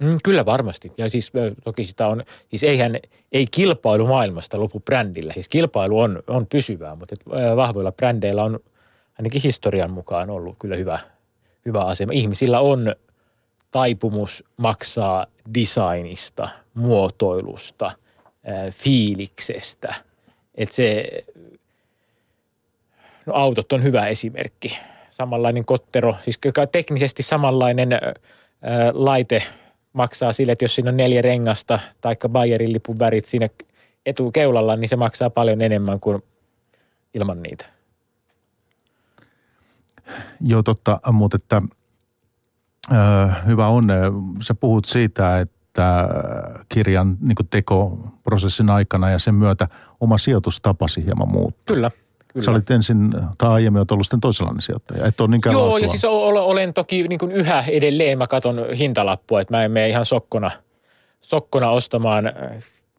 Mm, 0.00 0.18
kyllä 0.24 0.46
varmasti. 0.46 0.92
Ja 0.98 1.10
siis 1.10 1.32
toki 1.64 1.84
sitä 1.84 2.06
on, 2.06 2.22
siis 2.48 2.62
eihän, 2.62 2.98
ei 3.32 3.46
kilpailu 3.50 4.06
maailmasta 4.06 4.60
lopu 4.60 4.80
brändillä. 4.80 5.32
Siis 5.32 5.48
kilpailu 5.48 6.00
on, 6.00 6.22
on 6.26 6.46
pysyvää, 6.46 6.96
mutta 6.96 7.14
et, 7.14 7.26
vahvoilla 7.56 7.92
brändeillä 7.92 8.44
on 8.44 8.60
ainakin 9.18 9.42
historian 9.42 9.92
mukaan 9.92 10.30
ollut 10.30 10.56
kyllä 10.58 10.76
hyvä, 10.76 10.98
hyvä 11.66 11.84
asema. 11.84 12.12
Ihmisillä 12.12 12.60
on– 12.60 12.80
taipumus 13.72 14.44
maksaa 14.56 15.26
designista, 15.54 16.48
muotoilusta, 16.74 17.92
fiiliksestä. 18.70 19.94
Että 20.54 20.74
se, 20.74 21.08
no 23.26 23.34
autot 23.34 23.72
on 23.72 23.82
hyvä 23.82 24.06
esimerkki. 24.06 24.78
Samanlainen 25.10 25.64
kottero, 25.64 26.16
siis 26.24 26.38
teknisesti 26.72 27.22
samanlainen 27.22 27.90
laite 28.92 29.42
maksaa 29.92 30.32
sille, 30.32 30.52
että 30.52 30.64
jos 30.64 30.74
siinä 30.74 30.90
on 30.90 30.96
neljä 30.96 31.22
rengasta 31.22 31.78
tai 32.00 32.16
Bayerin 32.28 32.72
lipun 32.72 32.98
värit 32.98 33.24
siinä 33.24 33.48
etukeulalla, 34.06 34.76
niin 34.76 34.88
se 34.88 34.96
maksaa 34.96 35.30
paljon 35.30 35.60
enemmän 35.60 36.00
kuin 36.00 36.22
ilman 37.14 37.42
niitä. 37.42 37.64
Joo, 40.40 40.62
totta, 40.62 41.00
mutta 41.12 41.36
että– 41.36 41.62
hyvä 43.46 43.68
on. 43.68 43.88
Sä 44.40 44.54
puhut 44.54 44.84
siitä, 44.84 45.40
että 45.40 46.08
kirjan 46.68 47.16
niin 47.20 47.48
tekoprosessin 47.50 48.70
aikana 48.70 49.10
ja 49.10 49.18
sen 49.18 49.34
myötä 49.34 49.68
oma 50.00 50.18
sijoitustapasi 50.18 51.04
hieman 51.04 51.28
muuttuu. 51.28 51.74
Kyllä. 51.74 51.90
Kyllä. 52.28 52.44
Sä 52.44 52.50
olit 52.50 52.70
ensin, 52.70 53.10
tai 53.38 53.50
aiemmin 53.50 53.78
olet 53.78 53.90
ollut 53.90 54.06
sitten 54.06 54.20
toisenlainen 54.20 54.62
sijoittaja. 54.62 55.06
Et 55.06 55.20
ole 55.20 55.30
niinkään 55.30 55.52
Joo, 55.52 55.62
laatua. 55.62 55.78
ja 55.78 55.88
siis 55.88 56.04
olen 56.04 56.74
toki 56.74 57.08
niin 57.08 57.18
kuin 57.18 57.32
yhä 57.32 57.64
edelleen, 57.68 58.18
mä 58.18 58.26
katson 58.26 58.66
hintalappua, 58.78 59.40
että 59.40 59.56
mä 59.56 59.64
en 59.64 59.70
mene 59.70 59.88
ihan 59.88 60.04
sokkona, 60.04 60.50
sokkona 61.20 61.70
ostamaan, 61.70 62.24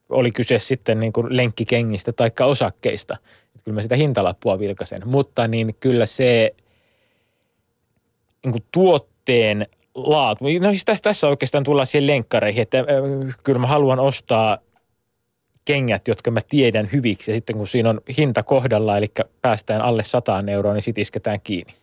oli 0.10 0.32
kyse 0.32 0.60
sitten 0.60 1.00
niin 1.00 1.14
kuin 1.14 1.28
lenkkikengistä 1.30 2.14
tai 2.14 2.32
osakkeista. 2.46 3.18
Kyllä 3.64 3.76
mä 3.76 3.82
sitä 3.82 3.96
hintalappua 3.96 4.60
vilkasen, 4.60 5.02
mutta 5.06 5.48
niin 5.48 5.76
kyllä 5.80 6.06
se 6.06 6.56
niin 8.44 8.52
kuin 8.52 8.64
tuotteen 9.26 9.68
laatu. 9.96 10.46
No 10.62 10.70
siis 10.70 10.86
tässä, 10.86 11.04
tässä 11.04 11.28
oikeastaan 11.28 11.64
tullaan 11.64 11.88
siihen 11.88 12.08
lenkkareihin, 12.08 12.62
että 12.62 12.80
äh, 12.80 13.36
kyllä 13.44 13.60
mä 13.60 13.68
haluan 13.68 14.00
ostaa 14.00 14.58
kengät, 15.66 16.08
jotka 16.08 16.32
mä 16.32 16.40
tiedän 16.50 16.90
hyviksi. 16.92 17.32
Ja 17.32 17.38
sitten 17.38 17.58
kun 17.58 17.68
siinä 17.68 17.90
on 17.90 18.02
hinta 18.18 18.44
kohdalla, 18.44 18.98
eli 18.98 19.06
päästään 19.42 19.82
alle 19.82 20.04
100 20.04 20.44
euroa, 20.48 20.74
niin 20.74 20.82
sitten 20.82 21.02
isketään 21.02 21.42
kiinni. 21.42 21.74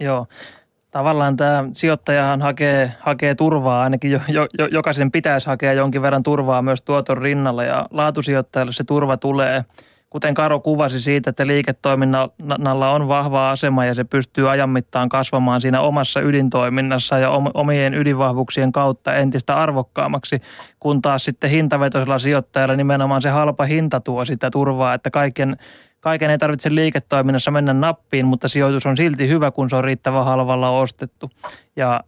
Joo. 0.00 0.26
Tavallaan 0.90 1.36
tämä 1.36 1.64
sijoittajahan 1.72 2.42
hakee, 2.42 2.92
hakee 3.00 3.34
turvaa, 3.34 3.82
ainakin 3.82 4.10
jo, 4.10 4.20
jo, 4.28 4.66
jokaisen 4.66 5.10
pitäisi 5.10 5.46
hakea 5.46 5.72
jonkin 5.72 6.02
verran 6.02 6.22
turvaa 6.22 6.62
myös 6.62 6.82
tuoton 6.82 7.18
rinnalla 7.18 7.64
ja 7.64 7.86
laatusijoittajalle 7.90 8.72
se 8.72 8.84
turva 8.84 9.16
tulee– 9.16 9.64
kuten 10.12 10.34
Karo 10.34 10.60
kuvasi 10.60 11.00
siitä, 11.00 11.30
että 11.30 11.46
liiketoiminnalla 11.46 12.90
on 12.90 13.08
vahva 13.08 13.50
asema 13.50 13.84
ja 13.84 13.94
se 13.94 14.04
pystyy 14.04 14.50
ajan 14.50 14.70
mittaan 14.70 15.08
kasvamaan 15.08 15.60
siinä 15.60 15.80
omassa 15.80 16.20
ydintoiminnassa 16.20 17.18
ja 17.18 17.30
omien 17.54 17.94
ydinvahvuuksien 17.94 18.72
kautta 18.72 19.14
entistä 19.14 19.56
arvokkaammaksi, 19.56 20.40
kun 20.80 21.02
taas 21.02 21.24
sitten 21.24 21.50
hintavetoisella 21.50 22.18
sijoittajalla 22.18 22.76
nimenomaan 22.76 23.22
se 23.22 23.30
halpa 23.30 23.64
hinta 23.64 24.00
tuo 24.00 24.24
sitä 24.24 24.50
turvaa, 24.50 24.94
että 24.94 25.10
kaiken, 25.10 25.56
kaiken 26.00 26.30
ei 26.30 26.38
tarvitse 26.38 26.74
liiketoiminnassa 26.74 27.50
mennä 27.50 27.72
nappiin, 27.72 28.26
mutta 28.26 28.48
sijoitus 28.48 28.86
on 28.86 28.96
silti 28.96 29.28
hyvä, 29.28 29.50
kun 29.50 29.70
se 29.70 29.76
on 29.76 29.84
riittävän 29.84 30.24
halvalla 30.24 30.70
ostettu. 30.70 31.30
Ja 31.76 32.00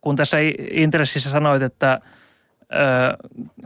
kun 0.00 0.16
tässä 0.16 0.36
intressissä 0.70 1.30
sanoit, 1.30 1.62
että– 1.62 2.00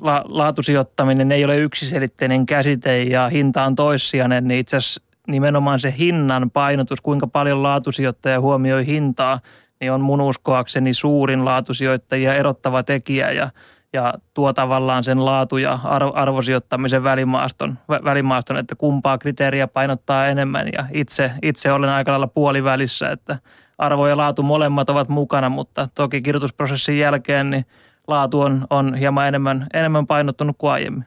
la, 0.00 0.24
laatusijoittaminen 0.24 1.32
ei 1.32 1.44
ole 1.44 1.56
yksiselitteinen 1.56 2.46
käsite 2.46 3.02
ja 3.02 3.28
hinta 3.28 3.64
on 3.64 3.74
toissijainen, 3.74 4.48
niin 4.48 4.61
itse 4.61 4.76
asiassa 4.76 5.02
nimenomaan 5.28 5.78
se 5.78 5.94
hinnan 5.98 6.50
painotus, 6.50 7.00
kuinka 7.00 7.26
paljon 7.26 7.62
laatusijoittaja 7.62 8.40
huomioi 8.40 8.87
hintaa, 8.87 9.40
niin 9.80 9.92
on 9.92 10.00
mun 10.00 10.20
uskoakseni 10.20 10.94
suurin 10.94 11.44
laatusijoittajia 11.44 12.34
erottava 12.34 12.82
tekijä 12.82 13.32
ja, 13.32 13.50
ja 13.92 14.14
tuo 14.34 14.52
tavallaan 14.52 15.04
sen 15.04 15.24
laatu- 15.24 15.58
ja 15.58 15.78
arvosijoittamisen 16.14 17.04
välimaaston, 17.04 17.78
välimaaston, 17.88 18.56
että 18.56 18.74
kumpaa 18.74 19.18
kriteeriä 19.18 19.66
painottaa 19.66 20.26
enemmän. 20.26 20.68
Ja 20.72 20.87
itse, 20.92 21.32
itse 21.42 21.72
olen 21.72 21.90
aika 21.90 22.11
lailla 22.11 22.26
puolivälissä, 22.26 23.11
että 23.11 23.38
arvo 23.78 24.06
ja 24.06 24.16
laatu 24.16 24.42
molemmat 24.42 24.90
ovat 24.90 25.08
mukana, 25.08 25.48
mutta 25.48 25.88
toki 25.94 26.22
kirjoitusprosessin 26.22 26.98
jälkeen 26.98 27.50
niin– 27.50 27.66
laatu 28.09 28.40
on, 28.40 28.66
on 28.71 28.94
hieman 28.94 29.29
enemmän, 29.29 29.66
enemmän 29.75 30.07
painottunut 30.07 30.57
kuin 30.59 30.71
aiemmin. 30.71 31.07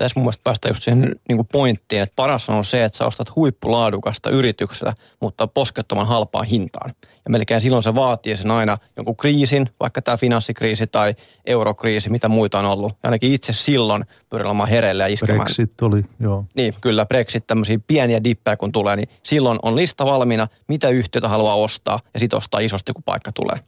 Ja 0.00 0.04
tässä 0.04 0.20
mun 0.20 0.24
mielestä 0.24 0.44
päästään 0.44 0.70
just 0.70 0.82
siihen 0.82 1.16
niin 1.28 1.46
pointtiin, 1.52 2.02
että 2.02 2.12
paras 2.16 2.48
on 2.48 2.64
se, 2.64 2.84
että 2.84 2.98
sä 2.98 3.06
ostat 3.06 3.36
huippulaadukasta 3.36 4.30
yrityksellä, 4.30 4.94
mutta 5.20 5.46
poskettoman 5.46 6.06
halpaan 6.06 6.46
hintaan. 6.46 6.94
Ja 7.24 7.30
melkein 7.30 7.60
silloin 7.60 7.82
se 7.82 7.94
vaatii 7.94 8.36
sen 8.36 8.50
aina 8.50 8.78
jonkun 8.96 9.16
kriisin, 9.16 9.70
vaikka 9.80 10.02
tämä 10.02 10.16
finanssikriisi 10.16 10.86
tai 10.86 11.14
eurokriisi, 11.46 12.10
mitä 12.10 12.28
muita 12.28 12.58
on 12.58 12.64
ollut. 12.64 12.92
Ja 12.92 12.96
ainakin 13.08 13.32
itse 13.32 13.52
silloin 13.52 14.04
pyrin 14.30 14.46
olemaan 14.46 14.68
hereille 14.68 15.02
ja 15.02 15.08
iskemään. 15.08 15.40
Brexit 15.40 15.82
oli, 15.82 16.04
joo. 16.20 16.44
Niin, 16.54 16.74
kyllä, 16.80 17.06
Brexit, 17.06 17.46
tämmöisiä 17.46 17.78
pieniä 17.86 18.24
dippejä 18.24 18.56
kun 18.56 18.72
tulee, 18.72 18.96
niin 18.96 19.08
silloin 19.22 19.58
on 19.62 19.76
lista 19.76 20.04
valmiina, 20.04 20.48
mitä 20.68 20.88
yhtiötä 20.88 21.28
haluaa 21.28 21.54
ostaa 21.54 22.00
ja 22.14 22.20
sitten 22.20 22.36
ostaa 22.36 22.60
isosti, 22.60 22.92
kun 22.92 23.02
paikka 23.02 23.32
tulee. 23.32 23.60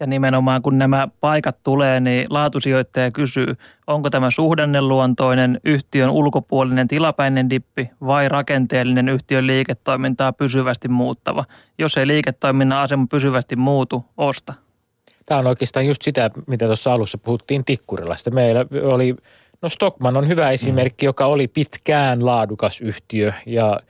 Ja 0.00 0.06
nimenomaan 0.06 0.62
kun 0.62 0.78
nämä 0.78 1.08
paikat 1.20 1.62
tulee, 1.62 2.00
niin 2.00 2.26
laatusijoittaja 2.30 3.10
kysyy, 3.10 3.54
onko 3.86 4.10
tämä 4.10 4.30
suhdanneluontoinen 4.30 5.60
yhtiön 5.64 6.10
ulkopuolinen 6.10 6.88
tilapäinen 6.88 7.50
dippi 7.50 7.90
vai 8.06 8.28
rakenteellinen 8.28 9.08
yhtiön 9.08 9.46
liiketoimintaa 9.46 10.32
pysyvästi 10.32 10.88
muuttava. 10.88 11.44
Jos 11.78 11.96
ei 11.96 12.06
liiketoiminnan 12.06 12.78
asema 12.78 13.06
pysyvästi 13.10 13.56
muutu, 13.56 14.04
osta. 14.16 14.54
Tämä 15.26 15.38
on 15.38 15.46
oikeastaan 15.46 15.86
just 15.86 16.02
sitä, 16.02 16.30
mitä 16.46 16.66
tuossa 16.66 16.92
alussa 16.92 17.18
puhuttiin 17.18 17.64
Tikkurilasta. 17.64 18.30
Meillä 18.30 18.64
oli, 18.82 19.16
no 19.62 19.68
Stockman 19.68 20.16
on 20.16 20.28
hyvä 20.28 20.50
esimerkki, 20.50 21.06
mm. 21.06 21.08
joka 21.08 21.26
oli 21.26 21.48
pitkään 21.48 22.26
laadukas 22.26 22.80
yhtiö 22.80 23.32
ja 23.46 23.80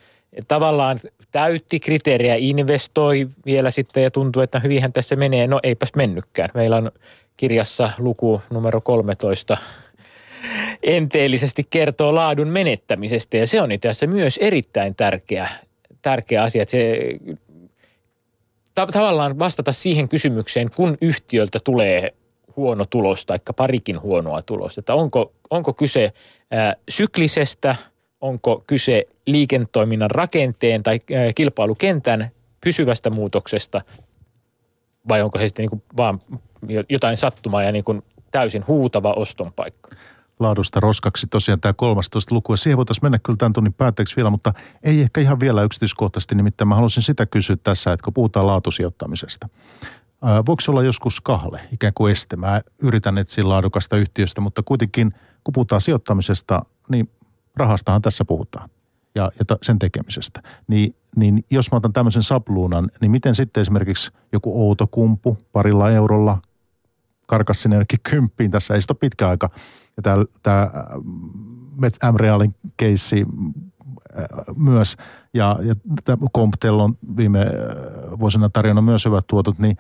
tavallaan 0.49 0.99
täytti 1.33 1.81
kriteeriä, 1.81 2.35
investoi 2.39 3.29
vielä 3.47 3.71
sitten 3.71 4.03
ja 4.03 4.11
tuntuu, 4.11 4.43
että 4.43 4.61
hyvinhän 4.61 4.93
tässä 4.93 5.17
menee. 5.17 5.47
No 5.47 5.61
eipäs 5.63 5.93
mennykään. 5.97 6.51
Meillä 6.55 6.77
on 6.77 6.93
kirjassa 7.37 7.93
luku 7.99 8.43
numero 8.51 8.81
13 8.81 9.57
enteellisesti 10.83 11.67
kertoo 11.71 12.15
laadun 12.15 12.49
menettämisestä 12.49 13.37
ja 13.37 13.47
se 13.47 13.63
on 13.63 13.73
itse 13.73 13.89
asiassa 13.89 14.07
myös 14.07 14.39
erittäin 14.43 14.95
tärkeä, 14.95 15.49
tärkeä 16.03 16.43
asia, 16.43 16.63
että 16.63 16.71
se 16.71 16.99
tavallaan 18.75 19.39
vastata 19.39 19.73
siihen 19.73 20.09
kysymykseen, 20.09 20.71
kun 20.77 20.99
yhtiöltä 21.01 21.59
tulee 21.65 22.15
huono 22.57 22.85
tulos 22.85 23.27
tai 23.27 23.39
parikin 23.57 24.01
huonoa 24.01 24.43
tulosta, 24.43 24.81
että 24.81 24.95
onko, 24.95 25.33
onko 25.51 25.73
kyse 25.73 26.13
ää, 26.51 26.75
syklisestä– 26.89 27.77
onko 28.21 28.65
kyse 28.67 29.05
liiketoiminnan 29.27 30.11
rakenteen 30.11 30.83
tai 30.83 31.01
äh, 31.13 31.35
kilpailukentän 31.35 32.31
pysyvästä 32.61 33.11
muutoksesta 33.11 33.83
vai 35.09 35.23
onko 35.23 35.39
se 35.39 35.49
sitten 35.49 35.63
niin 35.63 35.71
kuin 35.71 35.83
vaan 35.97 36.21
jotain 36.89 37.17
sattumaa 37.17 37.63
ja 37.63 37.73
niin 37.73 37.85
kuin 37.85 38.03
täysin 38.31 38.67
huutava 38.67 39.13
oston 39.13 39.53
paikka. 39.53 39.91
Laadusta 40.41 40.81
roskaksi 40.81 41.27
tosiaan 41.27 41.61
tämä 41.61 41.73
13 41.73 42.35
luku. 42.35 42.53
Ja 42.53 42.57
siihen 42.57 42.77
voitaisiin 42.77 43.05
mennä 43.05 43.19
kyllä 43.19 43.37
tämän 43.37 43.53
tunnin 43.53 43.75
päätteeksi 43.75 44.17
vielä, 44.17 44.31
mutta 44.31 44.53
ei 44.83 45.01
ehkä 45.01 45.21
ihan 45.21 45.41
vielä 45.41 45.63
yksityiskohtaisesti. 45.63 46.35
Nimittäin 46.35 46.69
mä 46.69 46.75
haluaisin 46.75 47.03
sitä 47.03 47.27
kysyä 47.27 47.57
tässä, 47.57 47.93
että 47.93 48.05
kun 48.05 48.15
puhutaan 48.15 48.47
laatusijoittamisesta. 48.47 49.49
Ää, 50.23 50.47
voiko 50.47 50.61
se 50.61 50.71
olla 50.71 50.83
joskus 50.83 51.21
kahle, 51.21 51.61
ikään 51.73 51.93
kuin 51.95 52.13
este? 52.13 52.37
Mä 52.37 52.61
yritän 52.79 53.19
etsiä 53.19 53.49
laadukasta 53.49 53.97
yhtiöstä, 53.97 54.41
mutta 54.41 54.63
kuitenkin 54.63 55.15
kun 55.45 55.53
puhutaan 55.53 55.81
sijoittamisesta, 55.81 56.65
niin 56.89 57.11
rahastahan 57.59 58.03
tässä 58.03 58.25
puhutaan 58.25 58.71
ja, 59.15 59.31
ja 59.39 59.57
sen 59.63 59.79
tekemisestä. 59.79 60.43
Niin, 60.67 60.95
niin 61.17 61.45
jos 61.51 61.71
mä 61.73 61.77
otan 61.77 61.93
tämmöisen 61.93 62.23
sapluunan, 62.23 62.91
niin 63.01 63.11
miten 63.11 63.35
sitten 63.35 63.61
esimerkiksi 63.61 64.11
joku 64.33 64.69
outokumpu 64.69 65.39
parilla 65.53 65.91
eurolla 65.91 66.39
karkas 67.27 67.63
sinne 67.63 67.85
kymppiin, 68.11 68.51
tässä 68.51 68.75
ei 68.75 68.81
sitä 68.81 68.93
ole 68.93 68.99
pitkä 68.99 69.29
aika. 69.29 69.51
Ja 69.97 70.03
tämä, 70.03 70.25
tämä 70.43 70.71
M-Realin 72.13 72.55
keissi 72.77 73.27
äh, 74.19 74.25
myös, 74.57 74.97
ja, 75.35 75.59
ja 75.63 75.75
tämä 76.05 76.27
Comptel 76.37 76.79
on 76.79 76.99
viime 77.17 77.41
äh, 77.41 78.19
vuosina 78.19 78.49
tarjonnut 78.49 78.85
myös 78.85 79.05
hyvät 79.05 79.27
tuotot, 79.27 79.59
niin, 79.59 79.77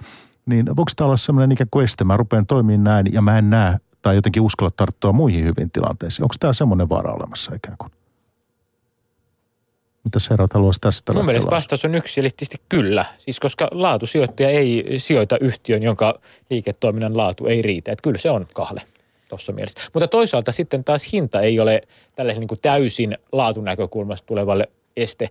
niin 0.46 0.66
voiko 0.66 0.90
tämä 0.96 1.06
olla 1.06 1.16
semmoinen 1.16 1.52
ikään 1.52 1.68
kuin 1.70 1.84
este? 1.84 2.04
Mä 2.04 2.16
rupean 2.16 2.46
toimimaan 2.46 2.84
näin 2.84 3.12
ja 3.12 3.22
mä 3.22 3.38
en 3.38 3.50
näe 3.50 3.78
tai 4.02 4.14
jotenkin 4.14 4.42
uskalla 4.42 4.70
tarttua 4.76 5.12
muihin 5.12 5.44
hyvin 5.44 5.70
tilanteisiin. 5.70 6.24
Onko 6.24 6.34
tämä 6.40 6.52
semmoinen 6.52 6.88
vaara 6.88 7.14
olemassa 7.14 7.54
ikään 7.54 7.78
kuin? 7.78 7.92
Mitä 10.04 10.18
herrat 10.30 10.52
haluaisi 10.52 10.80
tästä 10.80 11.12
Mun 11.12 11.26
mielestä 11.26 11.50
vastaus 11.50 11.84
on 11.84 11.94
yksiselitteisesti 11.94 12.56
kyllä. 12.68 13.04
Siis 13.18 13.40
koska 13.40 13.68
laatusijoittaja 13.70 14.50
ei 14.50 14.84
sijoita 14.98 15.38
yhtiön, 15.40 15.82
jonka 15.82 16.20
liiketoiminnan 16.50 17.16
laatu 17.16 17.46
ei 17.46 17.62
riitä. 17.62 17.92
Että 17.92 18.02
kyllä 18.02 18.18
se 18.18 18.30
on 18.30 18.46
kahle 18.54 18.82
tuossa 19.28 19.52
mielessä. 19.52 19.80
Mutta 19.92 20.08
toisaalta 20.08 20.52
sitten 20.52 20.84
taas 20.84 21.12
hinta 21.12 21.40
ei 21.40 21.60
ole 21.60 21.82
tällaisen 22.14 22.40
niin 22.40 22.48
kuin 22.48 22.60
täysin 22.62 23.18
laatunäkökulmasta 23.32 24.26
tulevalle 24.26 24.68
este. 24.96 25.30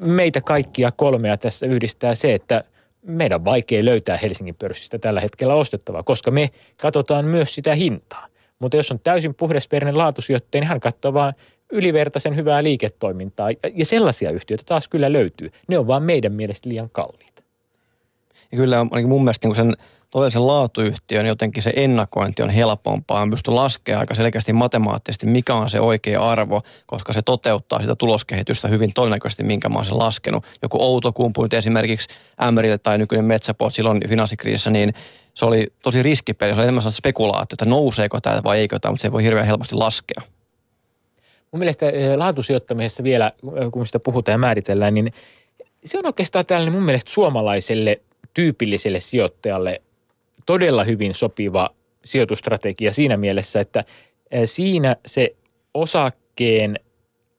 Meitä 0.00 0.40
kaikkia 0.40 0.92
kolmea 0.92 1.36
tässä 1.36 1.66
yhdistää 1.66 2.14
se, 2.14 2.34
että 2.34 2.64
meidän 3.02 3.40
on 3.40 3.44
vaikea 3.44 3.84
löytää 3.84 4.16
Helsingin 4.16 4.54
pörssistä 4.54 4.98
tällä 4.98 5.20
hetkellä 5.20 5.54
ostettavaa, 5.54 6.02
koska 6.02 6.30
me 6.30 6.50
katsotaan 6.80 7.24
myös 7.24 7.54
sitä 7.54 7.74
hintaa. 7.74 8.26
Mutta 8.58 8.76
jos 8.76 8.92
on 8.92 9.00
täysin 9.00 9.34
puhdasperinen 9.34 9.98
laatusijoittaja, 9.98 10.60
niin 10.60 10.68
hän 10.68 10.80
katsoo 10.80 11.14
vain 11.14 11.34
ylivertaisen 11.72 12.36
hyvää 12.36 12.62
liiketoimintaa. 12.62 13.50
Ja 13.74 13.84
sellaisia 13.84 14.30
yhtiöitä 14.30 14.64
taas 14.66 14.88
kyllä 14.88 15.12
löytyy. 15.12 15.50
Ne 15.68 15.78
on 15.78 15.86
vaan 15.86 16.02
meidän 16.02 16.32
mielestä 16.32 16.68
liian 16.68 16.90
kalliita. 16.90 17.42
Ja 18.52 18.58
kyllä 18.58 18.78
ainakin 18.78 19.08
mun 19.08 19.24
mielestä 19.24 19.48
niin 19.48 19.54
sen 19.54 19.76
todellisen 20.12 20.46
laatuyhtiön 20.46 21.26
jotenkin 21.26 21.62
se 21.62 21.72
ennakointi 21.76 22.42
on 22.42 22.50
helpompaa. 22.50 23.28
Pysty 23.30 23.50
laskemaan 23.50 24.00
aika 24.00 24.14
selkeästi 24.14 24.52
matemaattisesti, 24.52 25.26
mikä 25.26 25.54
on 25.54 25.70
se 25.70 25.80
oikea 25.80 26.30
arvo, 26.30 26.62
koska 26.86 27.12
se 27.12 27.22
toteuttaa 27.22 27.80
sitä 27.80 27.96
tuloskehitystä 27.96 28.68
hyvin 28.68 28.92
todennäköisesti, 28.94 29.44
minkä 29.44 29.68
mä 29.68 29.74
oon 29.74 29.84
sen 29.84 29.98
laskenut. 29.98 30.44
Joku 30.62 30.82
Outokumpu 30.82 31.42
nyt 31.42 31.54
esimerkiksi 31.54 32.08
Ämärille 32.42 32.78
tai 32.78 32.98
nykyinen 32.98 33.24
Metsäport 33.24 33.74
silloin 33.74 34.08
finanssikriisissä, 34.08 34.70
niin 34.70 34.94
se 35.34 35.44
oli 35.44 35.66
tosi 35.82 36.02
riskipeli. 36.02 36.50
Se 36.50 36.60
oli 36.60 36.62
enemmän 36.62 36.92
spekulaatio, 36.92 37.54
että 37.54 37.64
nouseeko 37.64 38.20
tämä 38.20 38.42
vai 38.44 38.58
eikö 38.58 38.78
tämä, 38.78 38.92
mutta 38.92 39.02
se 39.02 39.12
voi 39.12 39.22
hirveän 39.22 39.46
helposti 39.46 39.74
laskea. 39.74 40.22
Mun 41.52 41.58
mielestä 41.58 41.88
eh, 41.88 42.16
laatusijoittamisessa 42.16 43.02
vielä, 43.02 43.32
eh, 43.56 43.70
kun 43.72 43.86
sitä 43.86 43.98
puhutaan 43.98 44.34
ja 44.34 44.38
määritellään, 44.38 44.94
niin 44.94 45.12
se 45.84 45.98
on 45.98 46.06
oikeastaan 46.06 46.46
tällainen 46.46 46.72
mun 46.72 46.82
mielestä 46.82 47.10
suomalaiselle 47.10 48.00
tyypilliselle 48.34 49.00
sijoittajalle 49.00 49.80
todella 50.46 50.84
hyvin 50.84 51.14
sopiva 51.14 51.70
sijoitustrategia 52.04 52.92
siinä 52.92 53.16
mielessä, 53.16 53.60
että 53.60 53.84
siinä 54.44 54.96
se 55.06 55.36
osakkeen 55.74 56.76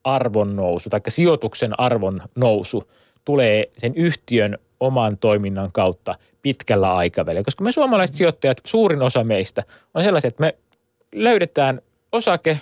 arvon 0.04 0.56
nousu 0.56 0.90
tai 0.90 1.02
sijoituksen 1.08 1.80
arvon 1.80 2.22
nousu 2.36 2.84
tulee 3.26 3.70
sen 3.78 3.94
yhtiön 3.96 4.58
oman 4.80 5.18
toiminnan 5.18 5.72
kautta 5.72 6.16
pitkällä 6.42 6.96
aikavälillä. 6.96 7.44
Koska 7.44 7.64
me 7.64 7.72
suomalaiset 7.72 8.16
sijoittajat, 8.16 8.58
suurin 8.66 9.02
osa 9.02 9.24
meistä 9.24 9.64
on 9.94 10.04
sellaiset, 10.04 10.28
että 10.28 10.42
me 10.42 10.56
löydetään 11.16 11.82
osake, 12.12 12.60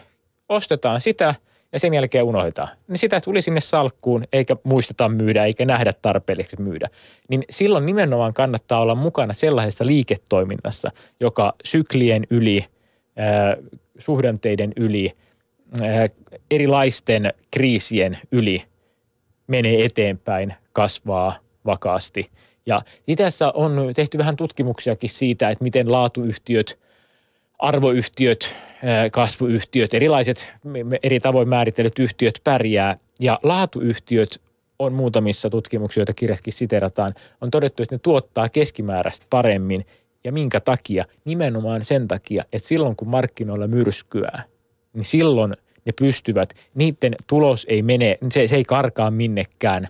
ostetaan 0.49 1.01
sitä 1.01 1.35
ja 1.73 1.79
sen 1.79 1.93
jälkeen 1.93 2.23
unohdetaan. 2.23 2.69
Niin 2.87 2.97
sitä 2.97 3.21
tuli 3.21 3.41
sinne 3.41 3.61
salkkuun 3.61 4.23
eikä 4.33 4.55
muisteta 4.63 5.09
myydä 5.09 5.45
eikä 5.45 5.65
nähdä 5.65 5.93
tarpeelliseksi 6.01 6.61
myydä. 6.61 6.87
Niin 7.29 7.43
silloin 7.49 7.85
nimenomaan 7.85 8.33
kannattaa 8.33 8.81
olla 8.81 8.95
mukana 8.95 9.33
sellaisessa 9.33 9.85
liiketoiminnassa, 9.85 10.91
joka 11.19 11.53
syklien 11.63 12.27
yli, 12.29 12.65
äh, 13.19 13.65
suhdanteiden 13.99 14.73
yli, 14.75 15.11
äh, 15.81 16.03
erilaisten 16.51 17.33
kriisien 17.51 18.17
yli 18.31 18.63
menee 19.47 19.85
eteenpäin, 19.85 20.53
kasvaa 20.73 21.35
vakaasti. 21.65 22.29
Ja 22.65 22.81
tässä 23.17 23.51
on 23.51 23.91
tehty 23.95 24.17
vähän 24.17 24.35
tutkimuksiakin 24.35 25.09
siitä, 25.09 25.49
että 25.49 25.63
miten 25.63 25.91
laatuyhtiöt– 25.91 26.79
arvoyhtiöt, 27.61 28.55
kasvuyhtiöt, 29.11 29.93
erilaiset 29.93 30.53
eri 31.03 31.19
tavoin 31.19 31.49
määritellyt 31.49 31.99
yhtiöt 31.99 32.41
pärjää. 32.43 32.97
Ja 33.19 33.39
laatuyhtiöt 33.43 34.41
on 34.79 34.93
muutamissa 34.93 35.49
tutkimuksissa, 35.49 35.99
joita 35.99 36.13
kirjaskin 36.13 36.53
siterataan, 36.53 37.11
on 37.41 37.51
todettu, 37.51 37.83
että 37.83 37.95
ne 37.95 37.99
tuottaa 38.03 38.49
keskimääräistä 38.49 39.25
paremmin. 39.29 39.85
Ja 40.23 40.31
minkä 40.31 40.59
takia? 40.59 41.05
Nimenomaan 41.25 41.85
sen 41.85 42.07
takia, 42.07 42.43
että 42.53 42.67
silloin 42.67 42.95
kun 42.95 43.07
markkinoilla 43.07 43.67
myrskyää, 43.67 44.43
niin 44.93 45.05
silloin 45.05 45.53
ne 45.85 45.91
pystyvät, 45.99 46.53
niiden 46.75 47.15
tulos 47.27 47.65
ei 47.69 47.81
mene, 47.81 48.17
se, 48.31 48.47
se 48.47 48.55
ei 48.55 48.63
karkaa 48.63 49.11
minnekään, 49.11 49.87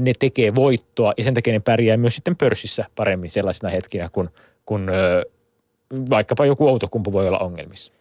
ne 0.00 0.12
tekee 0.18 0.54
voittoa 0.54 1.12
ja 1.16 1.24
sen 1.24 1.34
takia 1.34 1.52
ne 1.52 1.60
pärjää 1.60 1.96
myös 1.96 2.14
sitten 2.14 2.36
pörssissä 2.36 2.84
paremmin 2.94 3.30
sellaisina 3.30 3.70
hetkinä, 3.70 4.08
kun, 4.12 4.30
kun 4.66 4.90
vaikkapa 6.10 6.46
joku 6.46 6.68
outokumpu 6.68 7.12
voi 7.12 7.28
olla 7.28 7.38
ongelmissa. 7.38 7.92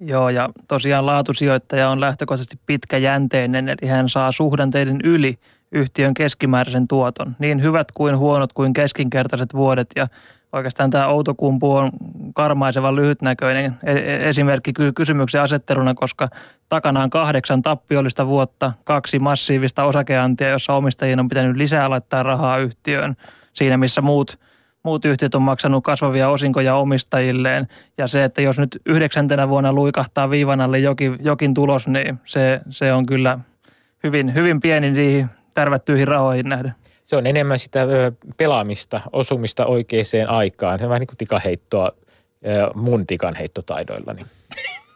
Joo, 0.00 0.28
ja 0.28 0.48
tosiaan 0.68 1.06
laatusijoittaja 1.06 1.90
on 1.90 2.00
lähtökohtaisesti 2.00 2.58
pitkäjänteinen, 2.66 3.68
eli 3.68 3.88
hän 3.88 4.08
saa 4.08 4.32
suhdanteiden 4.32 5.00
yli 5.04 5.38
yhtiön 5.72 6.14
keskimääräisen 6.14 6.88
tuoton. 6.88 7.36
Niin 7.38 7.62
hyvät 7.62 7.92
kuin 7.92 8.18
huonot 8.18 8.52
kuin 8.52 8.72
keskinkertaiset 8.72 9.54
vuodet, 9.54 9.90
ja 9.96 10.08
oikeastaan 10.52 10.90
tämä 10.90 11.06
Outokumpu 11.06 11.72
on 11.72 11.90
karmaisevan 12.34 12.96
lyhytnäköinen 12.96 13.76
e-, 13.82 13.92
e-, 13.92 14.28
esimerkki 14.28 14.72
kysymyksen 14.94 15.40
asetteluna, 15.40 15.94
koska 15.94 16.28
takana 16.68 17.02
on 17.02 17.10
kahdeksan 17.10 17.62
tappiollista 17.62 18.26
vuotta, 18.26 18.72
kaksi 18.84 19.18
massiivista 19.18 19.84
osakeantia, 19.84 20.48
jossa 20.48 20.74
omistajien 20.74 21.20
on 21.20 21.28
pitänyt 21.28 21.56
lisää 21.56 21.90
laittaa 21.90 22.22
rahaa 22.22 22.58
yhtiöön. 22.58 23.16
Siinä 23.52 23.76
missä 23.76 24.00
muut– 24.00 24.38
muut 24.84 25.04
yhtiöt 25.04 25.34
on 25.34 25.42
maksanut 25.42 25.84
kasvavia 25.84 26.28
osinkoja 26.28 26.74
omistajilleen. 26.74 27.68
Ja 27.98 28.06
se, 28.06 28.24
että 28.24 28.42
jos 28.42 28.58
nyt 28.58 28.82
yhdeksäntenä 28.86 29.48
vuonna 29.48 29.72
luikahtaa 29.72 30.30
viivan 30.30 30.60
alle 30.60 30.78
jokin, 30.78 31.16
jokin 31.20 31.54
tulos, 31.54 31.88
niin 31.88 32.18
se, 32.24 32.60
se 32.70 32.92
on 32.92 33.06
kyllä 33.06 33.38
hyvin, 34.04 34.34
hyvin 34.34 34.60
pieni 34.60 34.90
niihin 34.90 35.26
tärvättyihin 35.54 36.08
rahoihin 36.08 36.48
nähden. 36.48 36.74
Se 37.04 37.16
on 37.16 37.26
enemmän 37.26 37.58
sitä 37.58 37.86
pelaamista, 38.36 39.00
osumista 39.12 39.66
oikeaan 39.66 40.28
aikaan. 40.28 40.78
Se 40.78 40.84
on 40.84 40.88
vähän 40.88 41.00
niin 41.00 41.08
kuin 41.08 41.18
tikaheittoa 41.18 41.92
mun 42.74 43.06
tikanheittotaidoillani. 43.06 44.20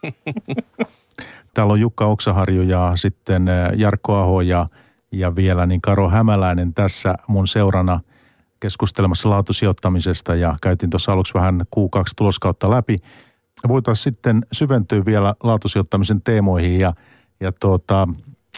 Täällä 1.53 1.73
on 1.73 1.79
Jukka 1.79 2.05
Oksaharju 2.05 2.61
ja 2.61 2.91
sitten 2.95 3.47
Jarkko 3.75 4.15
Aho 4.15 4.41
ja, 4.41 4.67
ja 5.11 5.35
vielä 5.35 5.65
niin 5.65 5.81
Karo 5.81 6.09
Hämäläinen 6.09 6.73
tässä 6.73 7.15
mun 7.27 7.47
seurana– 7.47 7.99
keskustelemassa 8.59 9.29
laatusijoittamisesta 9.29 10.35
ja 10.35 10.55
käytiin 10.61 10.89
tuossa 10.89 11.11
aluksi 11.11 11.33
vähän 11.33 11.61
Q2 11.75 12.03
tuloskautta 12.15 12.71
läpi. 12.71 12.97
Voitaisiin 13.67 14.03
sitten 14.03 14.45
syventyä 14.51 15.05
vielä 15.05 15.35
laatusijoittamisen 15.43 16.21
teemoihin 16.21 16.79
ja, 16.79 16.93
ja 17.39 17.51
tuota, 17.51 18.07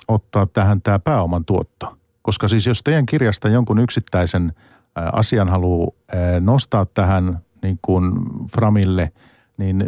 ottaa 0.08 0.46
tähän 0.46 0.82
tämä 0.82 1.00
pääoman 1.00 1.46
tuotto. 1.46 1.98
Koska 2.22 2.48
siis 2.48 2.68
jos 2.68 2.84
teidän 2.84 3.06
kirjasta 3.06 3.50
jonkun 3.50 3.80
yksittäisen 3.80 4.54
asian 4.96 5.50
haluaa 5.50 5.92
nostaa 6.40 6.86
tähän 6.86 7.40
niin 7.62 7.80
kuin 7.82 8.14
Framille, 8.52 9.12
niin 9.58 9.84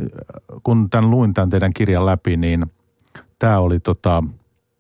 kun 0.64 0.90
tämän 0.90 1.12
luin 1.12 1.34
tämän 1.34 1.50
teidän 1.50 1.74
kirjan 1.74 2.06
läpi, 2.06 2.38
niin 2.38 2.66
tämä 3.40 3.60
oli 3.60 3.80
tota, 3.80 4.24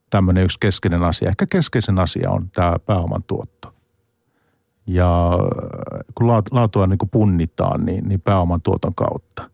tämmöinen 0.10 0.43
yksi 0.43 0.60
keskeinen 0.60 1.04
asia. 1.04 1.30
Ehkä 1.30 1.46
keskeisen 1.46 2.00
asia 2.00 2.32
on 2.32 2.50
tämä 2.50 2.76
pääoman 2.86 3.24
tuotto. 3.24 3.73
Ja 4.88 5.32
kun 6.15 6.28
laatua 6.52 6.88
niin 6.88 6.98
kuin 6.98 7.10
punnitaan, 7.10 7.86
niin, 7.86 8.10
niin 8.10 8.22
pääoman 8.22 8.62
tuoton 8.62 8.96
kautta. 8.96 9.50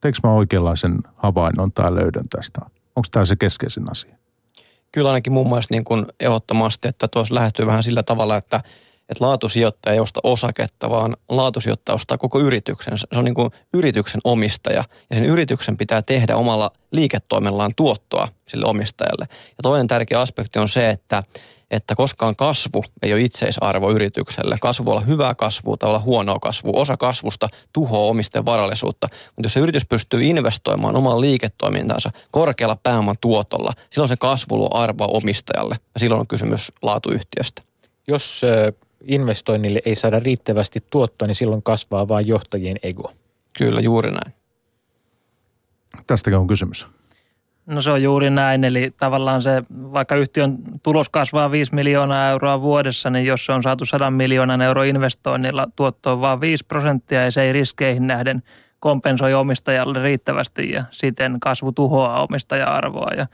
Teekö 0.00 0.18
mä 0.22 0.32
oikeanlaisen 0.32 0.98
havainnon 1.16 1.72
tai 1.72 1.94
löydön 1.94 2.28
tästä? 2.28 2.60
Onko 2.96 3.08
tämä 3.10 3.24
se 3.24 3.36
keskeisin 3.36 3.90
asia? 3.90 4.16
Kyllä 4.92 5.08
ainakin 5.08 5.32
mun 5.32 5.48
mielestä 5.48 5.74
niin 5.74 5.84
kuin 5.84 6.06
ehdottomasti, 6.20 6.88
että 6.88 7.08
tuossa 7.08 7.34
lähestyy 7.34 7.66
vähän 7.66 7.82
sillä 7.82 8.02
tavalla, 8.02 8.36
että, 8.36 8.60
että 9.08 9.24
laatusijoittaja 9.24 9.94
ei 9.94 10.00
osta 10.00 10.20
osaketta, 10.22 10.90
vaan 10.90 11.16
laatusijoittaja 11.28 11.94
ostaa 11.94 12.18
koko 12.18 12.40
yrityksen. 12.40 12.98
Se 12.98 13.06
on 13.14 13.24
niin 13.24 13.34
kuin 13.34 13.50
yrityksen 13.74 14.20
omistaja 14.24 14.84
ja 15.10 15.16
sen 15.16 15.24
yrityksen 15.24 15.76
pitää 15.76 16.02
tehdä 16.02 16.36
omalla 16.36 16.70
liiketoimellaan 16.92 17.74
tuottoa 17.76 18.28
sille 18.48 18.66
omistajalle. 18.66 19.28
Ja 19.30 19.62
toinen 19.62 19.86
tärkeä 19.86 20.20
aspekti 20.20 20.58
on 20.58 20.68
se, 20.68 20.90
että 20.90 21.22
että 21.70 21.94
koskaan 21.94 22.36
kasvu 22.36 22.84
ei 23.02 23.12
ole 23.12 23.20
itseisarvo 23.20 23.90
yritykselle. 23.90 24.56
Kasvu 24.60 24.84
voi 24.84 24.92
olla 24.92 25.04
hyvää 25.04 25.34
kasvua 25.34 25.76
tai 25.76 25.88
olla 25.88 26.00
huonoa 26.00 26.38
kasvua. 26.38 26.80
Osa 26.80 26.96
kasvusta 26.96 27.48
tuhoaa 27.72 28.06
omistajan 28.06 28.46
varallisuutta. 28.46 29.08
Mutta 29.26 29.46
jos 29.46 29.52
se 29.52 29.60
yritys 29.60 29.84
pystyy 29.84 30.24
investoimaan 30.24 30.96
omaan 30.96 31.20
liiketoimintaansa 31.20 32.10
korkealla 32.30 32.76
pääoman 32.82 33.16
tuotolla, 33.20 33.72
silloin 33.90 34.08
se 34.08 34.16
kasvu 34.16 34.56
luo 34.56 34.70
arvoa 34.72 35.06
omistajalle. 35.06 35.76
Ja 35.94 36.00
silloin 36.00 36.20
on 36.20 36.26
kysymys 36.26 36.72
laatuyhtiöstä. 36.82 37.62
Jos 38.08 38.42
investoinnille 39.02 39.82
ei 39.84 39.94
saada 39.94 40.18
riittävästi 40.18 40.84
tuottoa, 40.90 41.28
niin 41.28 41.34
silloin 41.34 41.62
kasvaa 41.62 42.08
vain 42.08 42.28
johtajien 42.28 42.76
ego. 42.82 43.12
Kyllä, 43.58 43.80
juuri 43.80 44.10
näin. 44.10 44.34
Tästäkin 46.06 46.38
on 46.38 46.46
kysymys. 46.46 46.86
No 47.68 47.80
se 47.80 47.90
on 47.90 48.02
juuri 48.02 48.30
näin, 48.30 48.64
eli 48.64 48.90
tavallaan 48.96 49.42
se, 49.42 49.62
vaikka 49.70 50.14
yhtiön 50.14 50.56
tulos 50.82 51.08
kasvaa 51.08 51.50
5 51.50 51.74
miljoonaa 51.74 52.30
euroa 52.30 52.60
vuodessa, 52.60 53.10
niin 53.10 53.26
jos 53.26 53.46
se 53.46 53.52
on 53.52 53.62
saatu 53.62 53.84
100 53.84 54.10
miljoonan 54.10 54.62
euro 54.62 54.82
investoinnilla, 54.82 55.66
tuotto 55.76 56.12
on 56.12 56.20
vain 56.20 56.40
5 56.40 56.64
prosenttia 56.64 57.24
ja 57.24 57.32
se 57.32 57.42
ei 57.42 57.52
riskeihin 57.52 58.06
nähden 58.06 58.42
kompensoi 58.80 59.34
omistajalle 59.34 60.02
riittävästi 60.02 60.70
ja 60.70 60.84
siten 60.90 61.40
kasvu 61.40 61.72
tuhoaa 61.72 62.22
omistaja-arvoa. 62.22 63.14
Ja 63.16 63.26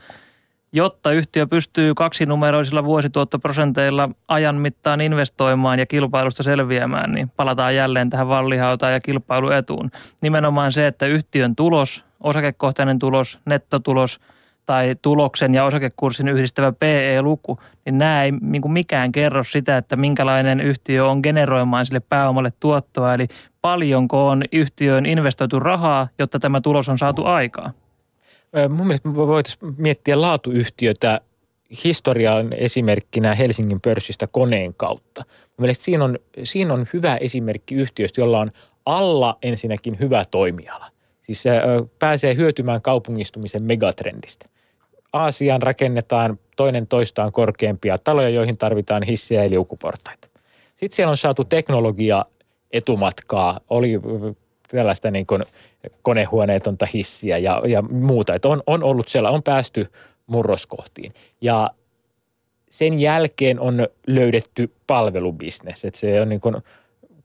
jotta 0.75 1.13
yhtiö 1.13 1.47
pystyy 1.47 1.95
kaksinumeroisilla 1.95 2.85
vuosituottoprosenteilla 2.85 4.09
ajan 4.29 4.57
mittaan 4.57 5.01
investoimaan 5.01 5.79
ja 5.79 5.87
kilpailusta 5.87 6.43
selviämään, 6.43 7.13
niin 7.13 7.31
palataan 7.37 7.75
jälleen 7.75 8.11
tähän 8.11 8.29
vallihautaan 8.29 8.93
ja 8.93 9.01
kilpailuetuun. 9.01 9.91
Nimenomaan 10.23 10.73
se, 10.73 10.87
että 10.87 11.07
yhtiön 11.07 11.57
tulos 11.57 12.05
osakekohtainen 12.21 12.99
tulos, 12.99 13.39
nettotulos 13.47 14.21
tai 14.67 14.97
tuloksen 15.03 15.55
ja 15.55 15.65
osakekurssin 15.65 16.29
yhdistävä 16.29 16.73
PE-luku, 16.73 17.59
niin 17.85 17.99
nämä 17.99 18.23
ei 18.23 18.33
niin 18.41 18.73
mikään 18.73 19.13
kerro 19.13 19.45
sitä, 19.45 19.77
että 19.77 19.97
minkälainen 19.97 20.61
yhtiö 20.61 21.07
on 21.07 21.21
generoimaan 21.23 21.87
sille 21.87 22.01
pääomalle 22.01 22.53
tuottoa, 22.61 23.15
eli 23.15 23.29
paljonko 23.61 24.29
on 24.29 24.43
yhtiöön 24.53 25.07
investoitu 25.07 25.61
rahaa, 25.61 26.09
jotta 26.19 26.39
tämä 26.39 26.61
tulos 26.61 26.89
on 26.89 26.99
saatu 26.99 27.25
aikaan. 27.25 27.75
Mun 28.69 28.87
mielestä 28.87 29.15
voitaisiin 29.15 29.75
miettiä 29.77 30.21
laatuyhtiötä 30.21 31.21
historian 31.85 32.53
esimerkkinä 32.53 33.35
Helsingin 33.35 33.81
pörssistä 33.81 34.27
koneen 34.27 34.75
kautta. 34.75 35.25
Mielestäni 35.59 35.85
siinä 35.85 36.05
on, 36.05 36.19
siinä 36.43 36.75
on 36.75 36.87
hyvä 36.93 37.17
esimerkki 37.17 37.75
yhtiöstä, 37.75 38.21
jolla 38.21 38.41
on 38.41 38.51
alla 38.87 39.39
ensinnäkin 39.43 39.99
hyvä 40.01 40.25
toimiala. 40.31 40.91
Siis 41.23 41.43
se 41.43 41.51
pääsee 41.99 42.35
hyötymään 42.35 42.83
kaupungistumisen 42.83 43.63
megatrendistä. 43.63 44.47
Aasiaan 45.13 45.63
rakennetaan 45.63 46.39
toinen 46.57 46.87
toistaan 46.87 47.33
korkeampia 47.33 47.99
taloja, 47.99 48.29
joihin 48.29 48.59
tarvitaan 48.59 49.03
hissejä 49.03 49.45
ja 49.45 49.51
liukuportaita. 49.51 50.29
Sitten 50.77 50.97
siellä 50.97 51.11
on 51.11 51.17
saatu 51.17 51.45
teknologia 51.45 52.25
etumatkaa, 52.73 53.61
oli 53.71 54.01
tällaista 54.69 55.11
niin 55.11 55.27
kuin 55.27 55.43
konehuoneetonta 56.03 56.87
hissiä 56.95 57.39
ja, 57.39 57.63
ja 57.67 57.83
muuta. 57.83 58.35
Että 58.35 58.49
on, 58.49 58.63
on 58.67 58.83
ollut 58.83 59.09
siellä, 59.09 59.31
on 59.31 59.43
päästy 59.43 59.87
murroskohtiin. 60.27 61.15
Ja 61.41 61.71
sen 62.71 63.01
jälkeen 63.01 63.61
on 63.61 63.89
löydetty 64.07 64.73
palvelubisnes. 64.87 65.85
Että 65.85 66.01
se 66.01 66.21
on 66.21 66.29
niin 66.29 66.41
kuin, 66.41 66.57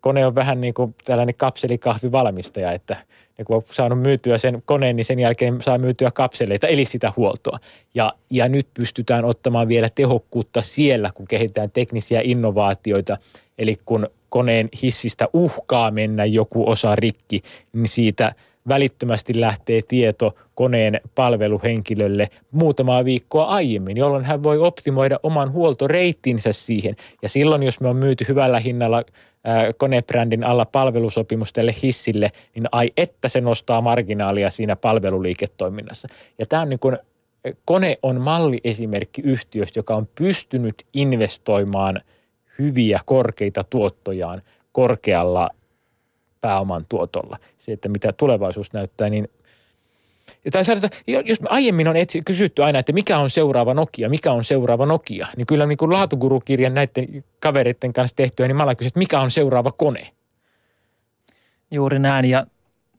kone 0.02 0.26
on 0.26 0.36
vähän 0.36 0.62
niin 0.62 0.74
kuin 0.74 0.96
tällainen 1.06 1.36
kapselikahvivalmistaja, 1.36 2.72
että– 2.72 2.98
ja 3.40 3.46
kun 3.46 3.56
on 3.56 3.64
saanut 3.72 4.00
myytyä 4.00 4.38
sen 4.38 4.64
koneen, 4.66 4.96
niin 4.96 5.06
sen 5.06 5.20
jälkeen 5.20 5.62
saa 5.62 5.78
myytyä 5.78 6.12
kapseleita, 6.12 6.68
eli 6.68 6.86
sitä 6.86 7.14
huoltoa. 7.18 7.60
Ja, 7.96 8.14
ja 8.30 8.50
nyt 8.50 8.68
pystytään 8.74 9.26
ottamaan 9.26 9.68
vielä 9.68 9.90
tehokkuutta 9.96 10.62
siellä, 10.62 11.12
kun 11.14 11.28
kehitetään 11.28 11.72
teknisiä 11.72 12.22
innovaatioita, 12.24 13.18
Eli 13.58 13.78
kun 13.86 14.08
koneen 14.30 14.70
hissistä 14.84 15.28
uhkaa 15.34 15.92
mennä 15.92 16.26
joku 16.26 16.70
osa 16.70 16.96
rikki, 16.96 17.42
niin 17.74 17.88
siitä 17.88 18.36
välittömästi 18.68 19.40
lähtee 19.40 19.82
tieto 19.82 20.36
koneen 20.56 21.02
palveluhenkilölle 21.16 22.30
muutamaa 22.52 23.06
viikkoa 23.06 23.46
aiemmin, 23.46 23.98
jolloin 23.98 24.26
hän 24.26 24.44
voi 24.44 24.58
optimoida 24.58 25.20
oman 25.24 25.52
huoltoreittinsä 25.52 26.54
siihen. 26.54 26.96
Ja 27.22 27.30
silloin, 27.30 27.64
jos 27.64 27.80
me 27.80 27.88
on 27.88 27.96
myyty 27.96 28.26
hyvällä 28.28 28.60
hinnalla 28.60 29.04
konebrändin 29.78 30.44
alla 30.44 30.66
palvelusopimus 30.66 31.54
tälle 31.54 31.76
hissille, 31.84 32.32
niin 32.56 32.66
ai 32.72 32.92
että 32.98 33.30
se 33.30 33.42
nostaa 33.42 33.82
marginaalia 33.82 34.50
siinä 34.50 34.76
palveluliiketoiminnassa. 34.76 36.08
Ja 36.40 36.46
tämä 36.46 36.62
on 36.62 36.70
niin 36.70 36.80
kuin, 36.80 36.98
kone 37.66 37.98
on 38.04 38.22
malliesimerkki 38.22 39.22
yhtiöstä, 39.22 39.80
joka 39.80 39.96
on 39.96 40.08
pystynyt 40.16 40.86
investoimaan 40.94 42.02
hyviä 42.60 43.00
korkeita 43.06 43.64
tuottojaan 43.64 44.42
korkealla 44.72 45.50
pääoman 46.42 46.86
tuotolla. 46.90 47.38
Se, 47.58 47.72
että 47.72 47.90
mitä 47.90 48.14
tulevaisuus 48.14 48.74
näyttää, 48.74 49.10
niin 49.10 49.28
tai 50.52 50.64
jos 51.26 51.40
aiemmin 51.46 51.88
on 51.88 51.96
etsi, 51.96 52.22
kysytty 52.26 52.64
aina, 52.64 52.80
että 52.80 52.94
mikä 52.94 53.18
on 53.18 53.30
seuraava 53.30 53.74
Nokia, 53.74 54.10
mikä 54.10 54.32
on 54.32 54.44
seuraava 54.44 54.86
Nokia, 54.86 55.28
niin 55.38 55.48
kyllä 55.48 55.66
niin 55.66 55.78
kuin 55.78 55.94
laatukirjan 55.94 56.74
näiden 56.74 57.24
kavereiden 57.40 57.94
kanssa 57.94 58.16
tehtyä, 58.16 58.48
niin 58.48 58.56
mä 58.56 58.64
olen 58.64 58.78
kysynyt, 58.78 58.92
että 58.92 59.00
mikä 59.00 59.20
on 59.20 59.32
seuraava 59.32 59.72
kone. 59.72 60.08
Juuri 61.72 62.00
näin 62.00 62.26
ja 62.26 62.48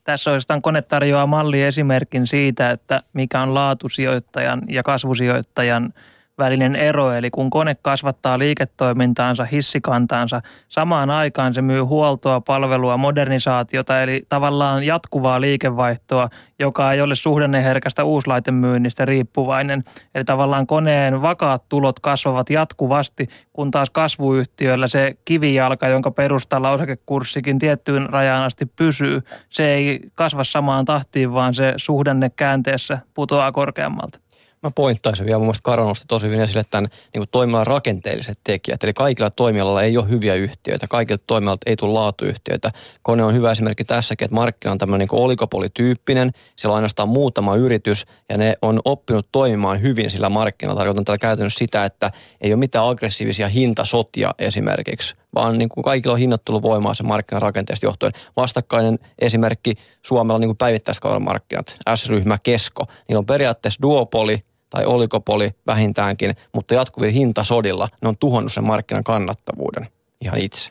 tässä 0.05 0.31
oikeastaan 0.31 0.63
kone 0.63 0.83
tarjoaa 0.83 1.27
malliesimerkin 1.27 2.27
siitä, 2.27 2.71
että 2.71 3.03
mikä 3.13 3.43
on 3.43 3.55
laatusijoittajan 3.55 4.63
ja 4.69 4.83
kasvusijoittajan– 4.83 5.95
välinen 6.41 6.77
ero. 6.77 7.13
Eli 7.13 7.31
kun 7.31 7.51
kone 7.51 7.75
kasvattaa 7.83 8.39
liiketoimintaansa, 8.39 9.45
hissikantaansa, 9.45 10.41
samaan 10.69 11.11
aikaan 11.11 11.55
se 11.55 11.63
myy 11.63 11.81
huoltoa, 11.81 12.41
palvelua, 12.41 12.97
modernisaatiota, 12.97 14.03
eli 14.03 14.23
tavallaan 14.29 14.83
jatkuvaa 14.83 15.41
liikevaihtoa, 15.41 16.29
joka 16.59 16.93
ei 16.93 17.01
ole 17.01 17.15
suhdanneherkästä 17.15 18.05
uuslaitemyynnistä 18.05 19.05
riippuvainen. 19.05 19.85
Eli 20.15 20.25
tavallaan 20.25 20.67
koneen 20.67 21.23
vakaat 21.23 21.69
tulot 21.69 22.01
kasvavat 22.01 22.51
jatkuvasti, 22.51 23.29
kun 23.53 23.71
taas 23.71 23.91
kasvuyhtiöllä 23.91 24.87
se 24.87 25.17
kivijalka, 25.25 25.89
jonka 25.89 26.11
perustalla 26.11 26.71
osakekurssikin 26.71 27.59
tiettyyn 27.59 28.11
rajaan 28.11 28.43
asti 28.43 28.67
pysyy, 28.67 29.21
se 29.49 29.75
ei 29.75 30.01
kasva 30.15 30.45
samaan 30.45 30.85
tahtiin, 30.85 31.33
vaan 31.33 31.55
se 31.55 31.75
suhdanne 31.77 32.31
käänteessä 32.37 32.99
putoaa 33.15 33.53
korkeammalta. 33.53 34.21
Mä 34.63 34.71
pointtaisin 34.71 35.27
vielä 35.27 35.39
mun 35.39 35.47
mielestä 35.47 35.63
Karo 35.63 35.85
nosti 35.85 36.05
tosi 36.09 36.27
hyvin 36.27 36.41
esille 36.41 36.63
tämän 36.71 36.91
niin 37.15 37.29
toimialan 37.31 37.67
rakenteelliset 37.67 38.39
tekijät. 38.45 38.85
Eli 38.85 38.93
kaikilla 38.93 39.31
toimialalla 39.31 39.83
ei 39.83 39.99
ole 39.99 40.09
hyviä 40.09 40.35
yhtiöitä, 40.35 40.89
kaikilla 40.89 41.23
toimialoilla 41.27 41.63
ei 41.67 41.77
tule 41.77 41.93
laatuyhtiöitä. 41.93 42.71
Kone 43.03 43.25
on 43.25 43.35
hyvä 43.35 43.51
esimerkki 43.51 43.85
tässäkin, 43.85 44.25
että 44.25 44.35
markkina 44.35 44.73
on 44.73 44.79
tämmöinen 44.79 45.09
niin 45.11 45.21
oligopolityyppinen. 45.21 46.31
Siellä 46.57 46.73
on 46.73 46.77
ainoastaan 46.77 47.09
muutama 47.09 47.57
yritys 47.57 48.07
ja 48.29 48.39
ne 48.39 48.55
on 48.63 48.81
oppinut 48.85 49.29
toimimaan 49.33 49.83
hyvin 49.83 50.11
sillä 50.11 50.29
markkinoilla. 50.29 50.81
Tarkoitan 50.81 51.05
tällä 51.05 51.19
käytännössä 51.19 51.59
sitä, 51.59 51.85
että 51.85 52.11
ei 52.41 52.53
ole 52.53 52.59
mitään 52.59 52.89
aggressiivisia 52.89 53.49
hintasotia 53.49 54.35
esimerkiksi, 54.39 55.15
vaan 55.35 55.59
niin 55.59 55.69
kuin 55.69 55.85
kaikilla 55.85 56.13
on 56.13 56.19
hinnoitteluvoimaa 56.19 56.95
se 56.95 57.03
markkinan 57.03 57.43
rakenteesta 57.43 57.87
johtuen. 57.87 58.13
Vastakkainen 58.37 58.99
esimerkki 59.19 59.75
Suomella 60.07 60.39
niin 60.39 60.57
päivittäiskaupan 60.57 61.23
markkinat, 61.23 61.79
S-ryhmä, 61.95 62.39
Kesko, 62.43 62.87
niin 63.09 63.17
on 63.17 63.27
periaatteessa 63.27 63.83
duopoli, 63.83 64.50
tai 64.71 64.85
olikopoli 64.85 65.51
vähintäänkin, 65.67 66.35
mutta 66.55 66.75
jatkuvilla 66.75 67.13
hintasodilla 67.13 67.89
ne 68.03 68.09
on 68.09 68.17
tuhonnut 68.17 68.53
sen 68.53 68.65
markkinan 68.65 69.05
kannattavuuden. 69.05 69.89
Ihan 70.21 70.39
itse. 70.39 70.71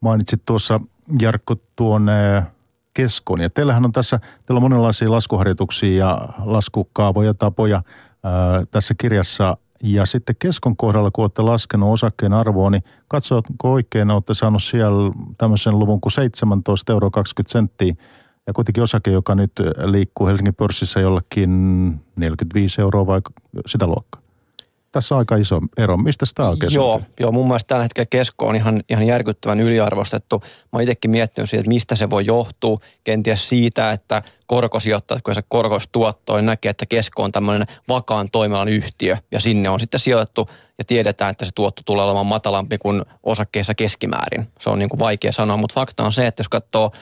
Mainitsit 0.00 0.42
tuossa 0.46 0.80
Jarkko 1.20 1.54
tuon 1.76 2.10
keskon. 2.94 3.40
Ja 3.40 3.50
teillähän 3.50 3.84
on 3.84 3.92
tässä, 3.92 4.18
teillä 4.18 4.58
on 4.58 4.62
monenlaisia 4.62 5.10
laskuharjoituksia 5.10 6.06
ja 6.06 6.28
laskukaavoja, 6.44 7.34
tapoja 7.34 7.82
ää, 8.22 8.32
tässä 8.70 8.94
kirjassa. 8.98 9.56
Ja 9.82 10.06
sitten 10.06 10.36
keskon 10.38 10.76
kohdalla, 10.76 11.10
kun 11.10 11.24
olette 11.24 11.42
laskenut 11.42 11.92
osakkeen 11.92 12.32
arvoa, 12.32 12.70
niin 12.70 12.84
katsotko 13.08 13.72
oikein, 13.72 14.10
olette 14.10 14.34
saanut 14.34 14.62
siellä 14.62 15.12
tämmöisen 15.38 15.78
luvun 15.78 16.00
kuin 16.00 16.12
17,20 16.12 16.92
euroa 16.94 17.10
ja 18.46 18.52
kuitenkin 18.52 18.82
osake, 18.82 19.10
joka 19.10 19.34
nyt 19.34 19.52
liikkuu 19.84 20.26
Helsingin 20.26 20.54
pörssissä 20.54 21.00
jollakin 21.00 21.50
45 22.16 22.80
euroa 22.80 23.06
vai 23.06 23.20
sitä 23.66 23.86
luokkaa. 23.86 24.24
Tässä 24.94 25.14
on 25.14 25.18
aika 25.18 25.36
iso 25.36 25.60
ero. 25.76 25.96
Mistä 25.96 26.26
sitä 26.26 26.48
oikein 26.48 26.74
Joo, 26.74 27.02
joo, 27.20 27.32
mun 27.32 27.46
mielestä 27.46 27.68
tällä 27.68 27.82
hetkellä 27.82 28.06
kesko 28.10 28.46
on 28.46 28.56
ihan, 28.56 28.82
ihan 28.88 29.06
järkyttävän 29.06 29.60
yliarvostettu. 29.60 30.38
Mä 30.40 30.68
oon 30.72 30.82
itsekin 30.82 31.10
miettinyt 31.10 31.50
siitä, 31.50 31.60
että 31.60 31.68
mistä 31.68 31.96
se 31.96 32.10
voi 32.10 32.26
johtua. 32.26 32.78
Kenties 33.04 33.48
siitä, 33.48 33.92
että 33.92 34.22
korkosijoittajat, 34.46 35.22
kun 35.22 35.34
se 35.34 35.42
korkostuotto, 35.48 36.36
niin 36.36 36.46
näkee, 36.46 36.70
että 36.70 36.86
kesko 36.86 37.22
on 37.22 37.32
tämmöinen 37.32 37.66
vakaan 37.88 38.30
toimialan 38.30 38.68
yhtiö. 38.68 39.16
Ja 39.30 39.40
sinne 39.40 39.70
on 39.70 39.80
sitten 39.80 40.00
sijoitettu 40.00 40.50
ja 40.78 40.84
tiedetään, 40.84 41.30
että 41.30 41.44
se 41.44 41.50
tuotto 41.54 41.82
tulee 41.84 42.04
olemaan 42.04 42.26
matalampi 42.26 42.78
kuin 42.78 43.02
osakkeessa 43.22 43.74
keskimäärin. 43.74 44.46
Se 44.60 44.70
on 44.70 44.78
niin 44.78 44.88
kuin 44.88 45.00
vaikea 45.00 45.32
sanoa, 45.32 45.56
mutta 45.56 45.74
fakta 45.74 46.04
on 46.04 46.12
se, 46.12 46.26
että 46.26 46.40
jos 46.40 46.48
katsoo 46.48 46.92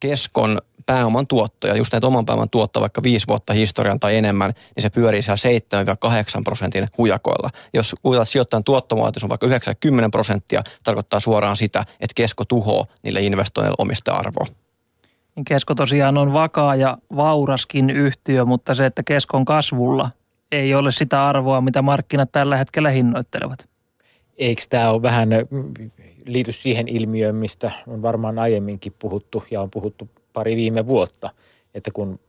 keskon 0.00 0.58
pääoman 0.86 1.26
tuottoja, 1.26 1.76
just 1.76 1.92
näitä 1.92 2.06
oman 2.06 2.26
pääoman 2.26 2.50
tuottoja 2.50 2.80
vaikka 2.80 3.02
viisi 3.02 3.26
vuotta 3.28 3.52
historian 3.52 4.00
tai 4.00 4.16
enemmän, 4.16 4.52
niin 4.76 4.82
se 4.82 4.90
pyörii 4.90 5.22
siellä 5.22 5.92
7-8 6.38 6.42
prosentin 6.44 6.88
hujakoilla. 6.98 7.50
Jos 7.74 7.96
kuitenkin 8.02 8.26
sijoittajan 8.26 8.64
tuottomuotoisuus 8.64 9.24
on 9.24 9.30
vaikka 9.30 9.46
90 9.46 10.10
prosenttia, 10.10 10.62
tarkoittaa 10.84 11.20
suoraan 11.20 11.56
sitä, 11.56 11.80
että 11.80 12.14
kesko 12.14 12.44
tuhoaa 12.44 12.86
niille 13.02 13.20
investoinneille 13.20 13.76
omista 13.78 14.12
arvoa. 14.12 14.46
Niin 15.36 15.44
kesko 15.44 15.74
tosiaan 15.74 16.18
on 16.18 16.32
vakaa 16.32 16.76
ja 16.76 16.98
vauraskin 17.16 17.90
yhtiö, 17.90 18.44
mutta 18.44 18.74
se, 18.74 18.86
että 18.86 19.02
keskon 19.02 19.44
kasvulla 19.44 20.10
ei 20.52 20.74
ole 20.74 20.92
sitä 20.92 21.26
arvoa, 21.26 21.60
mitä 21.60 21.82
markkinat 21.82 22.32
tällä 22.32 22.56
hetkellä 22.56 22.90
hinnoittelevat. 22.90 23.68
Eikö 24.38 24.62
tämä 24.70 24.90
ole 24.90 25.02
vähän 25.02 25.28
liity 26.26 26.52
siihen 26.52 26.88
ilmiöön, 26.88 27.34
mistä 27.34 27.72
on 27.86 28.02
varmaan 28.02 28.38
aiemminkin 28.38 28.94
puhuttu 28.98 29.44
ja 29.50 29.60
on 29.60 29.70
puhuttu 29.70 30.08
pari 30.32 30.56
viime 30.56 30.86
vuotta, 30.86 31.30
että 31.74 31.90
kun 31.90 32.20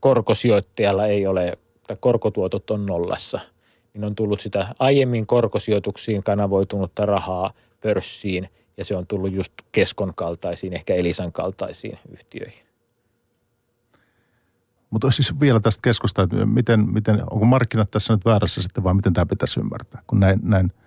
korkosijoittajalla 0.00 1.06
ei 1.06 1.26
ole, 1.26 1.58
tai 1.86 1.96
korkotuotot 2.00 2.70
on 2.70 2.86
nollassa, 2.86 3.40
niin 3.94 4.04
on 4.04 4.14
tullut 4.14 4.40
sitä 4.40 4.74
aiemmin 4.78 5.26
korkosijoituksiin 5.26 6.22
kanavoitunutta 6.22 7.06
rahaa 7.06 7.52
pörssiin 7.80 8.48
ja 8.76 8.84
se 8.84 8.96
on 8.96 9.06
tullut 9.06 9.32
just 9.32 9.52
keskon 9.72 10.12
kaltaisiin, 10.14 10.72
ehkä 10.72 10.94
Elisan 10.94 11.32
kaltaisiin 11.32 11.98
yhtiöihin. 12.12 12.64
Mutta 14.90 15.10
siis 15.10 15.40
vielä 15.40 15.60
tästä 15.60 15.80
keskusta, 15.82 16.22
että 16.22 16.46
miten, 16.46 16.80
miten, 16.92 17.22
onko 17.30 17.44
markkinat 17.44 17.90
tässä 17.90 18.12
nyt 18.12 18.24
väärässä 18.24 18.62
sitten 18.62 18.84
vai 18.84 18.94
miten 18.94 19.12
tämä 19.12 19.26
pitäisi 19.26 19.60
ymmärtää, 19.60 20.02
kun 20.06 20.20
näin, 20.20 20.40
näin– 20.42 20.72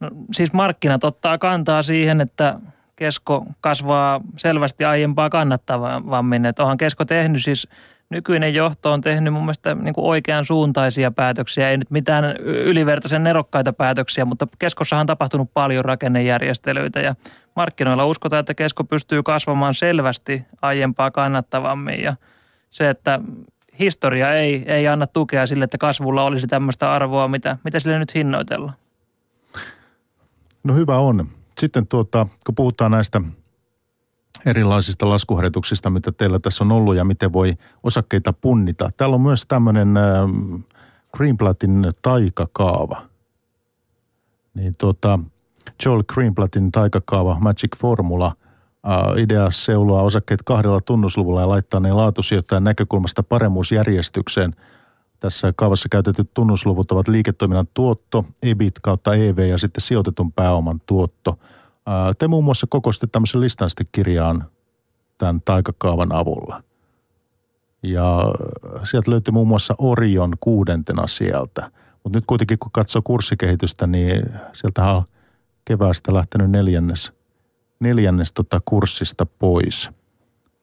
No, 0.00 0.10
siis 0.32 0.52
markkinat 0.52 1.04
ottaa 1.04 1.38
kantaa 1.38 1.82
siihen, 1.82 2.20
että 2.20 2.60
kesko 2.98 3.46
kasvaa 3.60 4.20
selvästi 4.36 4.84
aiempaa 4.84 5.30
kannattavammin. 5.30 6.46
Että 6.46 6.62
onhan 6.62 6.76
kesko 6.76 7.04
tehnyt 7.04 7.44
siis 7.44 7.68
nykyinen 8.10 8.54
johto 8.54 8.92
on 8.92 9.00
tehnyt 9.00 9.32
mun 9.32 9.42
mielestä 9.42 9.74
niin 9.74 9.94
kuin 9.94 10.04
oikean 10.04 10.44
suuntaisia 10.44 11.10
päätöksiä, 11.10 11.70
ei 11.70 11.76
nyt 11.76 11.90
mitään 11.90 12.36
ylivertaisen 12.42 13.24
nerokkaita 13.24 13.72
päätöksiä, 13.72 14.24
mutta 14.24 14.46
keskossahan 14.58 15.00
on 15.00 15.06
tapahtunut 15.06 15.50
paljon 15.54 15.84
rakennejärjestelyitä 15.84 17.00
ja 17.00 17.14
markkinoilla 17.56 18.06
uskotaan, 18.06 18.40
että 18.40 18.54
kesko 18.54 18.84
pystyy 18.84 19.22
kasvamaan 19.22 19.74
selvästi 19.74 20.44
aiempaa 20.62 21.10
kannattavammin 21.10 22.02
ja 22.02 22.16
se, 22.70 22.90
että 22.90 23.20
historia 23.78 24.34
ei, 24.34 24.64
ei 24.66 24.88
anna 24.88 25.06
tukea 25.06 25.46
sille, 25.46 25.64
että 25.64 25.78
kasvulla 25.78 26.24
olisi 26.24 26.46
tämmöistä 26.46 26.92
arvoa, 26.92 27.28
mitä, 27.28 27.56
mitä 27.64 27.80
sille 27.80 27.98
nyt 27.98 28.14
hinnoitellaan. 28.14 28.74
No 30.64 30.74
hyvä 30.74 30.98
on. 30.98 31.37
Sitten 31.58 31.86
tuota, 31.86 32.26
kun 32.46 32.54
puhutaan 32.54 32.90
näistä 32.90 33.20
erilaisista 34.46 35.08
laskuharjoituksista, 35.08 35.90
mitä 35.90 36.12
teillä 36.12 36.38
tässä 36.38 36.64
on 36.64 36.72
ollut 36.72 36.96
ja 36.96 37.04
miten 37.04 37.32
voi 37.32 37.54
osakkeita 37.82 38.32
punnita. 38.32 38.90
Täällä 38.96 39.14
on 39.14 39.20
myös 39.20 39.46
tämmöinen 39.46 39.96
äh, 39.96 40.04
Greenblattin 41.16 41.92
taikakaava. 42.02 43.02
Niin 44.54 44.74
tuota, 44.78 45.18
Joel 45.84 46.02
Greenblattin 46.14 46.72
taikakaava, 46.72 47.38
Magic 47.40 47.76
Formula, 47.76 48.34
äh, 48.88 49.22
idea 49.22 49.50
seuloa 49.50 50.02
osakkeet 50.02 50.42
kahdella 50.42 50.80
tunnusluvulla 50.80 51.40
ja 51.40 51.48
laittaa 51.48 51.80
ne 51.80 51.92
laatusijoittajan 51.92 52.64
näkökulmasta 52.64 53.22
paremmuusjärjestykseen– 53.22 54.54
tässä 55.20 55.52
kaavassa 55.56 55.88
käytetyt 55.88 56.34
tunnusluvut 56.34 56.92
ovat 56.92 57.08
liiketoiminnan 57.08 57.68
tuotto, 57.74 58.24
EBIT 58.42 58.78
kautta 58.82 59.14
EV 59.14 59.38
ja 59.38 59.58
sitten 59.58 59.80
sijoitetun 59.80 60.32
pääoman 60.32 60.80
tuotto. 60.86 61.38
Te 62.18 62.28
muun 62.28 62.44
muassa 62.44 62.66
kokoisitte 62.70 63.06
tämmöisen 63.06 63.40
listan 63.40 63.70
sitten 63.70 63.88
kirjaan 63.92 64.44
tämän 65.18 65.40
taikakaavan 65.44 66.12
avulla. 66.12 66.62
Ja 67.82 68.34
sieltä 68.84 69.10
löytyy 69.10 69.32
muun 69.32 69.48
muassa 69.48 69.74
Orion 69.78 70.34
kuudentena 70.40 71.06
sieltä. 71.06 71.70
Mutta 72.04 72.16
nyt 72.18 72.24
kuitenkin 72.26 72.58
kun 72.58 72.72
katsoo 72.72 73.02
kurssikehitystä, 73.02 73.86
niin 73.86 74.22
sieltä 74.52 74.92
on 74.92 75.02
keväästä 75.64 76.14
lähtenyt 76.14 76.50
neljännes, 76.50 77.12
neljännes 77.80 78.32
tota 78.32 78.60
kurssista 78.64 79.26
pois. 79.26 79.90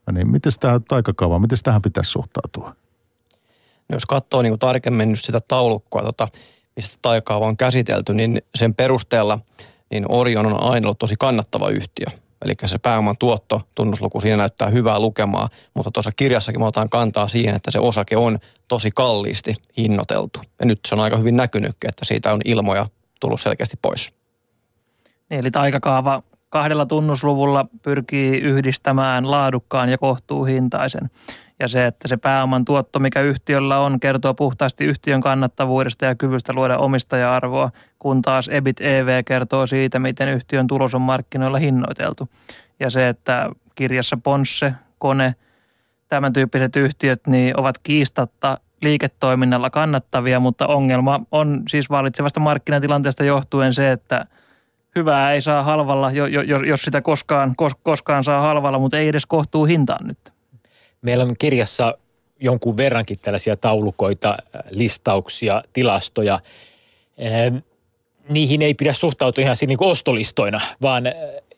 No 0.07 0.13
niin, 0.13 0.31
miten 0.31 0.51
tämä 0.59 0.79
taikakaava, 0.87 1.39
miten 1.39 1.57
tähän 1.63 1.81
pitäisi 1.81 2.11
suhtautua? 2.11 2.75
Jos 3.89 4.05
katsoo 4.05 4.41
niin 4.41 4.51
kuin 4.51 4.59
tarkemmin 4.59 5.09
nyt 5.09 5.23
sitä 5.23 5.39
taulukkoa, 5.47 6.03
tota, 6.03 6.27
mistä 6.75 6.97
taikaava 7.01 7.47
on 7.47 7.57
käsitelty, 7.57 8.13
niin 8.13 8.41
sen 8.55 8.75
perusteella 8.75 9.39
niin 9.91 10.05
Orion 10.09 10.45
on 10.45 10.63
aina 10.63 10.87
ollut 10.87 10.99
tosi 10.99 11.15
kannattava 11.19 11.69
yhtiö. 11.69 12.05
Eli 12.45 12.53
se 12.65 12.77
pääoman 12.77 13.17
tuotto, 13.17 13.61
tunnusluku, 13.75 14.21
siinä 14.21 14.37
näyttää 14.37 14.69
hyvää 14.69 14.99
lukemaa, 14.99 15.49
mutta 15.73 15.91
tuossa 15.91 16.11
kirjassakin 16.11 16.61
me 16.61 16.65
otetaan 16.65 16.89
kantaa 16.89 17.27
siihen, 17.27 17.55
että 17.55 17.71
se 17.71 17.79
osake 17.79 18.17
on 18.17 18.39
tosi 18.67 18.91
kalliisti 18.91 19.55
hinnoiteltu. 19.77 20.39
Ja 20.59 20.65
nyt 20.65 20.79
se 20.87 20.95
on 20.95 21.01
aika 21.01 21.17
hyvin 21.17 21.35
näkynytkin, 21.35 21.89
että 21.89 22.05
siitä 22.05 22.33
on 22.33 22.41
ilmoja 22.45 22.87
tullut 23.19 23.41
selkeästi 23.41 23.77
pois. 23.81 24.13
Niin, 25.29 25.39
eli 25.39 25.51
taikakaava 25.51 26.23
kahdella 26.49 26.85
tunnusluvulla 26.85 27.65
pyrkii 27.81 28.39
yhdistämään 28.39 29.31
laadukkaan 29.31 29.89
ja 29.89 29.97
kohtuuhintaisen. 29.97 31.09
Ja 31.59 31.67
se, 31.67 31.85
että 31.85 32.07
se 32.07 32.17
pääoman 32.17 32.65
tuotto, 32.65 32.99
mikä 32.99 33.21
yhtiöllä 33.21 33.79
on, 33.79 33.99
kertoo 33.99 34.33
puhtaasti 34.33 34.85
yhtiön 34.85 35.21
kannattavuudesta 35.21 36.05
ja 36.05 36.15
kyvystä 36.15 36.53
luoda 36.53 36.77
omistaja-arvoa, 36.77 37.71
kun 37.99 38.21
taas 38.21 38.47
EBIT 38.47 38.81
EV 38.81 39.23
kertoo 39.25 39.67
siitä, 39.67 39.99
miten 39.99 40.29
yhtiön 40.29 40.67
tulos 40.67 40.95
on 40.95 41.01
markkinoilla 41.01 41.57
hinnoiteltu. 41.57 42.29
Ja 42.79 42.89
se, 42.89 43.09
että 43.09 43.49
kirjassa 43.75 44.17
Ponsse, 44.23 44.73
Kone, 44.99 45.35
tämän 46.07 46.33
tyyppiset 46.33 46.75
yhtiöt 46.75 47.27
niin 47.27 47.59
ovat 47.59 47.77
kiistatta 47.77 48.57
liiketoiminnalla 48.81 49.69
kannattavia, 49.69 50.39
mutta 50.39 50.67
ongelma 50.67 51.19
on 51.31 51.63
siis 51.69 51.89
valitsevasta 51.89 52.39
markkinatilanteesta 52.39 53.23
johtuen 53.23 53.73
se, 53.73 53.91
että 53.91 54.25
hyvää 54.95 55.31
ei 55.31 55.41
saa 55.41 55.63
halvalla, 55.63 56.11
jos 56.65 56.81
sitä 56.81 57.01
koskaan, 57.01 57.55
koskaan 57.83 58.23
saa 58.23 58.41
halvalla, 58.41 58.79
mutta 58.79 58.97
ei 58.97 59.07
edes 59.07 59.25
kohtuu 59.25 59.65
hintaan 59.65 60.07
nyt. 60.07 60.34
Meillä 61.05 61.23
on 61.23 61.35
kirjassa 61.39 61.97
jonkun 62.39 62.77
verrankin 62.77 63.19
tällaisia 63.21 63.57
taulukoita, 63.57 64.37
listauksia, 64.69 65.63
tilastoja. 65.73 66.39
Ehm, 67.17 67.55
niihin 68.29 68.61
ei 68.61 68.73
pidä 68.73 68.93
suhtautua 68.93 69.41
ihan 69.41 69.57
niin 69.67 69.77
kuin 69.77 69.89
ostolistoina, 69.89 70.61
vaan 70.81 71.03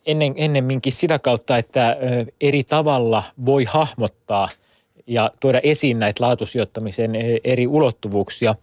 ennen, 0.05 0.33
ennemminkin 0.35 0.93
sitä 0.93 1.19
kautta, 1.19 1.57
että 1.57 1.97
eri 2.41 2.63
tavalla 2.63 3.23
voi 3.45 3.63
hahmottaa 3.63 4.49
ja 5.07 5.31
tuoda 5.39 5.59
esiin 5.63 5.99
näitä 5.99 6.23
laatusijoittamisen 6.23 7.11
eri 7.43 7.67
ulottuvuuksia. 7.67 8.55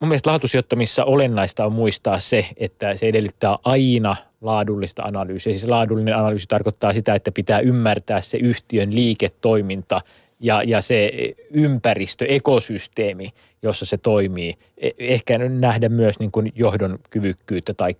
Mun 0.00 0.08
mielestä 0.08 0.30
laatusijoittamissa 0.30 1.04
olennaista 1.04 1.66
on 1.66 1.72
muistaa 1.72 2.18
se, 2.18 2.46
että 2.56 2.96
se 2.96 3.06
edellyttää 3.08 3.58
aina 3.64 4.16
laadullista 4.40 5.02
analyysiä. 5.02 5.52
Siis 5.52 5.68
laadullinen 5.68 6.16
analyysi 6.16 6.46
tarkoittaa 6.48 6.92
sitä, 6.92 7.14
että 7.14 7.32
pitää 7.32 7.60
ymmärtää 7.60 8.20
se 8.20 8.38
yhtiön 8.38 8.94
liiketoiminta 8.94 10.00
ja, 10.40 10.62
ja 10.66 10.80
se 10.80 11.10
ympäristö, 11.50 12.24
ekosysteemi, 12.28 13.32
jossa 13.62 13.84
se 13.84 13.98
toimii. 13.98 14.54
E, 14.78 14.90
ehkä 14.98 15.38
nähdä 15.38 15.88
myös 15.88 16.18
niin 16.18 16.30
kuin 16.30 16.52
johdon 16.54 16.98
kyvykkyyttä 17.10 17.74
tai 17.74 17.94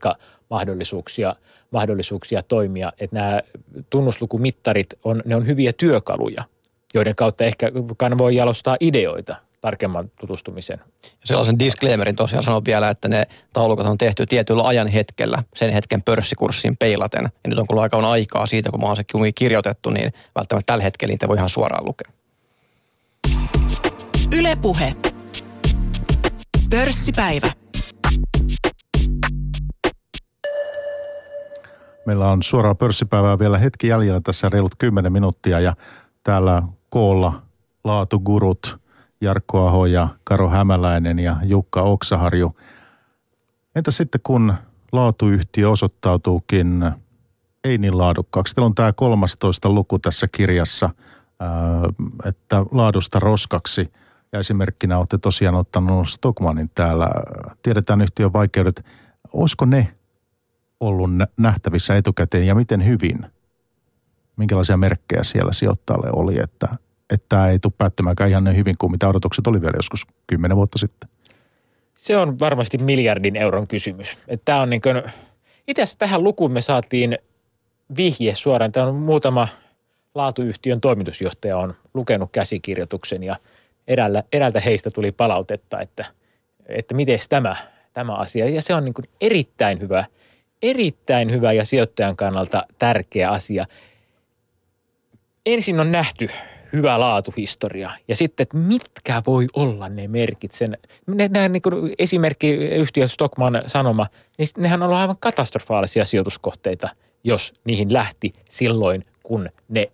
mahdollisuuksia, 0.51 1.35
mahdollisuuksia 1.71 2.43
toimia. 2.43 2.93
Että 2.99 3.17
nämä 3.17 3.41
tunnuslukumittarit 3.91 4.87
on, 5.05 5.23
ne 5.25 5.37
on 5.37 5.47
hyviä 5.47 5.73
työkaluja, 5.73 6.45
joiden 6.95 7.15
kautta 7.15 7.45
ehkä 7.45 7.73
voi 8.19 8.37
jalostaa 8.37 8.77
ideoita 8.81 9.37
tarkemman 9.65 10.11
tutustumisen. 10.21 10.79
Sellaisen 11.25 11.59
disclaimerin 11.59 12.17
tosiaan 12.17 12.43
sanon 12.43 12.65
vielä, 12.65 12.91
että 12.91 13.09
ne 13.09 13.27
taulukot 13.53 13.87
on 13.87 13.99
tehty 13.99 14.27
tietyllä 14.27 14.63
ajan 14.63 14.89
hetkellä, 14.89 15.43
sen 15.55 15.73
hetken 15.73 16.03
pörssikurssiin 16.03 16.77
peilaten. 16.77 17.23
Ja 17.25 17.49
nyt 17.51 17.59
on 17.59 17.67
kulunut 17.67 17.83
aika 17.83 17.97
on 17.97 18.05
aikaa 18.05 18.47
siitä, 18.47 18.71
kun 18.71 18.81
mä 18.81 18.87
oon 18.87 18.97
se 18.97 19.05
kirjoitettu, 19.35 19.91
niin 19.91 20.13
välttämättä 20.35 20.73
tällä 20.73 20.85
hetkellä 20.85 21.13
niitä 21.13 21.29
voi 21.29 21.37
ihan 21.37 21.49
suoraan 21.49 21.85
lukea. 21.85 22.13
Ylepuhe. 24.39 24.93
Pörssipäivä. 26.71 27.53
Meillä 32.07 32.31
on 32.31 32.43
suoraa 32.43 32.75
pörssipäivää 32.75 33.39
vielä 33.39 33.59
hetki 33.59 33.89
jäljellä 33.89 34.21
tässä 34.25 34.49
reilut 34.49 34.73
10 34.79 35.13
minuuttia 35.13 35.61
ja 35.61 35.77
täällä 36.23 36.63
koolla 36.89 37.43
laatugurut– 37.85 38.79
Jarkko 39.25 39.67
Aho 39.67 39.87
ja 39.87 40.09
Karo 40.25 40.49
Hämäläinen 40.49 41.19
ja 41.19 41.37
Jukka 41.43 41.83
Oksaharju. 41.83 42.57
Entä 43.75 43.91
sitten 43.91 44.21
kun 44.25 44.55
laatuyhtiö 44.93 45.71
osoittautuukin 45.71 46.91
ei 47.65 47.79
niin 47.79 47.99
laadukkaaksi? 47.99 48.55
Teillä 48.55 48.67
on 48.67 48.75
tämä 48.75 48.93
13 48.93 49.71
luku 49.71 49.99
tässä 49.99 50.29
kirjassa, 50.33 50.91
että 52.25 52.65
laadusta 52.71 53.21
roskaksi. 53.21 53.93
Ja 54.33 54.39
esimerkkinä 54.41 54.99
olette 54.99 55.19
tosiaan 55.19 55.55
ottanut 55.55 56.09
Stockmanin 56.09 56.71
täällä. 56.75 57.11
Tiedetään 57.63 58.01
yhtiön 58.01 58.33
vaikeudet. 58.33 58.85
Olisiko 59.33 59.65
ne 59.65 59.95
ollut 60.81 61.11
nähtävissä 61.37 61.97
etukäteen 61.97 62.47
ja 62.47 62.55
miten 62.55 62.87
hyvin? 62.87 63.27
Minkälaisia 64.37 64.77
merkkejä 64.77 65.23
siellä 65.23 65.53
sijoittajalle 65.53 66.09
oli, 66.13 66.41
että 66.41 66.69
että 67.11 67.27
tämä 67.29 67.49
ei 67.49 67.59
tule 67.59 67.73
päättymäänkään 67.79 68.31
ihan 68.31 68.45
niin 68.45 68.57
hyvin 68.57 68.75
kuin 68.79 68.91
mitä 68.91 69.09
odotukset 69.09 69.47
oli 69.47 69.61
vielä 69.61 69.77
joskus 69.77 70.07
kymmenen 70.27 70.57
vuotta 70.57 70.79
sitten? 70.79 71.09
Se 71.95 72.17
on 72.17 72.39
varmasti 72.39 72.79
miljardin 72.79 73.37
euron 73.37 73.67
kysymys. 73.67 74.17
Että 74.29 74.45
tämä 74.45 74.61
on 74.61 74.71
niin 74.71 74.81
kuin, 74.81 75.03
itse 75.69 75.83
asiassa 75.83 75.99
tähän 75.99 76.25
lukuun 76.25 76.53
me 76.53 76.61
saatiin 76.61 77.19
vihje 77.97 78.35
suoraan. 78.35 78.73
Tämä 78.73 78.87
on 78.87 78.95
muutama 78.95 79.49
laatuyhtiön 80.15 80.81
toimitusjohtaja 80.81 81.59
on 81.59 81.75
lukenut 81.95 82.31
käsikirjoituksen 82.33 83.23
ja 83.23 83.37
eräältä, 83.89 84.25
eräältä 84.33 84.61
heistä 84.61 84.91
tuli 84.95 85.13
palautetta, 85.13 85.81
että, 85.81 86.05
että 86.67 86.95
miten 86.95 87.19
tämä, 87.29 87.57
tämä 87.93 88.15
asia. 88.15 88.49
Ja 88.49 88.63
se 88.63 88.75
on 88.75 88.85
niin 88.85 88.95
kuin 88.95 89.05
erittäin 89.21 89.81
hyvä, 89.81 90.05
erittäin 90.63 91.31
hyvä 91.31 91.53
ja 91.53 91.65
sijoittajan 91.65 92.17
kannalta 92.17 92.67
tärkeä 92.79 93.31
asia. 93.31 93.67
Ensin 95.47 95.81
on 95.81 95.93
nähty 95.93 96.29
hyvä 96.75 97.01
laatuhistoria. 97.01 97.91
Ja 98.09 98.17
sitten, 98.17 98.43
että 98.43 98.57
mitkä 98.57 99.23
voi 99.27 99.47
olla 99.57 99.89
ne 99.89 100.09
merkit. 100.09 100.53
Sen, 100.53 100.79
ne, 101.07 101.29
nämä 101.29 101.49
niin 101.49 101.63
kuin 101.63 101.95
esimerkki 101.99 102.51
yhtiö 102.55 103.09
Stockman 103.09 103.63
sanoma, 103.67 104.07
niin 104.39 104.49
nehän 104.57 104.83
on 104.83 104.87
ollut 104.87 105.01
aivan 105.01 105.17
katastrofaalisia 105.21 106.05
sijoituskohteita, 106.05 106.89
jos 107.25 107.53
niihin 107.65 107.93
lähti 107.93 108.33
silloin, 108.49 109.05
kun 109.23 109.49
ne 109.69 109.93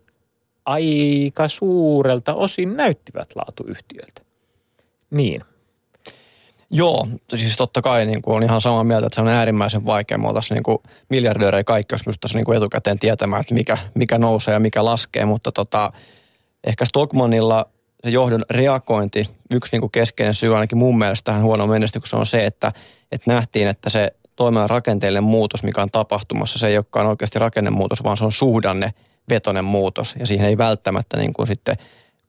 aika 0.64 1.48
suurelta 1.48 2.34
osin 2.34 2.76
näyttivät 2.76 3.28
laatuyhtiöltä. 3.34 4.22
Niin. 5.10 5.40
Joo, 6.70 7.08
siis 7.34 7.56
totta 7.56 7.82
kai 7.82 8.06
niin 8.06 8.22
kuin 8.22 8.36
on 8.36 8.42
ihan 8.42 8.60
samaa 8.60 8.84
mieltä, 8.84 9.06
että 9.06 9.14
se 9.14 9.20
on 9.20 9.28
äärimmäisen 9.28 9.86
vaikea. 9.86 10.18
Me 10.18 10.28
oltaisiin 10.28 10.62
niin 10.66 10.78
miljardöörejä 11.08 11.64
kaikki, 11.64 11.94
jos 11.94 12.02
pystyttäisiin 12.04 12.36
niin 12.36 12.44
kuin 12.44 12.56
etukäteen 12.56 12.98
tietämään, 12.98 13.40
että 13.40 13.54
mikä, 13.54 13.78
mikä 13.94 14.18
nousee 14.18 14.54
ja 14.54 14.60
mikä 14.60 14.84
laskee, 14.84 15.24
mutta 15.24 15.52
tota, 15.52 15.92
ehkä 16.64 16.84
Stockmanilla 16.84 17.66
se 18.04 18.10
johdon 18.10 18.44
reagointi, 18.50 19.28
yksi 19.50 19.72
niin 19.72 19.80
kuin 19.80 19.90
keskeinen 19.90 20.34
syy 20.34 20.54
ainakin 20.54 20.78
mun 20.78 20.98
mielestä 20.98 21.24
tähän 21.24 21.42
huonoon 21.42 21.70
menestykseen 21.70 22.20
on 22.20 22.26
se, 22.26 22.46
että, 22.46 22.72
että 23.12 23.32
nähtiin, 23.32 23.68
että 23.68 23.90
se 23.90 24.12
toimialan 24.36 24.70
rakenteellinen 24.70 25.24
muutos, 25.24 25.62
mikä 25.62 25.82
on 25.82 25.90
tapahtumassa, 25.90 26.58
se 26.58 26.66
ei 26.66 26.76
olekaan 26.76 27.06
oikeasti 27.06 27.38
rakennemuutos, 27.38 28.04
vaan 28.04 28.16
se 28.16 28.24
on 28.24 28.32
suhdanne 28.32 28.94
vetonen 29.28 29.64
muutos. 29.64 30.16
Ja 30.18 30.26
siihen 30.26 30.48
ei 30.48 30.58
välttämättä 30.58 31.16
niin 31.16 31.32
kuin 31.32 31.46
sitten 31.46 31.76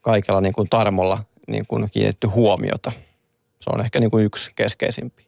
kaikella 0.01 0.41
niin 0.41 0.53
kuin 0.53 0.69
tarmolla 0.69 1.23
niin 1.47 1.65
kuin 1.67 1.89
kiinnitetty 1.91 2.27
huomiota. 2.27 2.91
Se 3.59 3.69
on 3.73 3.82
ehkä 3.82 3.99
niin 3.99 4.11
kuin 4.11 4.25
yksi 4.25 4.51
keskeisimpi. 4.55 5.23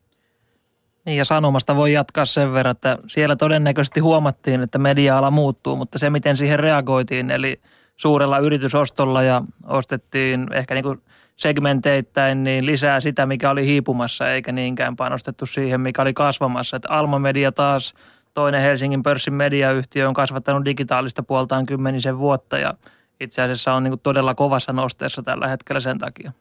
Niin 1.06 1.18
ja 1.18 1.26
sanomasta 1.26 1.76
voi 1.76 1.94
jatkaa 1.94 2.26
sen 2.26 2.54
verran, 2.54 2.72
että 2.72 2.98
siellä 3.08 3.36
todennäköisesti 3.36 4.00
huomattiin, 4.00 4.62
että 4.62 4.78
media-ala 4.78 5.32
muuttuu, 5.32 5.76
mutta 5.76 6.00
se 6.00 6.10
miten 6.10 6.38
siihen 6.38 6.60
reagoitiin, 6.60 7.32
eli– 7.32 7.62
suurella 7.98 8.40
yritysostolla 8.40 9.24
ja 9.24 9.42
ostettiin 9.68 10.54
ehkä 10.54 10.74
niin 10.74 10.84
kuin 10.84 11.02
segmenteittäin 11.36 12.44
niin 12.44 12.66
lisää 12.66 13.00
sitä, 13.00 13.26
mikä 13.26 13.50
oli 13.50 13.66
hiipumassa, 13.66 14.32
eikä 14.32 14.52
niinkään 14.52 14.96
panostettu 14.96 15.46
siihen, 15.46 15.82
mikä 15.82 16.02
oli 16.02 16.14
kasvamassa. 16.14 16.76
Että 16.76 16.90
Alma 16.90 17.20
Media 17.20 17.52
taas, 17.52 17.94
toinen 18.34 18.62
Helsingin 18.62 19.04
pörssin 19.04 19.34
mediayhtiö, 19.34 20.08
on 20.08 20.14
kasvattanut 20.14 20.66
digitaalista 20.66 21.24
puoltaan 21.24 21.66
kymmenisen 21.66 22.18
vuotta 22.18 22.58
ja 22.58 22.74
itse 23.20 23.42
asiassa 23.42 23.74
on 23.74 23.84
niin 23.84 24.00
todella 24.00 24.36
kovassa 24.36 24.74
nosteessa 24.74 25.24
tällä 25.24 25.48
hetkellä 25.48 25.80
sen 25.80 25.98
takia. 25.98 26.32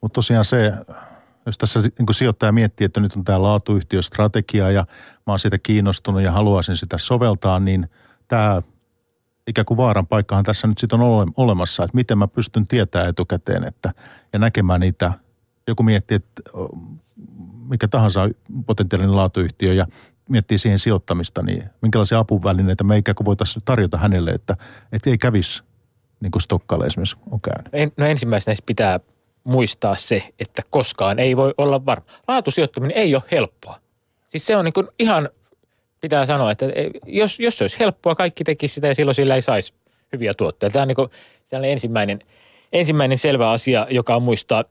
Mutta 0.00 0.14
tosiaan 0.14 0.44
se, 0.44 0.72
jos 1.46 1.58
tässä 1.58 1.80
niin 1.80 2.14
sijoittaja 2.14 2.52
miettii, 2.52 2.84
että 2.84 3.00
nyt 3.00 3.16
on 3.16 3.24
tämä 3.24 3.42
laatuyhtiöstrategia 3.42 4.70
ja 4.70 4.80
mä 5.26 5.32
oon 5.32 5.38
siitä 5.38 5.58
kiinnostunut 5.58 6.22
ja 6.22 6.32
haluaisin 6.32 6.76
sitä 6.76 6.98
soveltaa, 6.98 7.60
niin 7.60 7.90
tämä 8.28 8.62
ikään 9.46 9.64
kuin 9.64 9.78
vaaran 9.78 10.06
paikkahan 10.06 10.44
tässä 10.44 10.66
nyt 10.66 10.78
sitten 10.78 11.00
on 11.00 11.32
olemassa, 11.36 11.84
että 11.84 11.96
miten 11.96 12.18
mä 12.18 12.28
pystyn 12.28 12.66
tietämään 12.66 13.10
etukäteen 13.10 13.64
että, 13.64 13.92
ja 14.32 14.38
näkemään 14.38 14.80
niitä. 14.80 15.12
Joku 15.68 15.82
miettii, 15.82 16.14
että 16.14 16.42
mikä 17.68 17.88
tahansa 17.88 18.28
potentiaalinen 18.66 19.16
laatuyhtiö 19.16 19.72
ja 19.72 19.86
miettii 20.28 20.58
siihen 20.58 20.78
sijoittamista, 20.78 21.42
niin 21.42 21.64
minkälaisia 21.82 22.18
apuvälineitä 22.18 22.84
me 22.84 22.96
ikään 22.96 23.14
kuin 23.14 23.24
voitaisiin 23.24 23.62
tarjota 23.64 23.98
hänelle, 23.98 24.30
että, 24.30 24.56
että 24.92 25.10
ei 25.10 25.18
kävisi 25.18 25.62
niin 26.20 26.30
kuin 26.30 26.42
Stokkalle 26.42 26.86
esimerkiksi 26.86 27.16
on 27.30 27.40
käynyt? 27.40 27.96
No 27.96 28.06
ensimmäisenä 28.06 28.56
pitää 28.66 29.00
muistaa 29.44 29.96
se, 29.96 30.32
että 30.38 30.62
koskaan 30.70 31.18
ei 31.18 31.36
voi 31.36 31.54
olla 31.58 31.86
varma. 31.86 32.06
Laatusijoittaminen 32.28 32.96
ei 32.96 33.14
ole 33.14 33.22
helppoa. 33.30 33.80
Siis 34.28 34.46
se 34.46 34.56
on 34.56 34.64
niin 34.64 34.72
kuin 34.72 34.88
ihan, 34.98 35.28
pitää 36.00 36.26
sanoa, 36.26 36.50
että 36.50 36.66
jos, 37.06 37.40
jos 37.40 37.58
se 37.58 37.64
olisi 37.64 37.78
helppoa, 37.80 38.14
kaikki 38.14 38.44
tekisi 38.44 38.74
sitä 38.74 38.86
ja 38.86 38.94
silloin 38.94 39.14
sillä 39.14 39.34
ei 39.34 39.42
saisi 39.42 39.74
hyviä 40.12 40.34
tuotteita. 40.34 40.72
Tämä 40.72 40.82
on 40.82 40.88
niin 40.88 40.96
kuin 40.96 41.10
ensimmäinen, 41.62 42.18
ensimmäinen 42.72 43.18
selvä 43.18 43.50
asia, 43.50 43.86
joka 43.90 44.16
on 44.16 44.22
muistaa. 44.22 44.64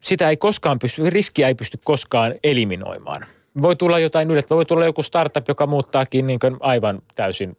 Sitä 0.00 0.30
ei 0.30 0.36
koskaan 0.36 0.78
pysty, 0.78 1.10
riskiä 1.10 1.48
ei 1.48 1.54
pysty 1.54 1.78
koskaan 1.84 2.34
eliminoimaan. 2.44 3.26
Voi 3.62 3.76
tulla 3.76 3.98
jotain 3.98 4.30
yllättävää, 4.30 4.56
voi 4.56 4.66
tulla 4.66 4.84
joku 4.84 5.02
startup, 5.02 5.48
joka 5.48 5.66
muuttaakin 5.66 6.26
niin 6.26 6.38
aivan 6.60 7.02
täysin 7.14 7.56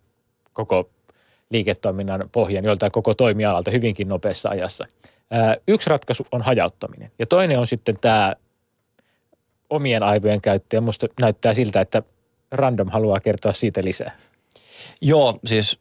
koko 0.54 0.90
liiketoiminnan 1.50 2.30
pohjan 2.32 2.66
joltain 2.66 2.92
koko 2.92 3.14
toimialalta 3.14 3.72
hyvinkin 3.72 4.08
nopeassa 4.08 4.50
ajassa. 4.50 4.86
Yksi 5.68 5.90
ratkaisu 5.90 6.28
on 6.32 6.42
hajauttaminen 6.42 7.12
ja 7.20 7.26
toinen 7.26 7.60
on 7.60 7.68
sitten 7.68 7.96
tämä 8.02 8.36
omien 9.70 10.04
aivojen 10.04 10.42
käyttö 10.42 10.78
ja 10.78 10.82
musta 10.82 11.08
näyttää 11.22 11.54
siltä, 11.54 11.82
että 11.82 12.04
Random 12.52 12.90
haluaa 12.90 13.20
kertoa 13.20 13.54
siitä 13.54 13.82
lisää. 13.84 14.12
Joo, 15.02 15.40
siis 15.46 15.78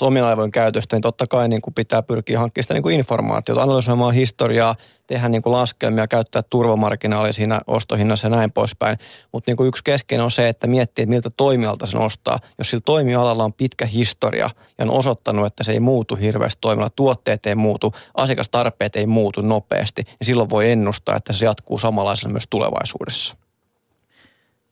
omien 0.00 0.24
aivojen 0.24 0.50
käytöstä, 0.50 0.96
niin 0.96 1.02
totta 1.02 1.26
kai 1.26 1.48
niin 1.48 1.62
kuin 1.62 1.74
pitää 1.74 2.02
pyrkiä 2.02 2.38
hankkimaan 2.38 2.64
sitä 2.64 2.74
niin 2.74 2.82
kuin 2.82 2.96
informaatiota, 2.96 3.62
analysoimaan 3.62 4.14
historiaa, 4.14 4.74
tehdä 5.06 5.28
niin 5.28 5.42
kuin 5.42 5.52
laskelmia, 5.52 6.06
käyttää 6.08 6.42
turvamarginaalia 6.42 7.32
siinä 7.32 7.60
ostohinnassa 7.66 8.26
ja 8.26 8.36
näin 8.36 8.52
poispäin. 8.52 8.98
Mutta 9.32 9.50
niin 9.50 9.56
kuin 9.56 9.68
yksi 9.68 9.84
keskeinen 9.84 10.24
on 10.24 10.30
se, 10.30 10.48
että 10.48 10.66
miettii, 10.66 11.02
että 11.02 11.10
miltä 11.10 11.30
toimialta 11.30 11.86
sen 11.86 12.00
ostaa. 12.00 12.40
Jos 12.58 12.70
sillä 12.70 12.82
toimialalla 12.84 13.44
on 13.44 13.52
pitkä 13.52 13.86
historia 13.86 14.50
ja 14.78 14.84
on 14.84 14.90
osoittanut, 14.90 15.46
että 15.46 15.64
se 15.64 15.72
ei 15.72 15.80
muutu 15.80 16.16
hirveästi 16.16 16.58
toimilla, 16.60 16.90
tuotteet 16.90 17.46
ei 17.46 17.54
muutu, 17.54 17.94
asiakastarpeet 18.14 18.96
ei 18.96 19.06
muutu 19.06 19.42
nopeasti, 19.42 20.02
niin 20.02 20.26
silloin 20.26 20.50
voi 20.50 20.70
ennustaa, 20.70 21.16
että 21.16 21.32
se 21.32 21.44
jatkuu 21.44 21.78
samanlaisena 21.78 22.32
myös 22.32 22.46
tulevaisuudessa. 22.50 23.36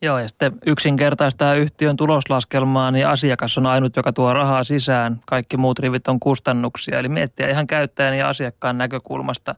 Joo, 0.04 0.18
ja 0.18 0.28
sitten 0.28 0.52
yksinkertaistaa 0.66 1.54
yhtiön 1.54 1.96
tuloslaskelmaa, 1.96 2.90
niin 2.90 3.06
asiakas 3.08 3.58
on 3.58 3.66
ainut, 3.66 3.96
joka 3.96 4.12
tuo 4.12 4.32
rahaa 4.32 4.64
sisään. 4.64 5.20
Kaikki 5.26 5.56
muut 5.56 5.78
rivit 5.78 6.08
on 6.08 6.20
kustannuksia. 6.20 6.98
Eli 6.98 7.08
miettiä 7.08 7.50
ihan 7.50 7.66
käyttäjän 7.66 8.18
ja 8.18 8.28
asiakkaan 8.28 8.78
näkökulmasta, 8.78 9.54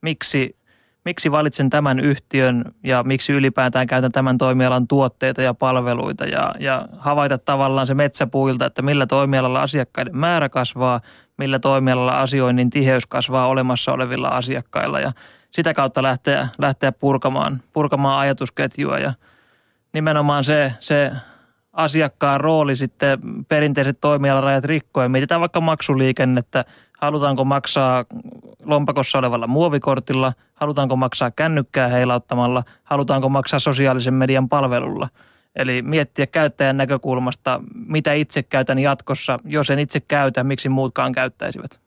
miksi, 0.00 0.56
miksi 1.04 1.30
valitsen 1.30 1.70
tämän 1.70 2.00
yhtiön 2.00 2.64
ja 2.84 3.02
miksi 3.02 3.32
ylipäätään 3.32 3.86
käytän 3.86 4.12
tämän 4.12 4.38
toimialan 4.38 4.88
tuotteita 4.88 5.42
ja 5.42 5.54
palveluita. 5.54 6.24
Ja, 6.24 6.54
ja 6.58 6.88
havaita 6.98 7.38
tavallaan 7.38 7.86
se 7.86 7.94
metsäpuilta, 7.94 8.66
että 8.66 8.82
millä 8.82 9.06
toimialalla 9.06 9.62
asiakkaiden 9.62 10.16
määrä 10.16 10.48
kasvaa, 10.48 11.00
millä 11.36 11.58
toimialalla 11.58 12.20
asioinnin 12.20 12.70
tiheys 12.70 13.06
kasvaa 13.06 13.46
olemassa 13.46 13.92
olevilla 13.92 14.28
asiakkailla. 14.28 15.00
Ja 15.00 15.12
sitä 15.50 15.74
kautta 15.74 16.02
lähteä, 16.02 16.48
lähteä 16.58 16.92
purkamaan, 16.92 17.62
purkamaan 17.72 18.18
ajatusketjua 18.20 18.98
ja– 18.98 19.12
nimenomaan 19.92 20.44
se, 20.44 20.72
se 20.80 21.12
asiakkaan 21.72 22.40
rooli 22.40 22.76
sitten 22.76 23.18
perinteiset 23.48 23.98
toimialarajat 24.00 24.64
rikkoen. 24.64 25.10
Mietitään 25.10 25.40
vaikka 25.40 25.60
maksuliikennettä. 25.60 26.64
Halutaanko 27.00 27.44
maksaa 27.44 28.04
lompakossa 28.64 29.18
olevalla 29.18 29.46
muovikortilla? 29.46 30.32
Halutaanko 30.54 30.96
maksaa 30.96 31.30
kännykkää 31.30 31.88
heilauttamalla? 31.88 32.62
Halutaanko 32.84 33.28
maksaa 33.28 33.58
sosiaalisen 33.58 34.14
median 34.14 34.48
palvelulla? 34.48 35.08
Eli 35.56 35.82
miettiä 35.82 36.26
käyttäjän 36.26 36.76
näkökulmasta, 36.76 37.60
mitä 37.74 38.12
itse 38.12 38.42
käytän 38.42 38.78
jatkossa. 38.78 39.38
Jos 39.44 39.70
en 39.70 39.78
itse 39.78 40.00
käytä, 40.00 40.44
miksi 40.44 40.68
muutkaan 40.68 41.12
käyttäisivät? 41.12 41.80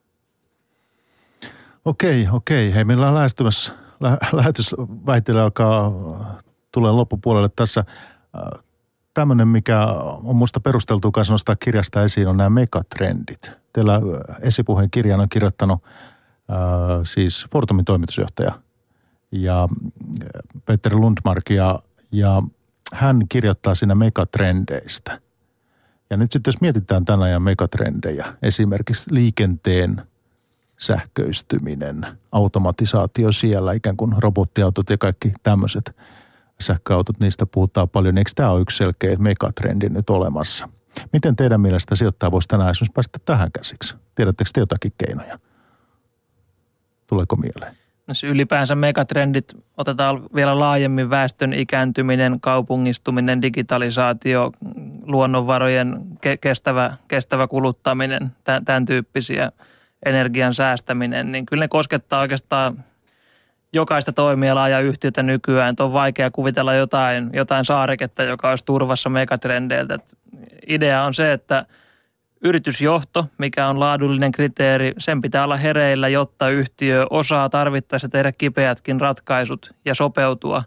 Okei, 1.85 2.27
okei. 2.31 2.73
Hei, 2.73 2.83
meillä 2.83 3.07
on 3.07 3.15
lähestymässä, 3.15 3.73
lähetysväitteellä 4.33 5.43
alkaa 5.43 5.91
tulee 6.73 6.91
loppupuolelle 6.91 7.49
tässä. 7.55 7.83
Äh, 8.35 8.63
Tämmöinen, 9.13 9.47
mikä 9.47 9.85
on 10.23 10.35
minusta 10.35 10.59
perusteltu 10.59 11.11
kanssa 11.11 11.33
nostaa 11.33 11.55
kirjasta 11.55 12.03
esiin, 12.03 12.27
on 12.27 12.37
nämä 12.37 12.49
megatrendit. 12.49 13.51
Teillä 13.73 13.95
äh, 13.95 14.01
esipuheen 14.41 14.91
kirjan 14.91 15.19
on 15.19 15.29
kirjoittanut 15.29 15.83
äh, 15.83 16.57
siis 17.03 17.45
Fortumin 17.51 17.85
toimitusjohtaja 17.85 18.59
ja 19.31 19.69
Peter 20.65 20.95
Lundmark 20.95 21.49
ja, 21.49 21.79
ja 22.11 22.43
hän 22.93 23.21
kirjoittaa 23.29 23.75
siinä 23.75 23.95
megatrendeistä. 23.95 25.19
Ja 26.09 26.17
nyt 26.17 26.31
sitten 26.31 26.51
jos 26.51 26.61
mietitään 26.61 27.05
tänä 27.05 27.23
ajan 27.23 27.41
megatrendejä, 27.41 28.33
esimerkiksi 28.41 29.13
liikenteen 29.13 30.01
sähköistyminen, 30.77 32.07
automatisaatio 32.31 33.31
siellä, 33.31 33.73
ikään 33.73 33.97
kuin 33.97 34.15
robottiautot 34.17 34.89
ja 34.89 34.97
kaikki 34.97 35.31
tämmöiset– 35.43 35.95
sähköautot, 36.61 37.19
niistä 37.19 37.45
puhutaan 37.45 37.89
paljon. 37.89 38.17
Eikö 38.17 38.31
tämä 38.35 38.49
ole 38.49 38.61
yksi 38.61 38.77
selkeä 38.77 39.15
megatrendi 39.15 39.89
nyt 39.89 40.09
olemassa? 40.09 40.69
Miten 41.13 41.35
teidän 41.35 41.61
mielestä 41.61 41.95
sijoittaja 41.95 42.31
voisi 42.31 42.47
tänään 42.47 42.71
esimerkiksi 42.71 42.93
päästä 42.93 43.19
tähän 43.25 43.51
käsiksi? 43.51 43.95
Tiedättekö 44.15 44.49
te 44.53 44.59
jotakin 44.59 44.91
keinoja? 44.97 45.39
Tuleeko 47.07 47.35
mieleen? 47.35 47.75
No 48.07 48.13
ylipäänsä 48.23 48.75
megatrendit, 48.75 49.53
otetaan 49.77 50.23
vielä 50.35 50.59
laajemmin 50.59 51.09
väestön 51.09 51.53
ikääntyminen, 51.53 52.39
kaupungistuminen, 52.41 53.41
digitalisaatio, 53.41 54.51
luonnonvarojen 55.03 56.01
ke- 56.15 56.37
kestävä, 56.41 56.97
kestävä 57.07 57.47
kuluttaminen, 57.47 58.31
tämän, 58.43 58.65
tämän 58.65 58.85
tyyppisiä 58.85 59.51
energian 60.05 60.53
säästäminen, 60.53 61.31
niin 61.31 61.45
kyllä 61.45 61.63
ne 61.63 61.67
koskettaa 61.67 62.21
oikeastaan 62.21 62.83
jokaista 63.73 64.13
toimialaa 64.13 64.69
ja 64.69 64.79
yhtiötä 64.79 65.23
nykyään. 65.23 65.75
on 65.79 65.93
vaikea 65.93 66.31
kuvitella 66.31 66.73
jotain, 66.73 67.29
jotain 67.33 67.65
saareketta, 67.65 68.23
joka 68.23 68.49
olisi 68.49 68.65
turvassa 68.65 69.09
megatrendeiltä. 69.09 69.99
idea 70.67 71.03
on 71.03 71.13
se, 71.13 71.33
että 71.33 71.65
yritysjohto, 72.43 73.25
mikä 73.37 73.67
on 73.67 73.79
laadullinen 73.79 74.31
kriteeri, 74.31 74.93
sen 74.97 75.21
pitää 75.21 75.43
olla 75.43 75.57
hereillä, 75.57 76.07
jotta 76.07 76.49
yhtiö 76.49 77.05
osaa 77.09 77.49
tarvittaessa 77.49 78.09
tehdä 78.09 78.31
kipeätkin 78.31 79.01
ratkaisut 79.01 79.73
ja 79.85 79.95
sopeutua, 79.95 80.63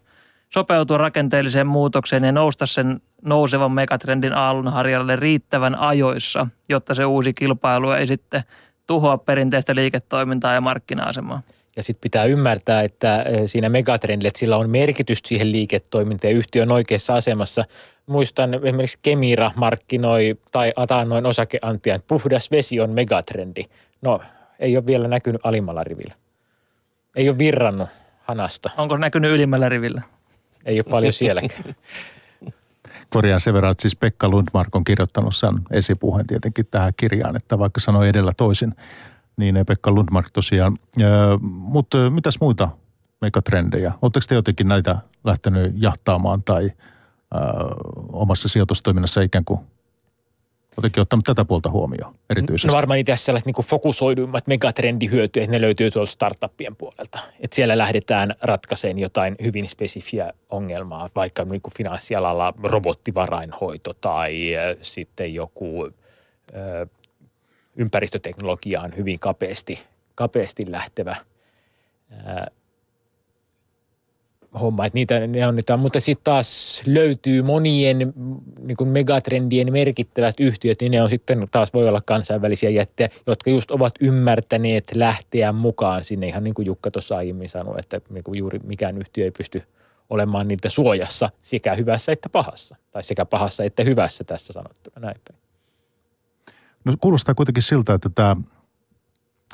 sopeutua 0.50 0.98
rakenteelliseen 0.98 1.66
muutokseen 1.66 2.24
ja 2.24 2.32
nousta 2.32 2.66
sen 2.66 3.00
nousevan 3.22 3.72
megatrendin 3.72 4.32
aallonharjalle 4.32 5.16
riittävän 5.16 5.74
ajoissa, 5.74 6.46
jotta 6.68 6.94
se 6.94 7.04
uusi 7.04 7.34
kilpailu 7.34 7.90
ei 7.90 8.06
sitten 8.06 8.42
tuhoa 8.86 9.18
perinteistä 9.18 9.74
liiketoimintaa 9.74 10.54
ja 10.54 10.60
markkina-asemaa. 10.60 11.42
Ja 11.76 11.82
sitten 11.82 12.00
pitää 12.00 12.24
ymmärtää, 12.24 12.82
että 12.82 13.22
eh, 13.22 13.42
siinä 13.46 13.68
megatrendillä, 13.68 14.28
että 14.28 14.38
sillä 14.38 14.56
on 14.56 14.70
merkitystä 14.70 15.28
siihen 15.28 15.52
liiketoimintaan 15.52 16.32
ja 16.32 16.38
yhtiö 16.38 16.62
on 16.62 16.72
oikeassa 16.72 17.14
asemassa. 17.14 17.64
Muistan 18.06 18.54
esimerkiksi 18.54 18.98
Kemira 19.02 19.50
markkinoi 19.56 20.38
tai 20.52 20.72
noin 21.06 21.26
osakeantia, 21.26 21.94
että 21.94 22.08
puhdas 22.08 22.50
vesi 22.50 22.80
on 22.80 22.90
megatrendi. 22.90 23.64
No, 24.02 24.20
ei 24.58 24.76
ole 24.76 24.86
vielä 24.86 25.08
näkynyt 25.08 25.40
alimmalla 25.44 25.84
rivillä. 25.84 26.14
Ei 27.16 27.28
ole 27.28 27.38
virrannut 27.38 27.88
hanasta. 28.22 28.70
Onko 28.76 28.96
näkynyt 28.96 29.30
ylimmällä 29.30 29.68
rivillä? 29.68 30.02
Ei 30.64 30.78
ole 30.78 30.84
paljon 30.90 31.12
sielläkään. 31.12 31.64
Korjaan 33.10 33.40
sen 33.40 33.54
verran, 33.54 33.72
että 33.72 33.82
siis 33.82 33.96
Pekka 33.96 34.28
Lundmark 34.28 34.76
on 34.76 34.84
kirjoittanut 34.84 35.36
sen 35.36 35.54
esipuheen 35.70 36.26
tietenkin 36.26 36.66
tähän 36.70 36.92
kirjaan, 36.96 37.36
että 37.36 37.58
vaikka 37.58 37.80
sanoi 37.80 38.08
edellä 38.08 38.32
toisin, 38.36 38.74
niin 39.36 39.66
Pekka 39.66 39.90
Lundmark 39.92 40.30
tosiaan. 40.32 40.78
Mutta 41.40 42.10
mitäs 42.10 42.40
muita 42.40 42.68
megatrendejä? 43.20 43.92
Oletteko 44.02 44.24
te 44.28 44.34
jotenkin 44.34 44.68
näitä 44.68 44.96
lähtenyt 45.24 45.74
jahtaamaan 45.76 46.42
tai 46.42 46.70
ää, 47.34 47.42
omassa 48.12 48.48
sijoitustoiminnassa 48.48 49.20
ikään 49.20 49.44
kuin 49.44 49.60
jotenkin 50.76 51.00
ottanut 51.00 51.24
tätä 51.24 51.44
puolta 51.44 51.70
huomioon 51.70 52.14
erityisesti? 52.30 52.68
No 52.68 52.74
varmaan 52.74 52.98
itse 52.98 53.12
asiassa 53.12 53.26
sellaiset 53.26 53.46
niin 53.46 53.66
fokusoiduimmat 53.66 54.46
megatrendihyötyjä, 54.46 55.46
ne 55.46 55.60
löytyy 55.60 55.90
tuolta 55.90 56.12
startuppien 56.12 56.76
puolelta. 56.76 57.18
Että 57.40 57.54
siellä 57.54 57.78
lähdetään 57.78 58.34
ratkaiseen 58.42 58.98
jotain 58.98 59.36
hyvin 59.42 59.68
spesifiä 59.68 60.32
ongelmaa, 60.50 61.10
vaikka 61.14 61.44
niin 61.44 61.62
kuin 61.62 61.74
finanssialalla 61.76 62.54
robottivarainhoito 62.62 63.94
tai 64.00 64.52
sitten 64.82 65.34
joku 65.34 65.90
ympäristöteknologiaan 67.76 68.96
hyvin 68.96 69.18
kapeasti, 69.18 69.78
kapeasti 70.14 70.72
lähtevä 70.72 71.16
ää, 72.10 72.46
homma, 74.60 74.86
että 74.86 74.96
niitä 74.96 75.26
ne 75.26 75.46
on 75.46 75.56
niitä, 75.56 75.76
mutta 75.76 76.00
sitten 76.00 76.24
taas 76.24 76.82
löytyy 76.86 77.42
monien 77.42 77.98
niin 78.60 78.76
kuin 78.76 78.88
megatrendien 78.88 79.72
merkittävät 79.72 80.40
yhtiöt, 80.40 80.80
niin 80.80 80.92
ne 80.92 81.02
on 81.02 81.10
sitten 81.10 81.48
taas 81.50 81.74
voi 81.74 81.88
olla 81.88 82.02
kansainvälisiä 82.06 82.70
jättejä, 82.70 83.08
jotka 83.26 83.50
just 83.50 83.70
ovat 83.70 83.94
ymmärtäneet 84.00 84.84
lähteä 84.94 85.52
mukaan 85.52 86.04
sinne, 86.04 86.26
ihan 86.26 86.44
niin 86.44 86.54
kuin 86.54 86.66
Jukka 86.66 86.90
tuossa 86.90 87.16
aiemmin 87.16 87.48
sanoi, 87.48 87.76
että 87.78 88.00
niin 88.10 88.24
kuin 88.24 88.38
juuri 88.38 88.58
mikään 88.58 88.98
yhtiö 88.98 89.24
ei 89.24 89.30
pysty 89.30 89.62
olemaan 90.10 90.48
niitä 90.48 90.68
suojassa 90.68 91.30
sekä 91.42 91.74
hyvässä 91.74 92.12
että 92.12 92.28
pahassa. 92.28 92.76
Tai 92.90 93.04
sekä 93.04 93.24
pahassa 93.24 93.64
että 93.64 93.84
hyvässä 93.84 94.24
tässä 94.24 94.52
sanottuna 94.52 95.00
näin 95.00 95.20
päin. 95.28 95.45
No 96.86 96.94
kuulostaa 97.00 97.34
kuitenkin 97.34 97.62
siltä, 97.62 97.94
että 97.94 98.10
tämä 98.14 98.36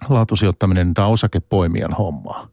laatusijoittaminen, 0.08 0.94
tämä 0.94 1.06
osakepoimijan 1.06 1.92
hommaa. 1.92 2.48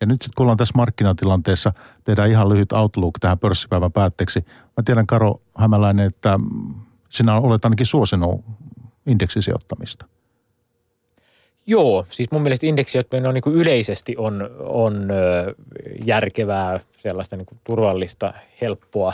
Ja 0.00 0.06
nyt 0.06 0.22
sitten 0.22 0.32
kun 0.36 0.44
ollaan 0.44 0.56
tässä 0.56 0.72
markkinatilanteessa, 0.76 1.72
tehdään 2.04 2.30
ihan 2.30 2.48
lyhyt 2.48 2.72
outlook 2.72 3.14
tähän 3.20 3.38
pörssipäivän 3.38 3.92
päätteeksi. 3.92 4.40
Mä 4.48 4.82
tiedän 4.84 5.06
Karo 5.06 5.40
Hämäläinen, 5.58 6.06
että 6.06 6.40
sinä 7.08 7.36
olet 7.36 7.64
ainakin 7.64 7.86
suosinut 7.86 8.44
indeksisijoittamista. 9.06 10.06
Joo, 11.66 12.06
siis 12.10 12.30
mun 12.30 12.42
mielestä 12.42 12.66
indeksisijoittaminen 12.66 13.28
on 13.28 13.34
niin 13.34 13.54
yleisesti 13.54 14.14
on, 14.18 14.50
on 14.58 15.08
järkevää, 16.04 16.80
sellaista 16.98 17.36
niin 17.36 17.46
kuin 17.46 17.60
turvallista, 17.64 18.34
helppoa. 18.60 19.12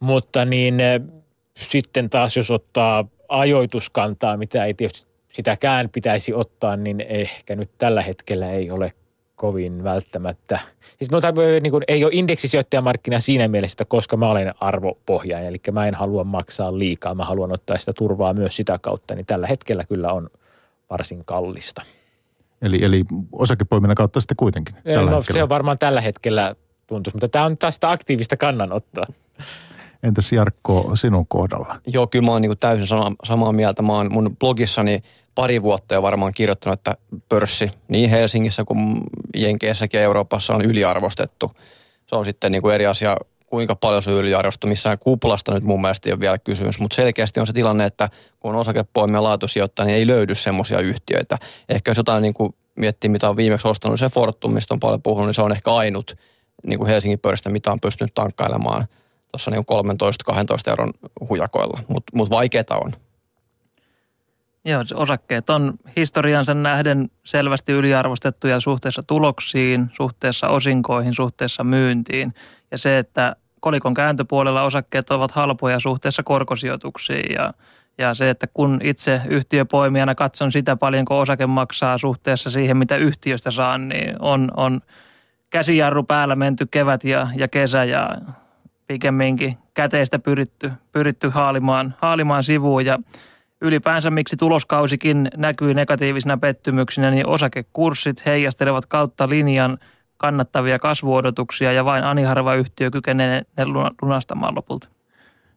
Mutta 0.00 0.44
niin 0.44 0.74
sitten 1.56 2.10
taas 2.10 2.36
jos 2.36 2.50
ottaa 2.50 3.04
ajoituskantaa, 3.40 4.36
mitä 4.36 4.64
ei 4.64 4.74
tietysti 4.74 5.14
sitäkään 5.32 5.88
pitäisi 5.88 6.34
ottaa, 6.34 6.76
niin 6.76 7.00
ehkä 7.08 7.56
nyt 7.56 7.70
tällä 7.78 8.02
hetkellä 8.02 8.50
ei 8.50 8.70
ole 8.70 8.92
kovin 9.36 9.84
välttämättä. 9.84 10.60
Siis 10.98 11.10
mä 11.10 11.16
otan, 11.16 11.34
niin 11.62 11.70
kuin, 11.70 11.84
ei 11.88 12.04
ole 12.04 12.12
indeksisijoittajamarkkina 12.14 13.20
siinä 13.20 13.48
mielessä, 13.48 13.74
että 13.74 13.84
koska 13.84 14.16
mä 14.16 14.30
olen 14.30 14.54
arvopohjainen, 14.60 15.48
eli 15.48 15.60
mä 15.72 15.86
en 15.86 15.94
halua 15.94 16.24
maksaa 16.24 16.78
liikaa, 16.78 17.14
mä 17.14 17.24
haluan 17.24 17.52
ottaa 17.52 17.78
sitä 17.78 17.92
turvaa 17.92 18.34
myös 18.34 18.56
sitä 18.56 18.78
kautta, 18.78 19.14
niin 19.14 19.26
tällä 19.26 19.46
hetkellä 19.46 19.84
kyllä 19.84 20.12
on 20.12 20.30
varsin 20.90 21.24
kallista. 21.24 21.82
Eli, 22.62 22.84
eli 22.84 23.04
osakepoiminnan 23.32 23.94
kautta 23.94 24.20
sitten 24.20 24.36
kuitenkin 24.36 24.74
tällä 24.74 25.10
no, 25.10 25.16
hetkellä. 25.16 25.38
Se 25.38 25.42
on 25.42 25.48
varmaan 25.48 25.78
tällä 25.78 26.00
hetkellä 26.00 26.54
tuntuisi, 26.86 27.16
mutta 27.16 27.28
tämä 27.28 27.44
on 27.44 27.58
taas 27.58 27.74
sitä 27.74 27.90
aktiivista 27.90 28.36
kannanottoa. 28.36 29.06
Entäs 30.04 30.32
Jarkko 30.32 30.90
sinun 30.94 31.26
kohdalla? 31.26 31.80
Joo, 31.86 32.06
kyllä 32.06 32.24
mä 32.24 32.32
oon 32.32 32.42
niin 32.42 32.58
täysin 32.60 32.86
sama, 32.86 33.12
samaa 33.24 33.52
mieltä. 33.52 33.82
Mä 33.82 33.92
oon 33.92 34.12
mun 34.12 34.36
blogissani 34.40 35.02
pari 35.34 35.62
vuotta 35.62 35.94
jo 35.94 36.02
varmaan 36.02 36.32
kirjoittanut, 36.34 36.78
että 36.78 36.96
pörssi 37.28 37.70
niin 37.88 38.10
Helsingissä 38.10 38.64
kuin 38.64 39.00
Jenkeissäkin 39.36 39.98
ja 39.98 40.04
Euroopassa 40.04 40.54
on 40.54 40.62
yliarvostettu. 40.62 41.50
Se 42.06 42.16
on 42.16 42.24
sitten 42.24 42.52
niin 42.52 42.62
kuin 42.62 42.74
eri 42.74 42.86
asia, 42.86 43.16
kuinka 43.46 43.76
paljon 43.76 44.02
se 44.02 44.10
on 44.10 44.16
yliarvostettu. 44.16 44.66
Missään 44.66 44.98
kuplasta 44.98 45.54
nyt 45.54 45.64
mun 45.64 45.80
mielestä 45.80 46.08
ei 46.08 46.12
ole 46.12 46.20
vielä 46.20 46.38
kysymys, 46.38 46.78
mutta 46.78 46.94
selkeästi 46.94 47.40
on 47.40 47.46
se 47.46 47.52
tilanne, 47.52 47.84
että 47.84 48.08
kun 48.40 48.54
on 48.54 48.60
osakepoimia 48.60 49.22
laatusijoittaa, 49.22 49.86
niin 49.86 49.96
ei 49.96 50.06
löydy 50.06 50.34
semmoisia 50.34 50.80
yhtiöitä. 50.80 51.38
Ehkä 51.68 51.90
jos 51.90 51.98
jotain 51.98 52.22
niin 52.22 52.34
kuin 52.34 52.54
miettii, 52.74 53.10
mitä 53.10 53.28
on 53.28 53.36
viimeksi 53.36 53.68
ostanut, 53.68 53.98
se 53.98 54.08
Fortum, 54.08 54.52
mistä 54.52 54.74
on 54.74 54.80
paljon 54.80 55.02
puhunut, 55.02 55.26
niin 55.26 55.34
se 55.34 55.42
on 55.42 55.52
ehkä 55.52 55.74
ainut 55.74 56.16
niin 56.66 56.78
kuin 56.78 56.88
Helsingin 56.88 57.18
pörssistä, 57.18 57.50
mitä 57.50 57.72
on 57.72 57.80
pystynyt 57.80 58.14
tankkailemaan 58.14 58.86
tuossa 59.34 59.50
niin 59.50 59.64
13-12 60.32 60.70
euron 60.70 60.92
hujakoilla, 61.28 61.80
mutta 61.88 62.12
mut 62.16 62.30
vaikeaa 62.30 62.80
on. 62.84 62.92
Joo, 64.64 64.84
osakkeet 64.94 65.50
on 65.50 65.74
historiansa 65.96 66.54
nähden 66.54 67.10
selvästi 67.24 67.72
yliarvostettuja 67.72 68.60
suhteessa 68.60 69.02
tuloksiin, 69.06 69.90
suhteessa 69.92 70.48
osinkoihin, 70.48 71.14
suhteessa 71.14 71.64
myyntiin. 71.64 72.34
Ja 72.70 72.78
se, 72.78 72.98
että 72.98 73.36
kolikon 73.60 73.94
kääntöpuolella 73.94 74.62
osakkeet 74.62 75.10
ovat 75.10 75.30
halpoja 75.30 75.80
suhteessa 75.80 76.22
korkosijoituksiin 76.22 77.34
ja, 77.34 77.54
ja 77.98 78.14
se, 78.14 78.30
että 78.30 78.46
kun 78.46 78.80
itse 78.82 79.20
yhtiöpoimijana 79.28 80.14
katson 80.14 80.52
sitä 80.52 80.76
paljonko 80.76 81.20
osake 81.20 81.46
maksaa 81.46 81.98
suhteessa 81.98 82.50
siihen, 82.50 82.76
mitä 82.76 82.96
yhtiöstä 82.96 83.50
saan, 83.50 83.88
niin 83.88 84.16
on, 84.18 84.50
on 84.56 84.80
käsijarru 85.50 86.02
päällä 86.02 86.36
menty 86.36 86.66
kevät 86.70 87.04
ja, 87.04 87.28
ja 87.36 87.48
kesä 87.48 87.84
ja 87.84 88.16
pikemminkin 88.86 89.58
käteistä 89.74 90.18
pyritty, 90.18 90.72
pyritty 90.92 91.28
haalimaan, 91.28 91.94
haalimaan 91.98 92.44
sivuun 92.44 92.86
ja 92.86 92.98
ylipäänsä 93.60 94.10
miksi 94.10 94.36
tuloskausikin 94.36 95.28
näkyy 95.36 95.74
negatiivisina 95.74 96.36
pettymyksinä, 96.36 97.10
niin 97.10 97.26
osakekurssit 97.26 98.26
heijastelevat 98.26 98.86
kautta 98.86 99.28
linjan 99.28 99.78
kannattavia 100.16 100.78
kasvuodotuksia 100.78 101.72
ja 101.72 101.84
vain 101.84 102.04
aniharva 102.04 102.54
yhtiö 102.54 102.90
kykenee 102.90 103.42
ne 103.56 103.64
lunastamaan 104.02 104.54
lopulta. 104.54 104.88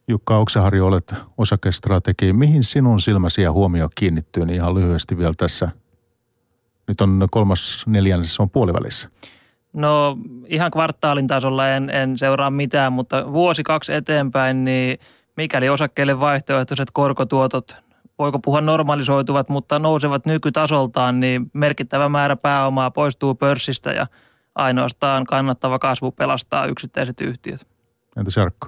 Jukka 0.07 0.37
Oksaharju, 0.37 0.85
olet 0.85 1.15
osakestrategi. 1.37 2.33
Mihin 2.33 2.63
sinun 2.63 2.99
silmäsi 2.99 3.41
ja 3.41 3.51
huomio 3.51 3.89
kiinnittyy 3.95 4.45
niin 4.45 4.55
ihan 4.55 4.75
lyhyesti 4.75 5.17
vielä 5.17 5.33
tässä? 5.37 5.69
Nyt 6.87 7.01
on 7.01 7.27
kolmas 7.31 7.83
neljännes, 7.87 8.39
on 8.39 8.49
puolivälissä. 8.49 9.09
No 9.77 10.17
ihan 10.47 10.71
kvartaalin 10.71 11.27
tasolla 11.27 11.69
en, 11.69 11.89
en 11.89 12.17
seuraa 12.17 12.51
mitään, 12.51 12.93
mutta 12.93 13.33
vuosi 13.33 13.63
kaksi 13.63 13.93
eteenpäin, 13.93 14.63
niin 14.65 14.99
mikäli 15.35 15.69
osakkeille 15.69 16.19
vaihtoehtoiset 16.19 16.87
korkotuotot 16.93 17.75
voiko 18.19 18.39
puhua 18.39 18.61
normalisoituvat, 18.61 19.49
mutta 19.49 19.79
nousevat 19.79 20.25
nykytasoltaan, 20.25 21.19
niin 21.19 21.51
merkittävä 21.53 22.09
määrä 22.09 22.35
pääomaa 22.35 22.91
poistuu 22.91 23.35
pörssistä 23.35 23.91
ja 23.91 24.07
ainoastaan 24.55 25.25
kannattava 25.25 25.79
kasvu 25.79 26.11
pelastaa 26.11 26.65
yksittäiset 26.65 27.21
yhtiöt. 27.21 27.67
Entä 28.17 28.31
Jarkko? 28.35 28.67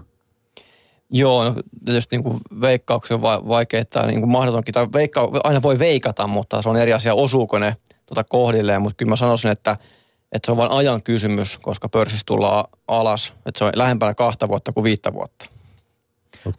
Joo, 1.09 1.43
no, 1.43 1.55
tietysti 1.85 2.15
niin 2.15 2.23
kuin 2.23 2.39
veikkauksia 2.61 3.15
on 3.15 3.21
vaikea, 3.21 3.79
että 3.81 4.07
niin 4.07 4.19
kuin 4.19 4.31
mahdotonkin, 4.31 4.73
tai 4.73 4.87
veikka, 4.93 5.29
aina 5.43 5.61
voi 5.61 5.79
veikata, 5.79 6.27
mutta 6.27 6.61
se 6.61 6.69
on 6.69 6.77
eri 6.77 6.93
asia, 6.93 7.13
osuuko 7.13 7.59
ne 7.59 7.75
tuota 8.05 8.23
kohdilleen, 8.23 8.81
mutta 8.81 8.95
kyllä 8.95 9.09
mä 9.09 9.15
sanoisin, 9.15 9.51
että, 9.51 9.77
että 10.31 10.45
se 10.45 10.51
on 10.51 10.57
vain 10.57 10.71
ajan 10.71 11.03
kysymys, 11.03 11.57
koska 11.57 11.89
pörssissä 11.89 12.23
tullaan 12.25 12.65
alas, 12.87 13.33
että 13.45 13.59
se 13.59 13.65
on 13.65 13.71
lähempänä 13.75 14.13
kahta 14.13 14.47
vuotta 14.47 14.71
kuin 14.71 14.83
viittä 14.83 15.13
vuotta. 15.13 15.45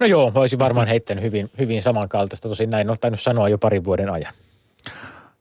No 0.01 0.07
joo, 0.07 0.33
olisin 0.35 0.59
varmaan 0.59 0.87
heittänyt 0.87 1.25
hyvin, 1.25 1.51
hyvin 1.59 1.83
samankaltaista. 1.83 2.49
Tosin 2.49 2.71
näin 2.71 2.91
on 2.91 2.99
tainnut 2.99 3.21
sanoa 3.21 3.49
jo 3.49 3.59
parin 3.59 3.85
vuoden 3.85 4.11
ajan. 4.11 4.33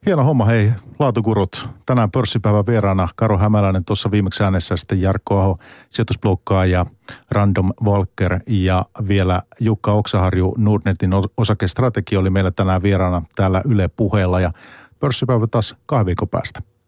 Hieno 0.06 0.24
homma, 0.24 0.46
hei, 0.46 0.72
laatukurut. 1.00 1.70
Tänään 1.86 2.12
pörssipäivän 2.12 2.68
vieraana 2.68 3.10
Karo 3.16 3.38
Hämäläinen, 3.38 3.86
tuossa 3.86 4.12
viimeksi 4.12 4.44
äänessä 4.44 4.78
sitten 4.78 5.02
Jarkko 5.02 5.40
Aho, 5.40 5.58
sijoitusblokkaa 5.90 6.66
ja 6.66 6.86
Random 7.32 7.74
Walker 7.84 8.40
ja 8.48 8.86
vielä 9.08 9.42
Jukka 9.60 9.92
Oksaharju, 9.94 10.54
Nordnetin 10.58 11.12
osakestrategi 11.38 12.18
oli 12.18 12.30
meillä 12.30 12.52
tänään 12.52 12.84
vieraana 12.84 13.22
täällä 13.36 13.62
Yle 13.66 13.88
puheella 13.88 14.40
ja 14.40 14.52
pörssipäivä 15.00 15.48
taas 15.48 15.76
kahden 15.86 16.06
viikon 16.06 16.30
päästä. 16.30 16.62